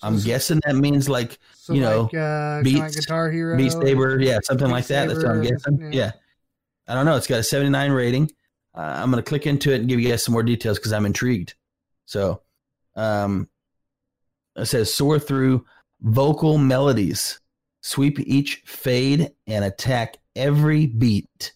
[0.00, 3.56] So I'm guessing that means like so you know, like, uh, Beat- kinda Guitar Hero,
[3.56, 5.08] Beat Saber, yeah, something Beat like that.
[5.08, 5.80] That's what I'm guessing.
[5.80, 5.88] yeah.
[5.92, 6.12] Yeah.
[6.88, 7.16] I don't know.
[7.16, 8.30] It's got a 79 rating.
[8.74, 10.92] Uh, I'm going to click into it and give you guys some more details because
[10.92, 11.54] I'm intrigued.
[12.06, 12.42] So,
[12.96, 13.48] um,
[14.56, 15.64] it says soar through
[16.00, 17.38] vocal melodies.
[17.82, 21.52] Sweep each fade and attack every beat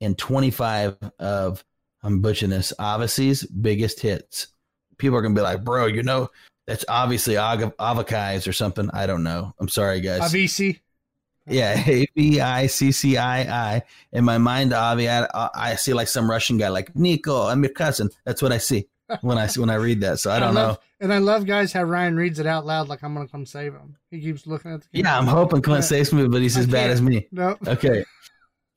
[0.00, 1.64] in 25 of,
[2.02, 4.48] I'm butchering this, Odyssey's biggest hits.
[4.96, 6.28] People are going to be like, bro, you know,
[6.70, 8.88] that's obviously Av- or something.
[8.92, 9.52] I don't know.
[9.58, 10.20] I'm sorry, guys.
[10.20, 10.78] Avicii.
[11.48, 13.40] Yeah, A V I C C I
[13.74, 13.82] I.
[14.12, 17.48] In my mind, Avi, I, I see like some Russian guy, like Nico.
[17.48, 18.08] I'm your cousin.
[18.24, 18.86] That's what I see
[19.20, 20.20] when I see when I read that.
[20.20, 20.80] So I don't love, know.
[21.00, 23.72] And I love guys how Ryan reads it out loud, like I'm gonna come save
[23.72, 23.96] him.
[24.12, 24.86] He keeps looking at the.
[24.92, 25.88] Yeah, I'm hoping Clint Yeah.
[25.88, 27.26] saves me, but he's I as bad as me.
[27.32, 27.56] No.
[27.66, 28.04] Okay.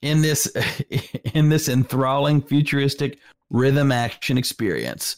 [0.01, 0.47] In this
[1.35, 3.19] in this enthralling futuristic
[3.51, 5.17] rhythm action experience,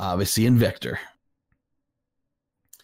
[0.00, 0.98] obviously in Vector,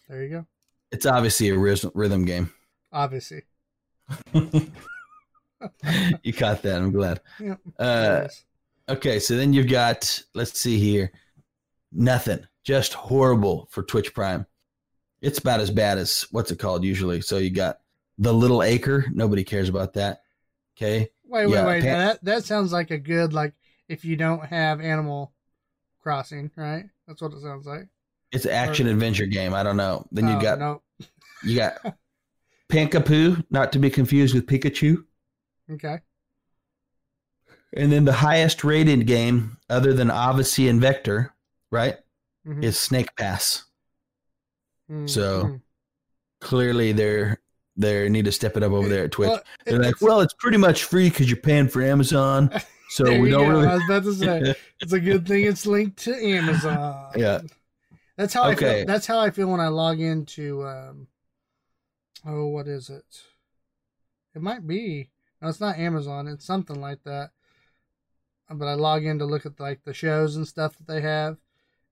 [0.09, 0.45] There you go.
[0.91, 2.51] it's obviously a rhythm, rhythm game.
[2.91, 3.43] Obviously.
[4.33, 6.81] you caught that.
[6.81, 7.21] I'm glad.
[7.39, 7.59] Yep.
[7.79, 8.27] Uh.
[8.89, 11.13] Okay, so then you've got let's see here,
[11.93, 14.45] nothing, just horrible for Twitch Prime.
[15.21, 17.21] It's about as bad as what's it called usually.
[17.21, 17.79] So you got
[18.17, 19.05] the Little Acre.
[19.13, 20.23] Nobody cares about that.
[20.77, 21.81] Okay, Wait, wait, yeah, wait.
[21.83, 23.53] Pan- that that sounds like a good like
[23.87, 25.31] if you don't have Animal
[26.01, 26.83] Crossing, right?
[27.07, 27.87] That's what it sounds like.
[28.33, 29.53] It's an action adventure game.
[29.53, 30.05] I don't know.
[30.11, 30.81] Then you Oh, got no.
[31.43, 31.95] you got
[32.69, 35.03] Pankapu, not to be confused with Pikachu.
[35.71, 35.99] Okay.
[37.75, 41.33] And then the highest rated game, other than Odyssey and Vector,
[41.71, 41.97] right,
[42.47, 42.63] Mhm.
[42.63, 43.65] is Snake Pass.
[44.91, 45.61] Mm, so, mm.
[46.41, 47.39] Clearly, they're
[47.75, 49.29] they need to step it up over there at Twitch.
[49.29, 52.51] Well, They're like, it's- well, it's pretty much free because you're paying for Amazon,
[52.89, 53.49] so we don't go.
[53.49, 53.67] really.
[53.67, 57.11] I was about to say it's a good thing it's linked to Amazon.
[57.15, 57.41] Yeah.
[58.17, 58.85] That's how I feel.
[58.85, 60.65] That's how I feel when I log into.
[60.67, 61.07] Um,
[62.25, 63.05] oh, what is it?
[64.35, 65.09] It might be.
[65.41, 66.27] No, it's not Amazon.
[66.27, 67.31] It's something like that.
[68.49, 71.37] But I log in to look at like the shows and stuff that they have,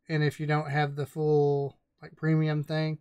[0.09, 2.99] and if you don't have the full like premium thing,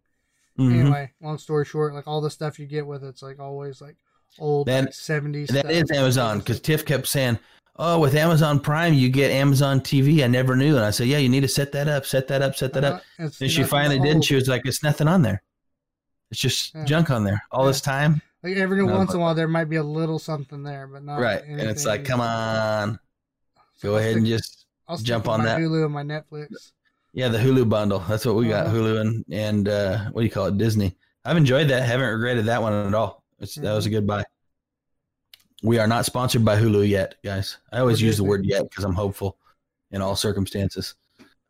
[0.58, 0.80] Mhm.
[0.80, 3.96] anyway, long story short, like all the stuff you get with it's like always like
[4.38, 5.48] old That- like, 70s.
[5.48, 5.70] That stuff.
[5.72, 7.38] is Amazon because Tiff kept saying,
[7.76, 11.18] "Oh, with Amazon Prime, you get Amazon TV." I never knew, and I said, "Yeah,
[11.18, 13.64] you need to set that up, set that up, set that up." Uh, And she
[13.64, 14.12] finally did.
[14.12, 15.42] And she was like, "It's nothing on there.
[16.30, 16.84] It's just Yeah.
[16.84, 19.66] junk on there all this time." Like every No, once in a while, there might
[19.66, 22.98] be a little something there, but not right, and it's like, "Come on,
[23.76, 26.72] So go I'll ahead and just I'll jump on that." Hulu and my Netflix.
[27.12, 28.00] yeah." The Hulu bundle.
[28.00, 28.66] That's what we got.
[28.66, 28.76] Uh-huh.
[28.76, 30.56] Hulu and and uh, what do you call it?
[30.58, 30.96] Disney.
[31.24, 31.82] I've enjoyed that.
[31.86, 33.22] Haven't regretted that one at all.
[33.40, 33.96] It's, That was a Mm-hmm.
[33.96, 34.24] good buy.
[35.62, 37.58] We are not sponsored by Hulu yet, guys.
[37.72, 39.36] I always use the word yet because I'm hopeful
[39.90, 40.94] in all circumstances.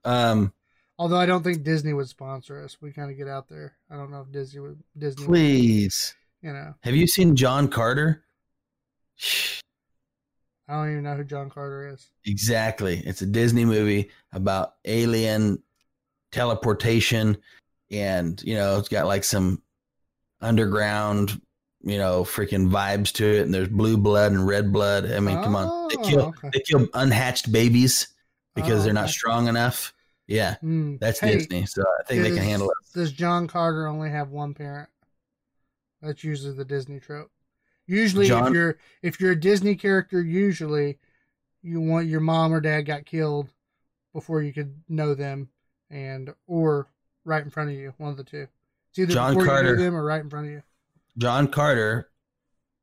[0.04, 0.52] Um,
[0.98, 2.76] Although I don't think Disney would sponsor us.
[2.80, 3.76] We kind of get out there.
[3.90, 4.82] I don't know if Disney would.
[4.98, 8.24] Disney, would, please, you know, have you seen John Carter?
[10.68, 12.10] I don't even know who John Carter is.
[12.26, 13.02] Exactly.
[13.04, 15.60] It's a Disney movie about alien
[16.30, 17.36] teleportation
[17.90, 19.62] and, you know, it's got like some
[20.40, 21.40] underground,
[21.82, 25.10] you know, freaking vibes to it and there's blue blood and red blood.
[25.10, 25.88] I mean, come on.
[25.88, 26.50] They Oh, kill okay.
[26.52, 28.08] they kill unhatched babies
[28.54, 29.12] because Oh, they're not okay.
[29.12, 29.92] strong enough.
[30.26, 30.96] Yeah, Hmm.
[31.00, 31.66] that's Hey, Disney.
[31.66, 32.76] So I think they can handle it.
[32.94, 34.88] Does John Carter only have one parent?
[36.02, 37.30] That's usually the Disney trope.
[37.86, 40.98] Usually, if you're if you're a Disney character, usually
[41.62, 43.52] you want your mom or dad got killed
[44.14, 45.48] before you could know them,
[45.90, 46.86] and or
[47.24, 48.46] right in front of you, one of the two.
[48.90, 50.62] It's either John before you Carter- know them or right in front of you.
[51.18, 52.08] John Carter,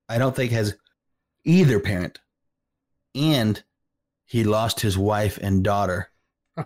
[0.09, 0.75] I don't think has
[1.43, 2.19] either parent,
[3.15, 3.61] and
[4.25, 6.09] he lost his wife and daughter.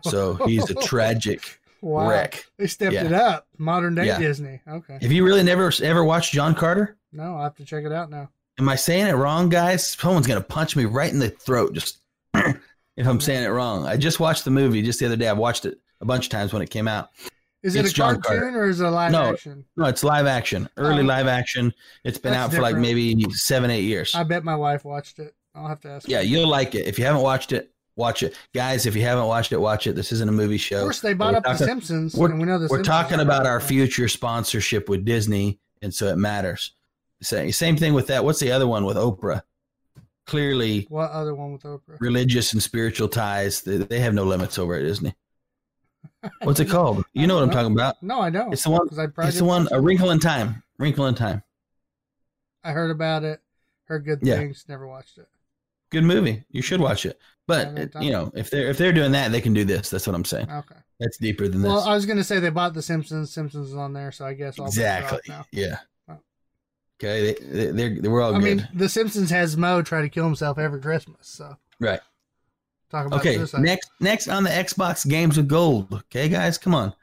[0.03, 2.09] So he's a tragic wow.
[2.09, 2.45] wreck.
[2.57, 3.05] They stepped Yeah.
[3.05, 3.47] it up.
[3.57, 4.19] Modern day Yeah.
[4.19, 4.61] Disney.
[4.67, 4.97] Okay.
[5.01, 6.97] Have you really never ever watched John Carter?
[7.11, 8.29] No, I'll have to check it out now.
[8.59, 9.85] Am I saying it wrong, guys?
[9.87, 11.99] Someone's gonna punch me right in the throat just
[12.33, 12.57] if
[13.07, 13.85] I'm saying it wrong.
[13.85, 15.27] I just watched the movie just the other day.
[15.27, 17.09] I've watched it a bunch of times when it came out.
[17.63, 18.59] Is it It's a John cartoon Carter.
[18.63, 19.31] or is it a live No.
[19.33, 19.65] action?
[19.77, 21.73] No, it's live action, early Oh, live action.
[22.03, 24.15] It's been out for like maybe seven, eight years.
[24.15, 25.35] I bet my wife watched it.
[25.53, 26.07] I'll have to ask.
[26.09, 26.87] Yeah, you'll like it.
[26.87, 28.85] If you haven't watched it, watch it, guys.
[28.85, 29.95] If you haven't watched it, watch it.
[29.95, 30.77] This isn't a movie show.
[30.77, 33.19] Of course, they bought up the Simpsons, we're- and we know the We're Simpsons talking
[33.19, 36.73] about our future sponsorship with Disney, and so it matters.
[37.21, 38.23] Same same thing with that.
[38.25, 39.43] What's the other one with Oprah?
[40.25, 41.99] Clearly, What other one with Oprah?
[41.99, 43.61] religious and spiritual ties.
[43.61, 45.13] They, they have no limits over at Disney.
[46.43, 47.03] What's it called?
[47.13, 48.01] You know what I'm talking about.
[48.03, 48.53] No, I don't.
[48.53, 48.87] It's the one.
[48.97, 49.67] I It's the one.
[49.71, 49.79] A.
[49.81, 50.63] Wrinkle in Time.
[50.77, 51.43] Wrinkle in Time.
[52.63, 53.41] I heard about it,
[53.85, 54.37] heard good Yeah.
[54.37, 55.27] things, never watched it.
[55.91, 56.43] Good movie.
[56.49, 57.19] You should watch it.
[57.47, 59.89] But it- you know, if they're if they're doing that, they can do this.
[59.89, 60.49] That's what I'm saying.
[60.49, 60.75] Okay.
[60.99, 61.69] That's deeper than this.
[61.69, 63.33] Well, I was gonna say they bought the Simpsons.
[63.33, 65.19] Simpsons is on there, so I guess I'll brush it off exactly.
[65.27, 65.45] now.
[65.51, 65.77] Yeah.
[67.03, 67.33] Okay.
[67.33, 68.57] They, they, they're, they we're all I good.
[68.57, 71.27] mean, The Simpsons has Moe try to kill himself every Christmas.
[71.27, 71.99] So right.
[72.91, 73.35] Talk about Okay.
[73.37, 73.61] suicide.
[73.61, 75.93] Next, next on the Xbox Games with Gold.
[75.93, 76.93] Okay, guys, come on.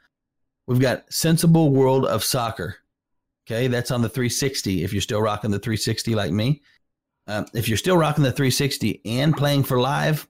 [0.67, 2.77] We've got Sensible World of Soccer.
[3.47, 4.83] Okay, that's on the 360.
[4.83, 6.61] If you're still rocking the 360 like me,
[7.27, 10.27] um, if you're still rocking the 360 and playing for live,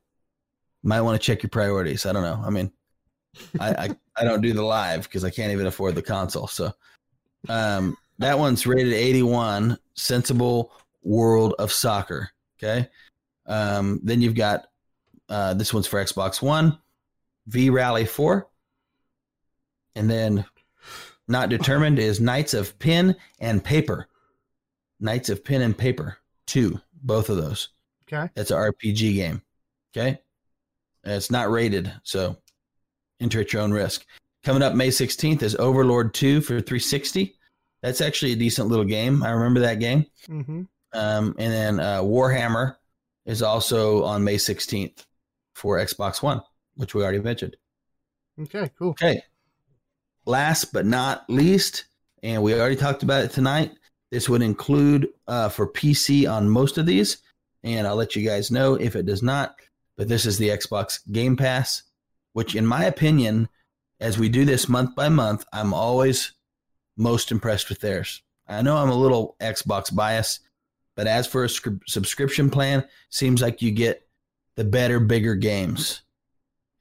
[0.83, 2.05] might want to check your priorities.
[2.05, 2.41] I don't know.
[2.45, 2.71] I mean,
[3.59, 6.47] I I, I don't do the live because I can't even afford the console.
[6.47, 6.71] So,
[7.49, 9.77] um, that one's rated 81.
[9.95, 10.71] Sensible
[11.03, 12.29] World of Soccer.
[12.57, 12.87] Okay,
[13.45, 14.67] um, then you've got
[15.29, 16.77] uh, this one's for Xbox One,
[17.47, 18.47] V Rally 4,
[19.95, 20.45] and then
[21.27, 24.07] not determined is Knights of Pen and Paper.
[24.99, 26.17] Knights of Pen and Paper
[26.47, 27.69] 2, both of those.
[28.11, 28.29] Okay.
[28.33, 29.41] That's an RPG game.
[29.95, 30.19] Okay.
[31.03, 32.35] And it's not rated, so
[33.19, 34.05] enter at your own risk.
[34.43, 37.35] Coming up May 16th is Overlord 2 for 360.
[37.81, 39.23] That's actually a decent little game.
[39.23, 40.05] I remember that game.
[40.27, 40.63] Mm-hmm.
[40.93, 42.75] Um, and then uh, Warhammer
[43.25, 45.05] is also on May 16th
[45.59, 46.41] for Xbox One,
[46.75, 47.57] which we already mentioned.
[48.41, 48.91] Okay, cool.
[48.91, 49.21] Okay.
[50.25, 51.85] Last but not least,
[52.23, 53.71] and we already talked about it tonight,
[54.11, 57.17] this would include uh, for PC on most of these.
[57.63, 59.55] And I'll let you guys know if it does not.
[59.97, 61.83] But this is the Xbox Game Pass,
[62.31, 63.49] which, in my opinion,
[63.99, 66.31] as we do this month by month, I'm always
[66.95, 68.21] most impressed with theirs.
[68.47, 70.39] I know I'm a little Xbox biased,
[70.95, 74.07] but as for a scri- subscription plan, seems like you get
[74.59, 76.01] the better, bigger games.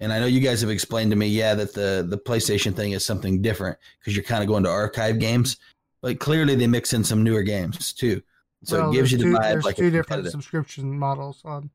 [0.00, 2.90] And I know you guys have explained to me, yeah, that the the PlayStation thing
[2.90, 5.58] is something different because you're kind of going to archive games,
[6.02, 8.20] but clearly they mix in some newer games too.
[8.64, 11.40] So Well, it gives you the two, vibe There's like a two different subscription models
[11.44, 11.70] on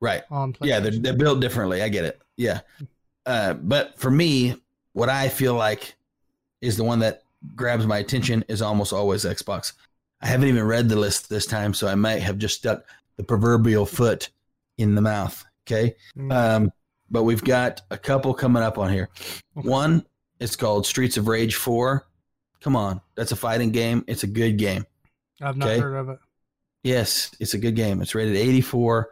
[0.00, 0.24] right?
[0.28, 0.66] on PlayStation.
[0.66, 1.82] Yeah, they're they're built differently.
[1.82, 2.20] I get it.
[2.36, 2.62] Yeah,
[3.24, 4.56] uh, but for me,
[4.92, 5.94] what I feel like
[6.60, 7.22] is the one that
[7.54, 9.74] grabs my attention is almost always Xbox.
[10.20, 12.82] I haven't even read the list this time, so I might have just stuck
[13.16, 14.28] the proverbial foot
[14.78, 15.44] in the mouth.
[15.66, 15.94] Okay.
[16.16, 16.72] Mm, Um,
[17.10, 19.08] but we've got a couple coming up on here.
[19.56, 19.68] Okay.
[19.68, 20.04] One
[20.40, 22.04] it's called Streets of Rage 4.
[22.62, 24.04] Come on, that's a fighting game.
[24.08, 24.86] It's a good game.
[25.40, 25.78] I've not okay.
[25.80, 26.18] heard of it.
[26.82, 28.02] Yes, it's a good game.
[28.02, 29.08] It's rated 84.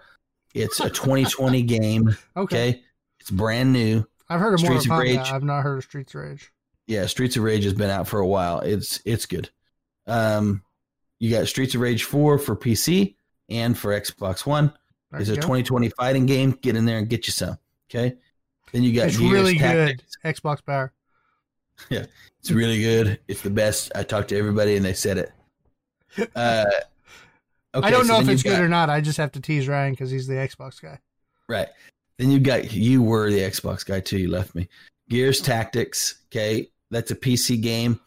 [0.54, 2.08] It's a 2020 game.
[2.36, 2.70] Okay.
[2.70, 2.82] Okay.
[3.20, 4.04] It's brand new.
[4.28, 4.98] I've heard of Streets of.
[4.98, 5.18] Rage.
[5.18, 6.52] I've not heard of Streets of Rage.
[6.86, 8.60] Yeah, Streets of Rage has been out for a while.
[8.60, 9.50] It's it's good.
[10.06, 10.62] Um,
[11.18, 13.14] you got Streets of Rage 4 for PC
[13.48, 14.72] and for Xbox One.
[15.10, 15.40] There It's a go.
[15.40, 16.52] 2020 fighting game.
[16.62, 17.58] Get in there and get you some.
[17.90, 18.16] Okay.
[18.72, 20.16] Then you got It's Gears really Tactics.
[20.22, 20.34] good.
[20.36, 20.92] Xbox Power.
[21.88, 22.04] Yeah,
[22.40, 23.20] it's really good.
[23.26, 23.90] It's the best.
[23.94, 25.32] I talked to everybody and they said it.
[26.36, 26.64] Uh,
[27.74, 28.90] okay, I don't know if it's you've good or not.
[28.90, 30.98] I just have to tease Ryan because he's the Xbox guy.
[31.48, 31.68] Right.
[32.18, 34.18] Then you got you were the Xbox guy too.
[34.18, 34.68] You left me.
[35.08, 36.16] Gears Tactics.
[36.26, 37.98] Okay, that's a PC game.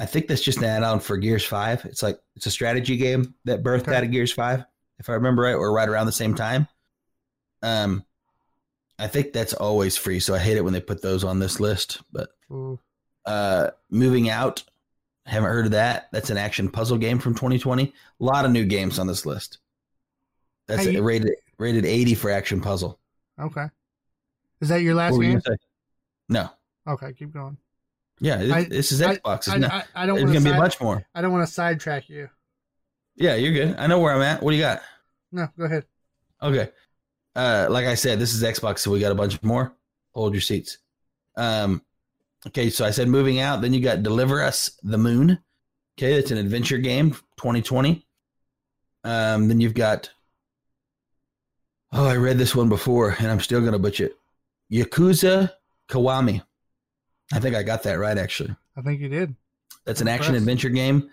[0.00, 1.84] I think that's just an add-on for Gears Five.
[1.84, 3.96] It's like it's a strategy game that birthed Okay.
[3.96, 4.64] out of Gears Five,
[5.04, 6.66] if I remember right, or right around the same time.
[7.62, 8.04] Um,
[8.98, 11.60] I think that's always free, so I hate it when they put those on this
[11.60, 12.00] list.
[12.10, 12.30] But
[13.26, 14.62] uh, moving out,
[15.26, 16.08] haven't heard of that.
[16.10, 17.84] That's an action puzzle game from 2020.
[17.84, 19.58] A lot of new games on this list.
[20.68, 22.98] That's Hey, rated rated 80 for action puzzle.
[23.38, 23.66] Okay.
[24.62, 25.56] Is that your last What were you game?
[26.30, 26.48] No.
[26.88, 27.58] Okay, keep going.
[28.20, 29.36] Yeah, it- I- this is Xbox.
[29.40, 30.54] It's I, not, I, I don't there's want gonna to.
[30.54, 31.04] be much more.
[31.14, 32.30] I don't want to sidetrack you.
[33.16, 33.76] Yeah, you're good.
[33.78, 34.42] I know where I'm at.
[34.42, 34.80] What do you got?
[35.34, 35.84] No, go ahead.
[36.40, 36.70] Okay.
[37.34, 39.74] Uh, like I said, this is Xbox, so we got a bunch more.
[40.14, 40.78] Hold your seats.
[41.36, 41.82] Um,
[42.46, 43.60] okay, so I said moving out.
[43.60, 45.40] Then you got Deliver Us the Moon.
[45.98, 48.06] Okay, that's an adventure game, 2020.
[49.02, 50.08] Um, then you've got.
[51.90, 54.16] Oh, I read this one before, and I'm still gonna butcher it.
[54.72, 55.50] Yakuza
[55.88, 56.42] Kiwami.
[57.32, 58.54] I think I got that right, actually.
[58.76, 59.34] I think you did.
[59.84, 61.10] That's an action adventure game.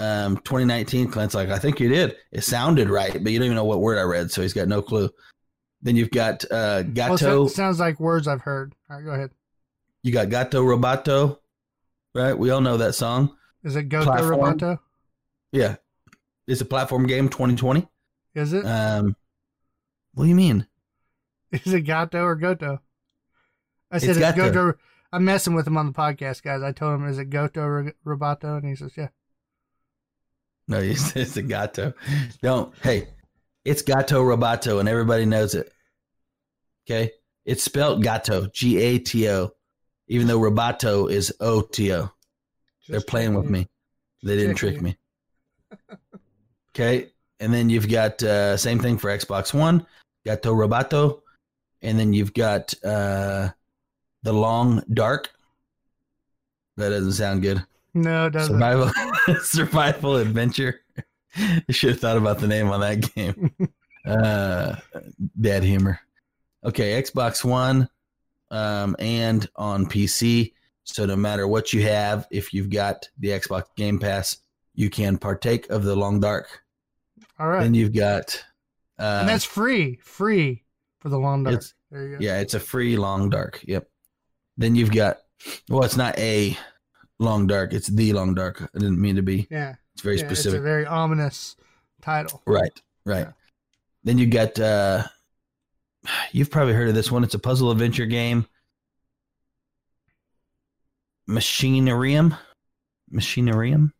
[0.00, 1.10] Um, 2019.
[1.10, 2.16] Clint's like, I think you did.
[2.32, 4.66] It sounded right, but you don't even know what word I read, so he's got
[4.66, 5.10] no clue.
[5.82, 7.16] Then you've got uh, Gato.
[7.16, 8.74] so- sounds like words I've heard.
[8.88, 9.30] All right, go ahead.
[10.02, 11.38] you got Gato Robato,
[12.14, 12.36] right?
[12.36, 13.36] We all know that song.
[13.62, 14.58] Is it Goto Platform.
[14.58, 14.78] Roboto?
[15.52, 15.76] Yeah,
[16.46, 17.28] it's a platform game.
[17.28, 17.86] 2020.
[18.34, 18.64] Is it?
[18.64, 19.14] Um,
[20.14, 20.66] what do you mean?
[21.52, 22.80] Is it Gato or Goto?
[23.90, 24.74] I said It's it's, Goto.
[25.12, 26.62] I'm messing with him on the podcast, guys.
[26.62, 28.56] I told him, is it Goto or Roboto?
[28.58, 29.08] And he says, yeah.
[30.70, 31.92] No, it's, it's a Gato.
[32.40, 32.72] Don't.
[32.82, 33.08] Hey,
[33.64, 35.70] it's Gato Robato, and everybody knows it.
[36.88, 37.10] Okay,
[37.44, 39.50] it's spelled Gato, G A T O,
[40.08, 42.10] even though Robato is O T O.
[42.88, 43.68] They're playing with me.
[44.22, 44.96] They didn't trick me.
[46.74, 47.10] Okay,
[47.40, 49.86] and then you've got uh, same thing for Xbox One,
[50.24, 51.20] Gato Robato,
[51.82, 53.50] and then you've got uh,
[54.22, 55.30] the Long Dark.
[56.76, 57.64] That doesn't sound good.
[57.92, 58.54] No, it doesn't.
[58.54, 58.90] Survival,
[59.42, 60.80] survival adventure.
[61.36, 63.54] I should have thought about the name on that game.
[64.06, 64.76] uh,
[65.36, 66.00] bad humor.
[66.64, 67.88] Okay, Xbox One,
[68.50, 70.52] um, and on PC,
[70.84, 74.38] So no matter what you have, if you've got the Xbox Game Pass,
[74.74, 76.62] you can partake of the Long Dark.
[77.38, 77.62] All right.
[77.62, 78.42] Then you've got,
[78.98, 80.64] uh, and that's free, free
[81.00, 81.54] for the long dark.
[81.54, 82.24] It's- There you go.
[82.24, 83.60] yeah, it's a free Long Dark.
[83.66, 83.88] Yep.
[84.58, 85.18] Then you've got,
[85.70, 86.56] well, it's not a
[87.20, 88.62] Long Dark, it's the Long Dark.
[88.62, 89.46] I didn't mean to be.
[89.50, 89.74] Yeah.
[89.92, 90.62] It's very yeah, It's a specific.
[90.62, 91.54] very ominous
[92.00, 92.42] title.
[92.46, 92.72] Right,
[93.04, 93.26] right.
[93.26, 93.32] Yeah.
[94.04, 95.04] Then you got uh
[96.32, 97.22] you've probably heard of this one.
[97.22, 98.46] It's a puzzle adventure game.
[101.28, 102.36] Machinarium.
[103.12, 103.92] Machinarium?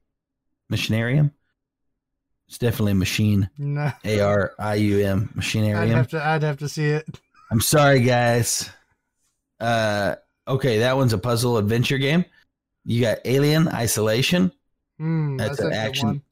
[0.72, 1.32] Machinarium?
[2.48, 3.48] It's definitely machine.
[3.58, 5.30] No, A R I U M.
[5.36, 5.88] I'd Machinarium.
[5.94, 6.24] have to.
[6.24, 7.06] I'd have to see it.
[7.50, 8.70] I'm sorry guys.
[9.60, 10.16] Uh
[10.48, 12.24] okay, that one's a puzzle adventure game.
[12.90, 14.50] You got Alien Isolation.
[15.00, 16.22] Mm, That's that's, an action-.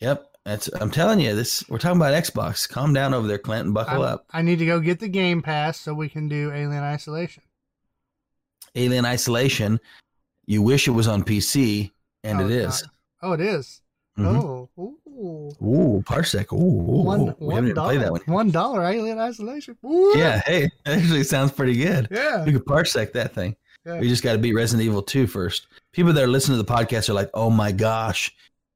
[0.00, 0.30] Yep.
[0.44, 2.68] That's I'm telling you, this we're talking about Xbox.
[2.68, 3.72] Calm down over there, Clinton.
[3.72, 4.26] Buckle I'm- up.
[4.30, 7.42] I need to go get the Game Pass so we can do Alien Isolation.
[8.74, 9.80] Alien Isolation.
[10.44, 11.90] You wish it was on PC,
[12.22, 12.82] and Oh, it's is.
[12.82, 12.92] not.
[13.22, 13.80] Oh, it is.
[14.18, 14.36] Mhm.
[14.36, 15.56] Oh, ooh.
[15.66, 16.52] Ooh, Parsec.
[16.52, 18.20] Ooh, ooh, One, we haven't even played that one.
[18.26, 19.78] One dollar Alien Isolation.
[19.82, 20.12] Ooh.
[20.14, 22.08] Yeah, hey, actually sounds pretty good.
[22.10, 22.44] Yeah.
[22.44, 23.56] We could Parsec that thing.
[23.86, 24.00] Yeah.
[24.00, 25.68] We just got to beat Resident Evil 2 first.
[25.96, 28.30] People that are listening to the podcast are like, oh my gosh,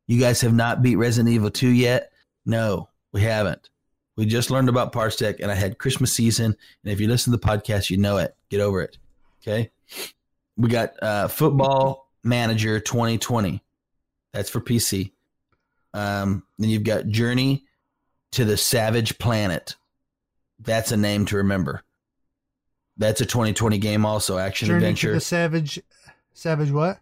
[0.07, 2.13] you guys have not beat Resident Evil 2 yet?
[2.47, 3.69] No, we haven't.
[4.17, 6.57] We just learned about Parsec, and I had Christmas season.
[6.83, 8.35] And if you listen to the podcast, you know it.
[8.49, 8.97] Get over it.
[9.43, 9.71] Okay.
[10.57, 13.63] We got uh, Football Manager 2020.
[14.33, 15.13] That's for PC.
[15.93, 17.67] Um, then you've got Journey
[18.31, 19.77] to the Savage Planet.
[20.59, 21.83] That's a name to remember.
[22.97, 25.83] That's a 2020 game, also action Journey adventure to the Savage,
[26.33, 26.99] Savage what?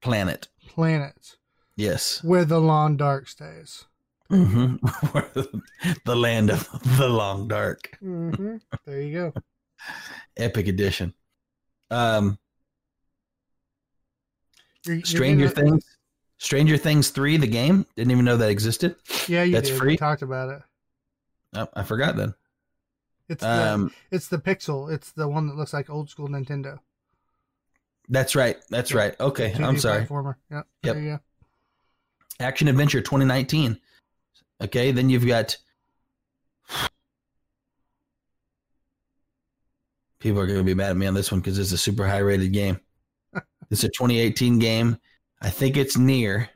[0.00, 0.48] Planet.
[0.68, 1.36] Planet
[1.76, 2.22] Yes.
[2.24, 3.84] where the long dark stays.
[4.30, 4.76] Mm-hmm.
[6.04, 6.68] the land of
[6.98, 7.96] the long dark.
[8.02, 8.56] Mm-hmm.
[8.84, 9.32] there you go.
[10.36, 11.14] Epic edition.
[11.90, 12.38] Um,
[14.84, 15.84] You're- you're Stranger gonna- Things.
[16.40, 17.84] Stranger Things 3, the game.
[17.96, 18.94] Didn't even know that existed.
[19.26, 19.78] Yeah, you That's did.
[19.78, 19.88] free?
[19.94, 20.62] We talked about it.
[21.54, 22.34] Oh, I forgot then.
[23.28, 24.90] It's the Um, it's the Pixel.
[24.92, 26.78] It's the one that looks like old school Nintendo.
[28.08, 28.56] That's right.
[28.70, 28.98] That's Yeah.
[28.98, 29.20] right.
[29.20, 29.52] Okay.
[29.52, 30.04] 2D I'm sorry.
[30.06, 30.34] Platformer.
[30.50, 30.66] Yep.
[30.82, 30.94] Yep.
[30.94, 31.20] There you go.
[32.40, 33.78] Action Adventure 2019.
[34.62, 34.92] Okay.
[34.92, 35.56] Then you've got.
[40.20, 42.06] People are going to be mad at me on this one because it's a super
[42.06, 42.80] high rated game.
[43.70, 44.98] it's a 2018 game.
[45.40, 46.48] I think it's near.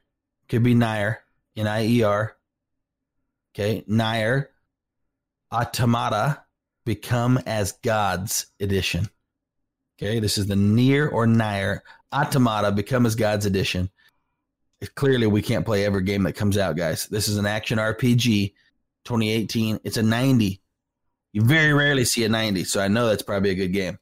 [0.49, 1.21] Could be Nier.
[1.57, 2.37] N I E R.
[3.55, 3.85] Okay.
[3.87, 4.51] Nier.
[5.53, 6.43] Automata.
[6.85, 9.09] Become as Gods edition.
[10.01, 10.19] Okay.
[10.19, 11.83] This is the Near or nigher
[12.13, 12.73] Automata.
[12.73, 13.91] Become as Gods edition
[14.89, 17.07] clearly we can't play every game that comes out, guys.
[17.07, 18.55] This is an action RPG,
[19.05, 19.81] 2018.
[19.85, 20.61] It's a 90.
[21.33, 23.99] You very rarely see a 90, so I know that's probably a good game.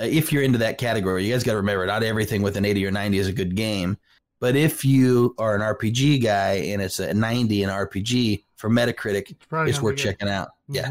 [0.00, 2.64] Uh, if you're into that category, you guys got to remember not everything with an
[2.64, 3.96] 80 or 90 is a good game.
[4.40, 9.30] But if you are an RPG guy and it's a 90 in RPG for Metacritic,
[9.30, 10.48] It's it's worth checking out.
[10.68, 10.90] Yeah.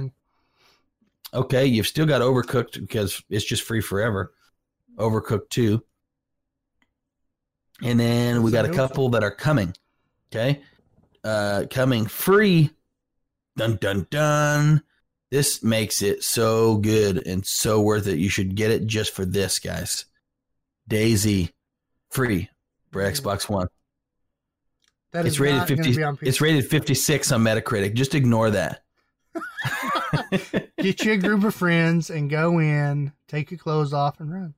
[1.33, 4.33] Okay, you've still got Overcooked because it's just free forever.
[4.97, 5.81] Overcooked 2.
[7.83, 9.73] And then we got a couple that are coming.
[10.31, 10.61] Okay.
[11.23, 12.71] Uh coming free.
[13.57, 14.83] Dun dun dun.
[15.29, 18.19] This makes it so good and so worth it.
[18.19, 20.05] You should get it just for this, guys.
[20.89, 21.51] DayZ
[22.09, 22.49] free
[22.91, 23.01] for.
[23.01, 23.67] Xbox One.
[25.13, 27.93] That It's is rated 50 on It's rated 56 on Metacritic.
[27.93, 28.83] Just ignore that.
[30.77, 34.53] Get you a group of friends and go in, take your clothes off, and run.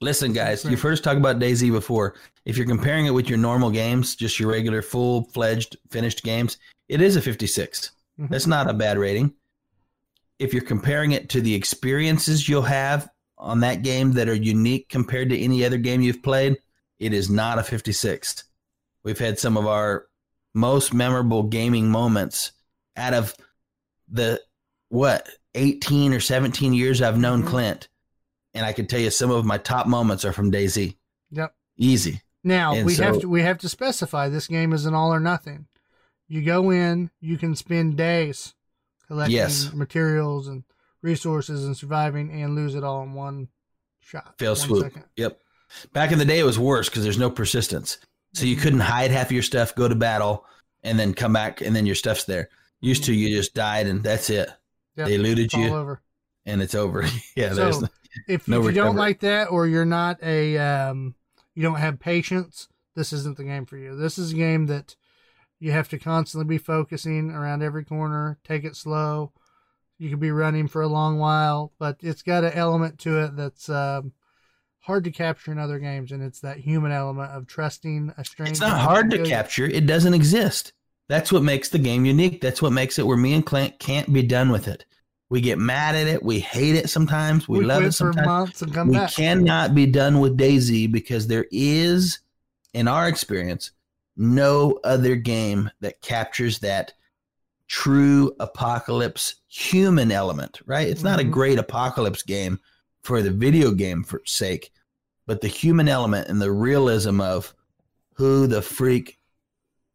[0.00, 2.14] Listen, guys, you've heard us talk about DayZ before.
[2.44, 6.58] If you're comparing it with your normal games, just your regular full fledged finished games,
[6.88, 7.90] it is a 56.
[8.18, 8.28] Mhm.
[8.28, 9.34] That's not a bad rating.
[10.38, 13.08] If you're comparing it to the experiences you'll have
[13.38, 16.56] on that game that are unique compared to any other game you've played,
[16.98, 18.44] it is not a 56.
[19.02, 20.06] We've had some of our
[20.54, 22.52] most memorable gaming moments
[22.96, 23.34] out of
[24.12, 24.40] the
[24.90, 27.46] what 18 or 17 years I've known Mhm.
[27.48, 27.88] Clint,
[28.54, 30.96] and I can tell you some of my top moments are from DayZ.
[31.30, 31.54] Yep.
[31.78, 32.20] Easy.
[32.44, 35.20] Now And we have to we have to specify this game is an all or
[35.20, 35.66] nothing.
[36.28, 38.54] You go in, you can spend days
[39.06, 39.72] collecting Yes.
[39.72, 40.64] materials and
[41.02, 43.48] resources and surviving, and lose it all in one
[44.00, 44.38] shot.
[44.38, 44.82] Fail one swoop.
[44.84, 45.04] second.
[45.16, 45.40] Yep.
[45.92, 47.98] Back in the day, it was worse because there's no persistence.
[48.34, 48.60] So you Mhm.
[48.62, 50.44] couldn't hide half of your stuff, go to battle,
[50.82, 52.48] and then come back, and then your stuff's there.
[52.82, 54.50] Used to, you just died, and that's it.
[54.96, 55.18] Yep, They
[55.54, 56.02] all you, over.
[56.44, 57.04] and it's over.
[57.36, 57.88] yeah, there's So,
[58.28, 61.14] If, No if you don't like that, or you're not a um,
[61.54, 63.96] you don't have patience, this isn't the game for you.
[63.96, 64.96] This is a game that
[65.60, 68.38] you have to constantly be focusing around every corner.
[68.44, 69.32] Take it slow.
[69.98, 73.36] You could be running for a long while, but it's got an element to it
[73.36, 74.12] that's um,
[74.80, 78.50] hard to capture in other games, and it's that human element of trusting a stranger.
[78.50, 79.66] It's not hard to capture.
[79.66, 80.72] It doesn't exist.
[81.12, 82.40] That's what makes the game unique.
[82.40, 84.86] That's what makes it where me and Clint can't be done with it.
[85.28, 86.22] We get mad at it.
[86.22, 87.46] We hate it sometimes.
[87.46, 88.26] We, We, love it for sometimes.
[88.26, 89.12] months and come we back.
[89.12, 92.20] cannot be done with DayZ because there is,
[92.72, 93.72] in our experience,
[94.16, 96.94] no other game that captures that
[97.68, 100.88] true apocalypse human element, right?
[100.88, 101.30] It's not a Mhm.
[101.30, 102.58] great apocalypse game
[103.02, 104.72] for the video game for sake,
[105.26, 107.54] but the human element and the realism of
[108.14, 109.18] who the freak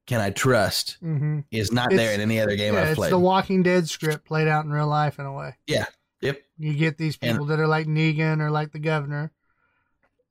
[0.07, 3.07] can I trust hmm is not It's- there in any other game Yeah, I've played.
[3.07, 5.55] it's the Walking Dead script played out in real life in a way.
[5.67, 5.85] Yeah.
[6.21, 6.41] Yep.
[6.57, 9.31] You get these And- people that are like Negan or like the governor,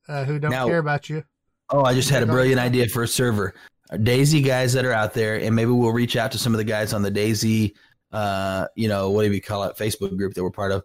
[0.09, 1.23] uh, who don't Now- care about you.
[1.71, 3.55] Oh, I just had a brilliant idea for a server.
[3.91, 6.59] Our DayZ guys that are out there, and maybe we'll reach out to some of
[6.59, 7.73] the guys on the DayZ,
[8.13, 10.85] uh, you know, what do you call it, Facebook group that we're part of.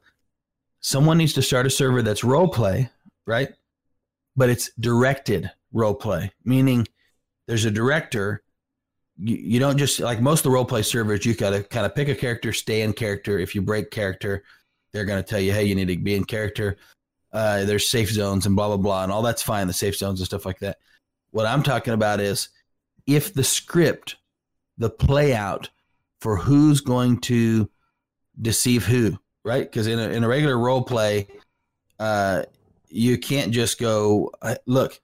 [0.82, 2.90] Someone needs to start a server that's role play,
[3.28, 3.50] right?
[4.36, 6.88] But it's directed role play, meaning
[7.48, 8.42] there's a director.
[9.24, 11.86] You, you don't just like most of the role play servers, you got to kind
[11.86, 13.38] of pick a character, stay in character.
[13.38, 14.44] If you break character,
[14.92, 16.78] they're to tell you, hey, you need to be in character.
[17.32, 19.68] Uh, there's safe zones and blah blah blah, and all that's fine.
[19.68, 20.78] The safe zones and stuff like that.
[21.32, 22.50] What I'm talking about is
[23.08, 24.18] if the script,
[24.78, 25.70] the play out
[26.20, 27.70] for who's going to
[28.42, 29.64] deceive who, right?
[29.64, 31.28] Because in a, in a regular role play,
[32.00, 32.44] uh,
[32.90, 35.00] you can't just go, uh, look,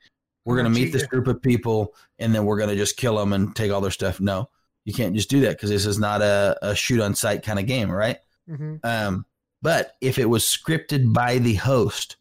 [0.48, 3.18] we're going to meet this group of people and then we're going to just kill
[3.18, 4.19] them and take all their stuff.
[4.22, 4.49] No,
[4.86, 7.60] you can't just do that because this is not a, a shoot on sight kind
[7.60, 8.18] of game, right?
[8.48, 9.26] hmm Um,
[9.61, 12.15] but if it was scripted by the host,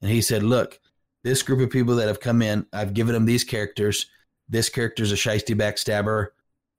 [0.00, 0.80] and he said, "Look,
[1.24, 4.06] this group of people that have come in, I've given them these characters.
[4.48, 6.28] This character's a shisty backstabber.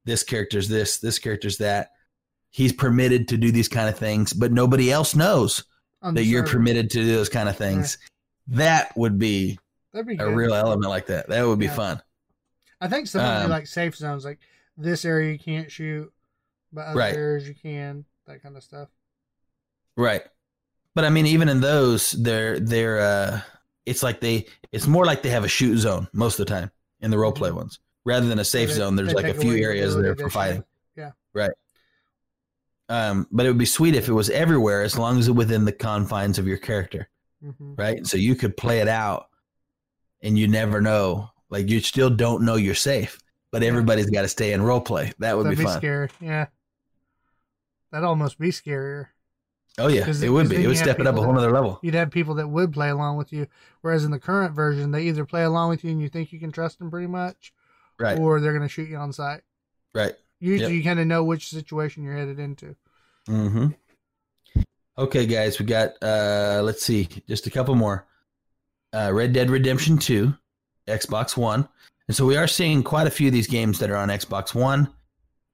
[0.05, 0.97] This character's this.
[0.97, 1.91] This character's that.
[2.49, 5.65] He's permitted to do these kind of things, but nobody else knows
[6.15, 7.97] that you're permitted to do those kind of things.
[8.47, 9.59] That would be
[9.93, 10.35] That'd be a good.
[10.35, 11.27] real element like that.
[11.29, 11.75] That would be Yeah.
[11.75, 12.01] fun.
[12.81, 14.39] I think some of them Um, be like safe zones, like
[14.77, 16.11] this area you can't shoot,
[16.71, 17.15] but other Right.
[17.15, 18.05] areas you can.
[18.27, 18.89] That kind of stuff.
[19.97, 20.23] Right.
[20.95, 23.41] But I mean, even in those, they're they're uh,
[23.85, 26.71] it's like they it's more like they have a shoot zone most of the time
[27.01, 28.95] in the role play ones, rather than a safe they- zone.
[28.95, 30.63] There's like a few areas there for fighting.
[30.95, 31.11] Yeah.
[31.33, 31.51] Right.
[32.87, 35.65] Um, but it would be sweet if it was everywhere, as long as it within
[35.65, 37.07] the confines of your character,
[37.43, 38.05] hmm right?
[38.07, 39.27] So you could play it out,
[40.21, 41.29] and you never know.
[41.49, 43.19] Like you still don't know you're safe,
[43.51, 45.11] but everybody's got to stay in role play.
[45.19, 45.77] That would That'd be be, fun.
[45.79, 46.09] scary.
[46.21, 46.47] Yeah.
[47.91, 49.07] That'd almost be scarier.
[49.77, 50.63] Oh yeah, it would be.
[50.63, 51.79] It would step it up a whole that- nother level.
[51.81, 53.47] You'd have people that would play along with you,
[53.81, 56.39] whereas in the current version, they either play along with you and you think you
[56.39, 57.53] can trust them pretty much,
[57.97, 58.19] Right.
[58.19, 59.41] or they're going to shoot you on sight.
[59.93, 60.13] Right.
[60.41, 60.77] Usually, Yep.
[60.77, 62.75] you kind of know which situation you're headed into.
[63.27, 63.67] Mm-hmm.
[64.97, 68.05] Okay, guys, we got uh let's see, just a couple more.
[68.93, 70.33] Uh Red Dead Redemption 2,
[70.87, 71.67] Xbox One.
[72.07, 74.55] And so we are seeing quite a few of these games that are on Xbox
[74.55, 74.89] One.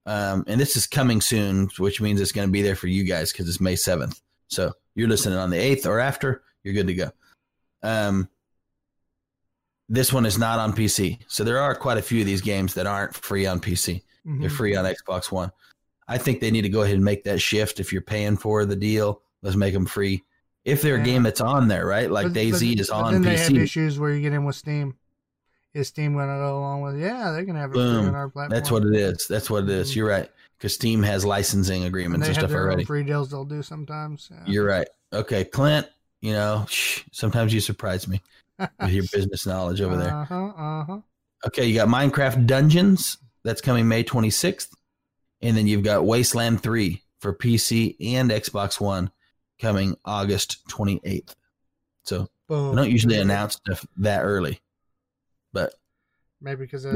[0.06, 3.04] Um, and this is coming soon, which means it's going to be there for you
[3.04, 4.20] guys because it's May 7th.
[4.48, 7.10] So you're listening on the 8th or after, you're good to go.
[7.82, 8.28] Um,
[9.88, 11.18] this one is not on PC.
[11.28, 14.02] So there are quite a few of these games that aren't free on PC.
[14.26, 14.40] Mhm.
[14.40, 15.50] They're free on Xbox One.
[16.08, 17.80] I think they need to go ahead and make that shift.
[17.80, 20.24] If you're paying for the deal, let's make them free.
[20.66, 21.04] If they're a Yeah.
[21.04, 22.10] game that's on there, right?
[22.10, 23.62] Like But- DayZ but- is on then they have PC.
[23.62, 24.96] issues where you get in with Steam.
[25.74, 26.98] Is Steam going to go along with?
[26.98, 28.50] Yeah, they can have it on our platform.
[28.50, 29.26] That's what it is.
[29.28, 29.92] That's what it is.
[29.92, 29.96] Mhm.
[29.96, 30.30] You're right.
[30.58, 32.84] Because Steam has licensing And agreements and have stuff their already.
[32.84, 34.28] free deals they'll do sometimes.
[34.32, 34.38] Yeah.
[34.46, 34.88] You're right.
[35.12, 35.86] Okay, Clint.
[36.22, 36.66] You know,
[37.12, 38.22] sometimes you surprise me
[38.58, 40.14] with your business knowledge over there.
[40.14, 40.46] Uh huh.
[40.46, 40.98] Uh huh.
[41.46, 43.18] Okay, you got Minecraft Dungeons.
[43.44, 44.70] That's coming May 26th.
[45.42, 49.10] And then you've got Wasteland 3 for PC and Xbox One
[49.58, 51.34] coming August 28th.
[52.04, 52.72] So Boom.
[52.72, 54.60] I don't usually announce stuff that early,
[55.52, 55.74] but
[56.40, 56.94] Maybe because of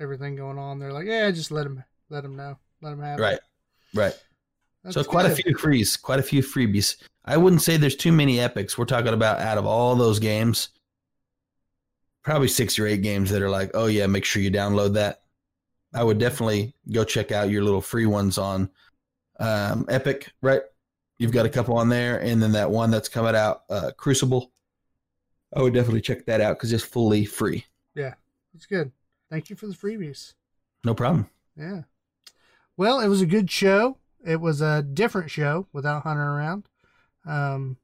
[0.00, 3.20] everything going on, they're like, yeah, just let them, let them know, let them have
[3.20, 3.40] Right, it.
[3.94, 4.18] right.
[4.82, 6.96] That's so quite a few frees, quite a few freebies.
[7.24, 8.78] I wouldn't say there's too many epics.
[8.78, 10.70] We're talking about out of all those games,
[12.22, 15.20] probably six or eight games that are like, oh yeah, make sure you download that.
[15.94, 18.70] I would definitely go check out your little free ones on
[19.40, 20.62] um, Epic, right?
[21.18, 24.52] You've got a couple on there, and then that one that's coming out, uh, Crucible.
[25.54, 27.64] I would definitely check that out because it's fully free.
[27.94, 28.14] Yeah,
[28.54, 28.92] it's good.
[29.30, 30.34] Thank you for the freebies.
[30.84, 31.28] No problem.
[31.56, 31.82] Yeah.
[32.76, 33.98] Well, it was a good show.
[34.24, 36.68] It was a different show without Hunter around.
[37.26, 37.76] Um,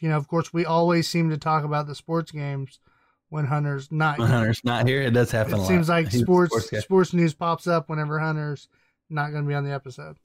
[0.00, 2.80] you know, of course, we always seem to talk about the sports games
[3.28, 4.18] when Hunter's not.
[4.18, 4.36] When here.
[4.36, 5.54] Hunter's not here, it does happen.
[5.54, 8.68] a It seems like He's a sports sports news pops up whenever Hunter's
[9.08, 10.16] not going to be on the episode.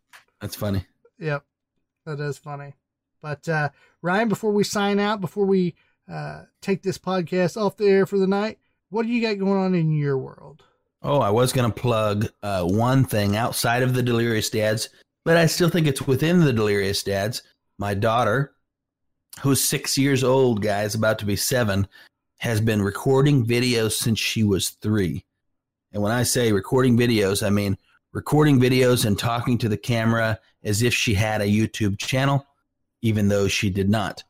[0.42, 0.86] That's funny.
[1.20, 1.44] Yep,
[2.16, 2.74] that is funny.
[3.22, 3.70] But uh,
[4.02, 5.76] Ryan, before we sign out, before we
[6.12, 8.60] uh, take this podcast off the air for the night.
[8.90, 10.64] What do you got going on in your world?
[11.04, 14.90] Oh, I was going to plug uh, one thing outside of the Delirious Dads,
[15.26, 17.44] but I still think it's within the Delirious Dads.
[17.78, 18.54] My daughter,
[19.42, 21.88] who's six years old, guys, about to be seven,
[22.38, 25.26] has been recording videos since she was three.
[25.92, 27.78] And when I say recording videos, I mean
[28.14, 32.46] recording videos and talking to the camera as if she had a YouTube channel,
[33.02, 34.24] even though she did not.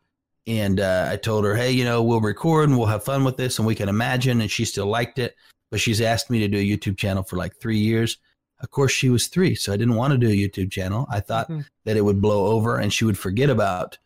[0.46, 3.36] And uh, I told her, hey, you know, we'll record and we'll have fun with
[3.36, 4.40] this and we can imagine.
[4.40, 5.36] And she still liked it.
[5.72, 8.18] But she's asked me to do a YouTube channel for like three years.
[8.62, 11.06] Of course, she was three, so I didn't want to do a YouTube channel.
[11.12, 11.66] I thought Mhm.
[11.84, 13.98] that it would blow over and she would forget about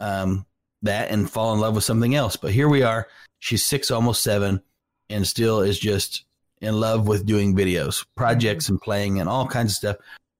[0.00, 0.44] um,
[0.82, 2.34] that and fall in love with something else.
[2.36, 3.06] But here we are.
[3.38, 4.60] She's six, almost seven,
[5.08, 6.24] and still is just
[6.60, 9.96] in love with doing videos, projects, and playing and all kinds of stuff.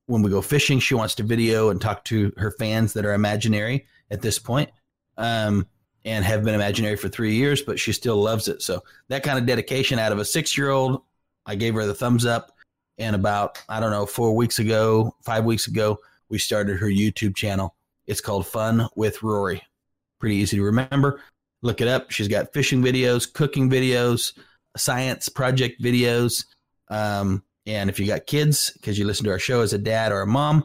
[0.07, 3.15] When we go fishing, she wants to video and talk to her fans that are
[3.15, 4.71] imaginary at this point,
[5.17, 5.67] um,
[6.05, 8.61] and have been imaginary for three years, but she still loves it.
[8.61, 11.03] So that kind of dedication out of a six-year-old,
[11.47, 12.51] I gave her the thumbs up.
[12.97, 15.99] And about I don't know four weeks ago, five weeks ago,
[16.29, 17.75] we started her YouTube channel.
[18.07, 19.63] It's called Fun with Rory.
[20.21, 21.21] Pretty easy to remember.
[21.63, 22.11] Look it up.
[22.11, 24.39] She's got fishing videos, cooking videos,
[24.77, 26.45] science project videos.
[26.89, 30.13] Um, and if you got kids, because you listen to our show as a dad
[30.13, 30.65] or a mom,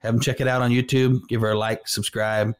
[0.00, 1.20] have them check it out on YouTube.
[1.28, 2.54] Give her a like, subscribe.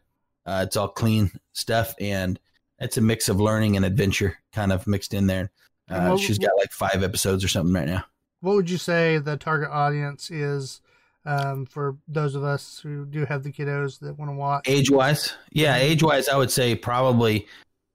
[0.47, 2.39] Uh, it's all clean stuff, and
[2.79, 5.51] it's a mix of learning and adventure kind of mixed in there.
[5.89, 8.05] Uh, what- she's got like five episodes or something right now.
[8.41, 10.81] What would you say the target audience is
[11.25, 14.65] um, for those of us who do have the kiddos that want to watch?
[14.69, 17.47] Age wise, yeah, age wise, I would say probably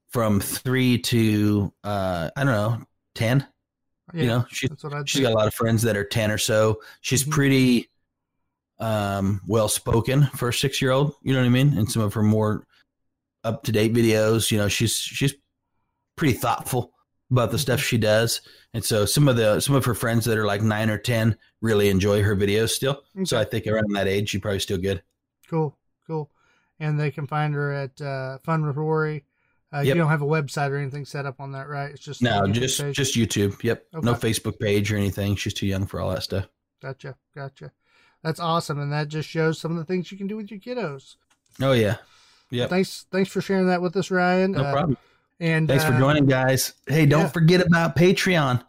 [0.09, 2.81] from three to uh, I don't know,
[3.13, 3.45] ten.
[4.13, 6.03] Yeah, You know, she that's what I'd she's got a lot of friends that are
[6.05, 6.81] ten or so.
[7.01, 7.31] She's Mhm.
[7.31, 7.89] pretty
[8.79, 11.15] um, well spoken for a six year old.
[11.23, 11.77] You know what I mean?
[11.77, 12.63] And some of her more
[13.43, 15.33] up to date videos, you know, she's she's
[16.15, 16.93] pretty thoughtful
[17.31, 18.41] about the stuff she does.
[18.73, 21.37] And so some of the some of her friends that are like nine or ten
[21.61, 23.01] really enjoy her videos still.
[23.23, 25.01] So I think around that age, she probably still good.
[25.49, 25.75] Cool,
[26.05, 26.29] cool.
[26.79, 29.25] And they can find her at uh, Fun with Rory.
[29.73, 29.95] Uh, Yep.
[29.95, 31.91] You don't have a website or anything set up on that, right?
[31.91, 32.95] It's just No, just page?
[32.95, 33.61] just YouTube.
[33.63, 33.85] Yep.
[34.01, 35.35] No Facebook page or anything.
[35.35, 36.47] She's too young for all that stuff.
[36.81, 37.71] gotcha, gotcha.
[38.23, 40.59] That's awesome, and that just shows some of the things you can do with your
[40.59, 41.15] kiddos.
[41.61, 41.97] Oh yeah.
[42.49, 42.69] Yep.
[42.69, 44.53] Thanks, thanks for sharing that with us, Ryan.
[44.53, 44.97] No Uh, problem.
[45.39, 46.73] And Thanks for uh, joining, guys.
[46.87, 47.27] Hey, don't yeah.
[47.29, 48.63] forget about Patreon.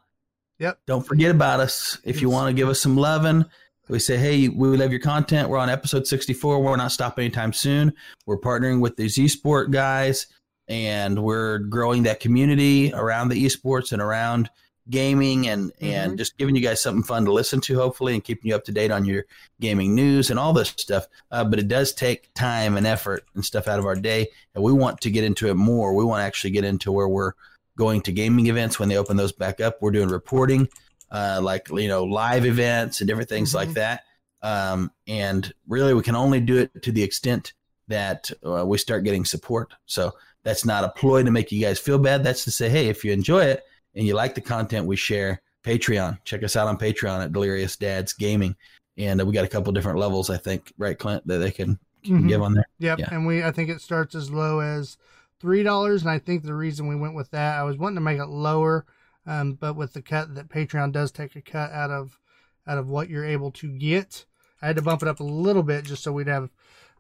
[0.59, 0.81] Yep.
[0.87, 1.97] Don't forget about us.
[2.05, 3.45] If you want to give us some loving,
[3.89, 5.49] we say, hey, we love your content.
[5.49, 6.61] We're on episode 64.
[6.61, 7.95] We're not stopping anytime soon.
[8.27, 10.27] We're partnering with these esport guys,
[10.69, 14.51] and we're growing that community around the esports and around
[14.91, 16.19] gaming and and Mhm.
[16.19, 18.73] just giving you guys something fun to listen to hopefully and keeping you up to
[18.73, 19.25] date on your
[19.61, 21.07] gaming news and all this stuff.
[21.31, 24.65] Uh, but it does take time and effort and stuff out of our day and
[24.65, 25.93] we want to get into it more.
[25.95, 27.33] We want to actually get into where we're
[27.77, 29.77] going to gaming events when they open those back up.
[29.83, 30.69] We're doing reporting
[31.11, 33.75] uh, like you know live events and different things like Mhm.
[33.75, 34.03] that.
[34.43, 37.53] Um, and really we can only do it to the extent
[37.89, 39.73] that uh, we start getting support.
[39.87, 40.13] So
[40.45, 43.05] that's not a ploy to make you guys feel bad that's to say hey if
[43.05, 46.79] you enjoy it and you like the content we share patreon check us out on
[46.79, 48.55] patreon at delirious dads gaming
[48.97, 51.79] and uh, we got a couple different levels i think right clint that they can,
[52.05, 52.29] can Mhm.
[52.29, 53.09] give on there Yep, Yeah.
[53.11, 54.97] and we I think it starts as low as
[55.41, 58.01] three dollars, and I think the reason we went with that, I was wanting to
[58.01, 58.87] make it lower,
[59.27, 62.19] um, but with the cut that Patreon does take a cut out of
[62.67, 64.25] out of what you're able to get,
[64.63, 66.51] I had to bump it up a little bit just so we'd have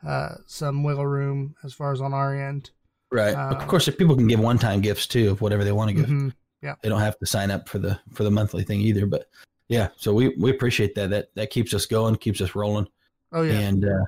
[0.06, 2.70] uh, some wiggle room as far as on our end.
[3.11, 3.35] Right.
[3.35, 5.95] Uh, of course if people can give one-time gifts too of whatever they want to
[5.95, 6.33] give Mhm.
[6.83, 9.27] they don't have to sign up for the for the monthly thing either but
[9.69, 11.11] yeah so we we appreciate that.
[11.11, 12.89] That that keeps us going keeps us rolling.
[13.33, 14.05] Oh yeah, and uh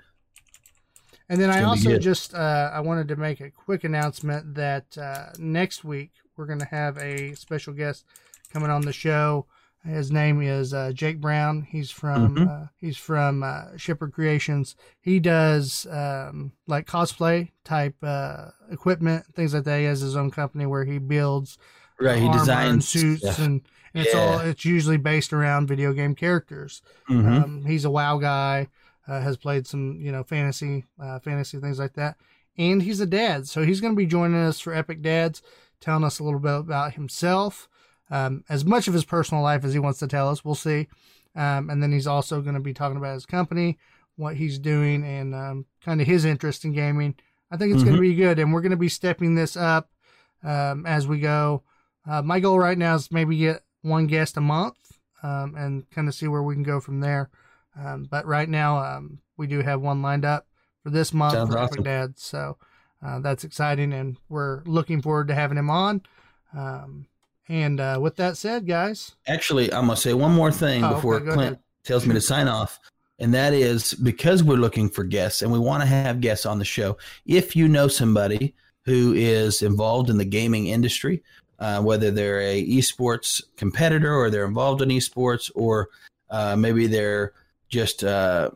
[1.29, 5.27] And then I also just uh, I wanted to make a quick announcement that uh,
[5.39, 8.05] next week we're going to have a special guest
[8.53, 9.47] coming on the show.
[9.85, 11.63] His name is uh, Jake Brown.
[11.63, 12.49] He's from Mhm.
[12.49, 14.77] uh, he's from uh, Shipper Creations.
[15.01, 19.79] He does um, like cosplay type uh, equipment, things like that.
[19.79, 21.57] He has his own company where he builds
[21.99, 23.63] right he and designs suits and,
[23.95, 26.83] and it's all it's usually based around video game characters.
[27.09, 27.43] Mhm.
[27.43, 28.69] Um, he's a WoW guy.
[29.09, 32.17] Uh, has played some, you know, fantasy, uh, fantasy things like that,
[32.57, 33.49] and he's a dad.
[33.49, 35.43] So he's going to be joining us for Epic Dads,
[35.81, 37.69] telling us a little bit about himself,
[38.11, 40.45] um, as much of his personal life as he wants to tell us.
[40.45, 40.89] We'll see.
[41.37, 43.79] Um, and then he's also going to be talking about his company,
[44.17, 47.15] what he's doing, and um, kind of his interest in gaming.
[47.51, 49.91] I think it's going to be good, and we're going to be stepping this up
[50.43, 51.63] um, as we go.
[52.09, 54.77] Uh, my goal right now is maybe get one guest a month
[55.23, 57.31] um, and kind of see where we can go from there.
[57.79, 60.47] Um, but right now, um, we do have one lined up
[60.83, 61.83] for this month Sounds for awesome.
[61.83, 62.23] Dads.
[62.23, 62.57] So
[63.05, 66.03] uh, that's exciting, and we're looking forward to having him on.
[66.57, 67.07] Um,
[67.51, 71.17] and uh, with that said, guys, Actually, I'm gonna say one more thing Oh, before
[71.17, 71.59] okay, Clint ahead.
[71.85, 72.79] tells me to sign off,
[73.19, 76.59] and that is because we're looking for guests and we want to have guests on
[76.61, 76.97] the show.
[77.27, 78.55] If you know somebody
[78.87, 81.23] who is involved in the gaming industry,
[81.59, 85.89] uh, whether they're a esports competitor or they're involved in esports, or
[86.31, 87.33] uh, maybe they're
[87.69, 88.51] just uh,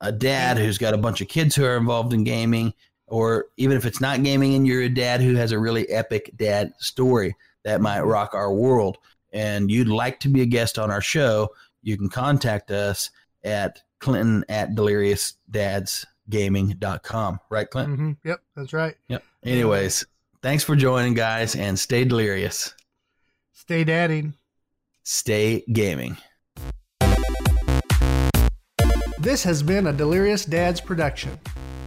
[0.00, 2.74] a dad who's got a bunch of kids who are involved in gaming,
[3.06, 6.32] or even if it's not gaming and you're a dad who has a really epic
[6.36, 8.98] dad story that might rock our world,
[9.32, 11.48] and you'd like to be a guest on our show,
[11.82, 13.10] you can contact us
[13.44, 17.40] at Clinton at deliriousdadsgaming.com.
[17.50, 17.96] Right, Clinton?
[17.96, 18.96] hmm yep, that's right.
[19.08, 19.22] Yep.
[19.44, 20.04] Anyways,
[20.42, 22.74] thanks for joining, guys, and stay delirious.
[23.52, 24.34] Stay dadding.
[25.04, 26.16] Stay gaming.
[29.18, 31.38] This has been a Delirious Dads production.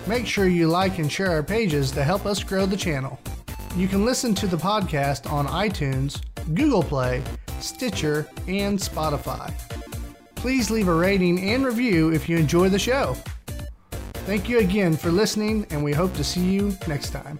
[0.07, 3.19] Make sure you like and share our pages to help us grow the channel.
[3.75, 6.21] You can listen to the podcast on iTunes,
[6.55, 7.21] Google Play,
[7.59, 9.51] Stitcher, and Spotify.
[10.35, 13.17] Please leave a rating and review if you enjoy the show.
[14.29, 17.39] Thank you again for listening, and we hope to see you next time.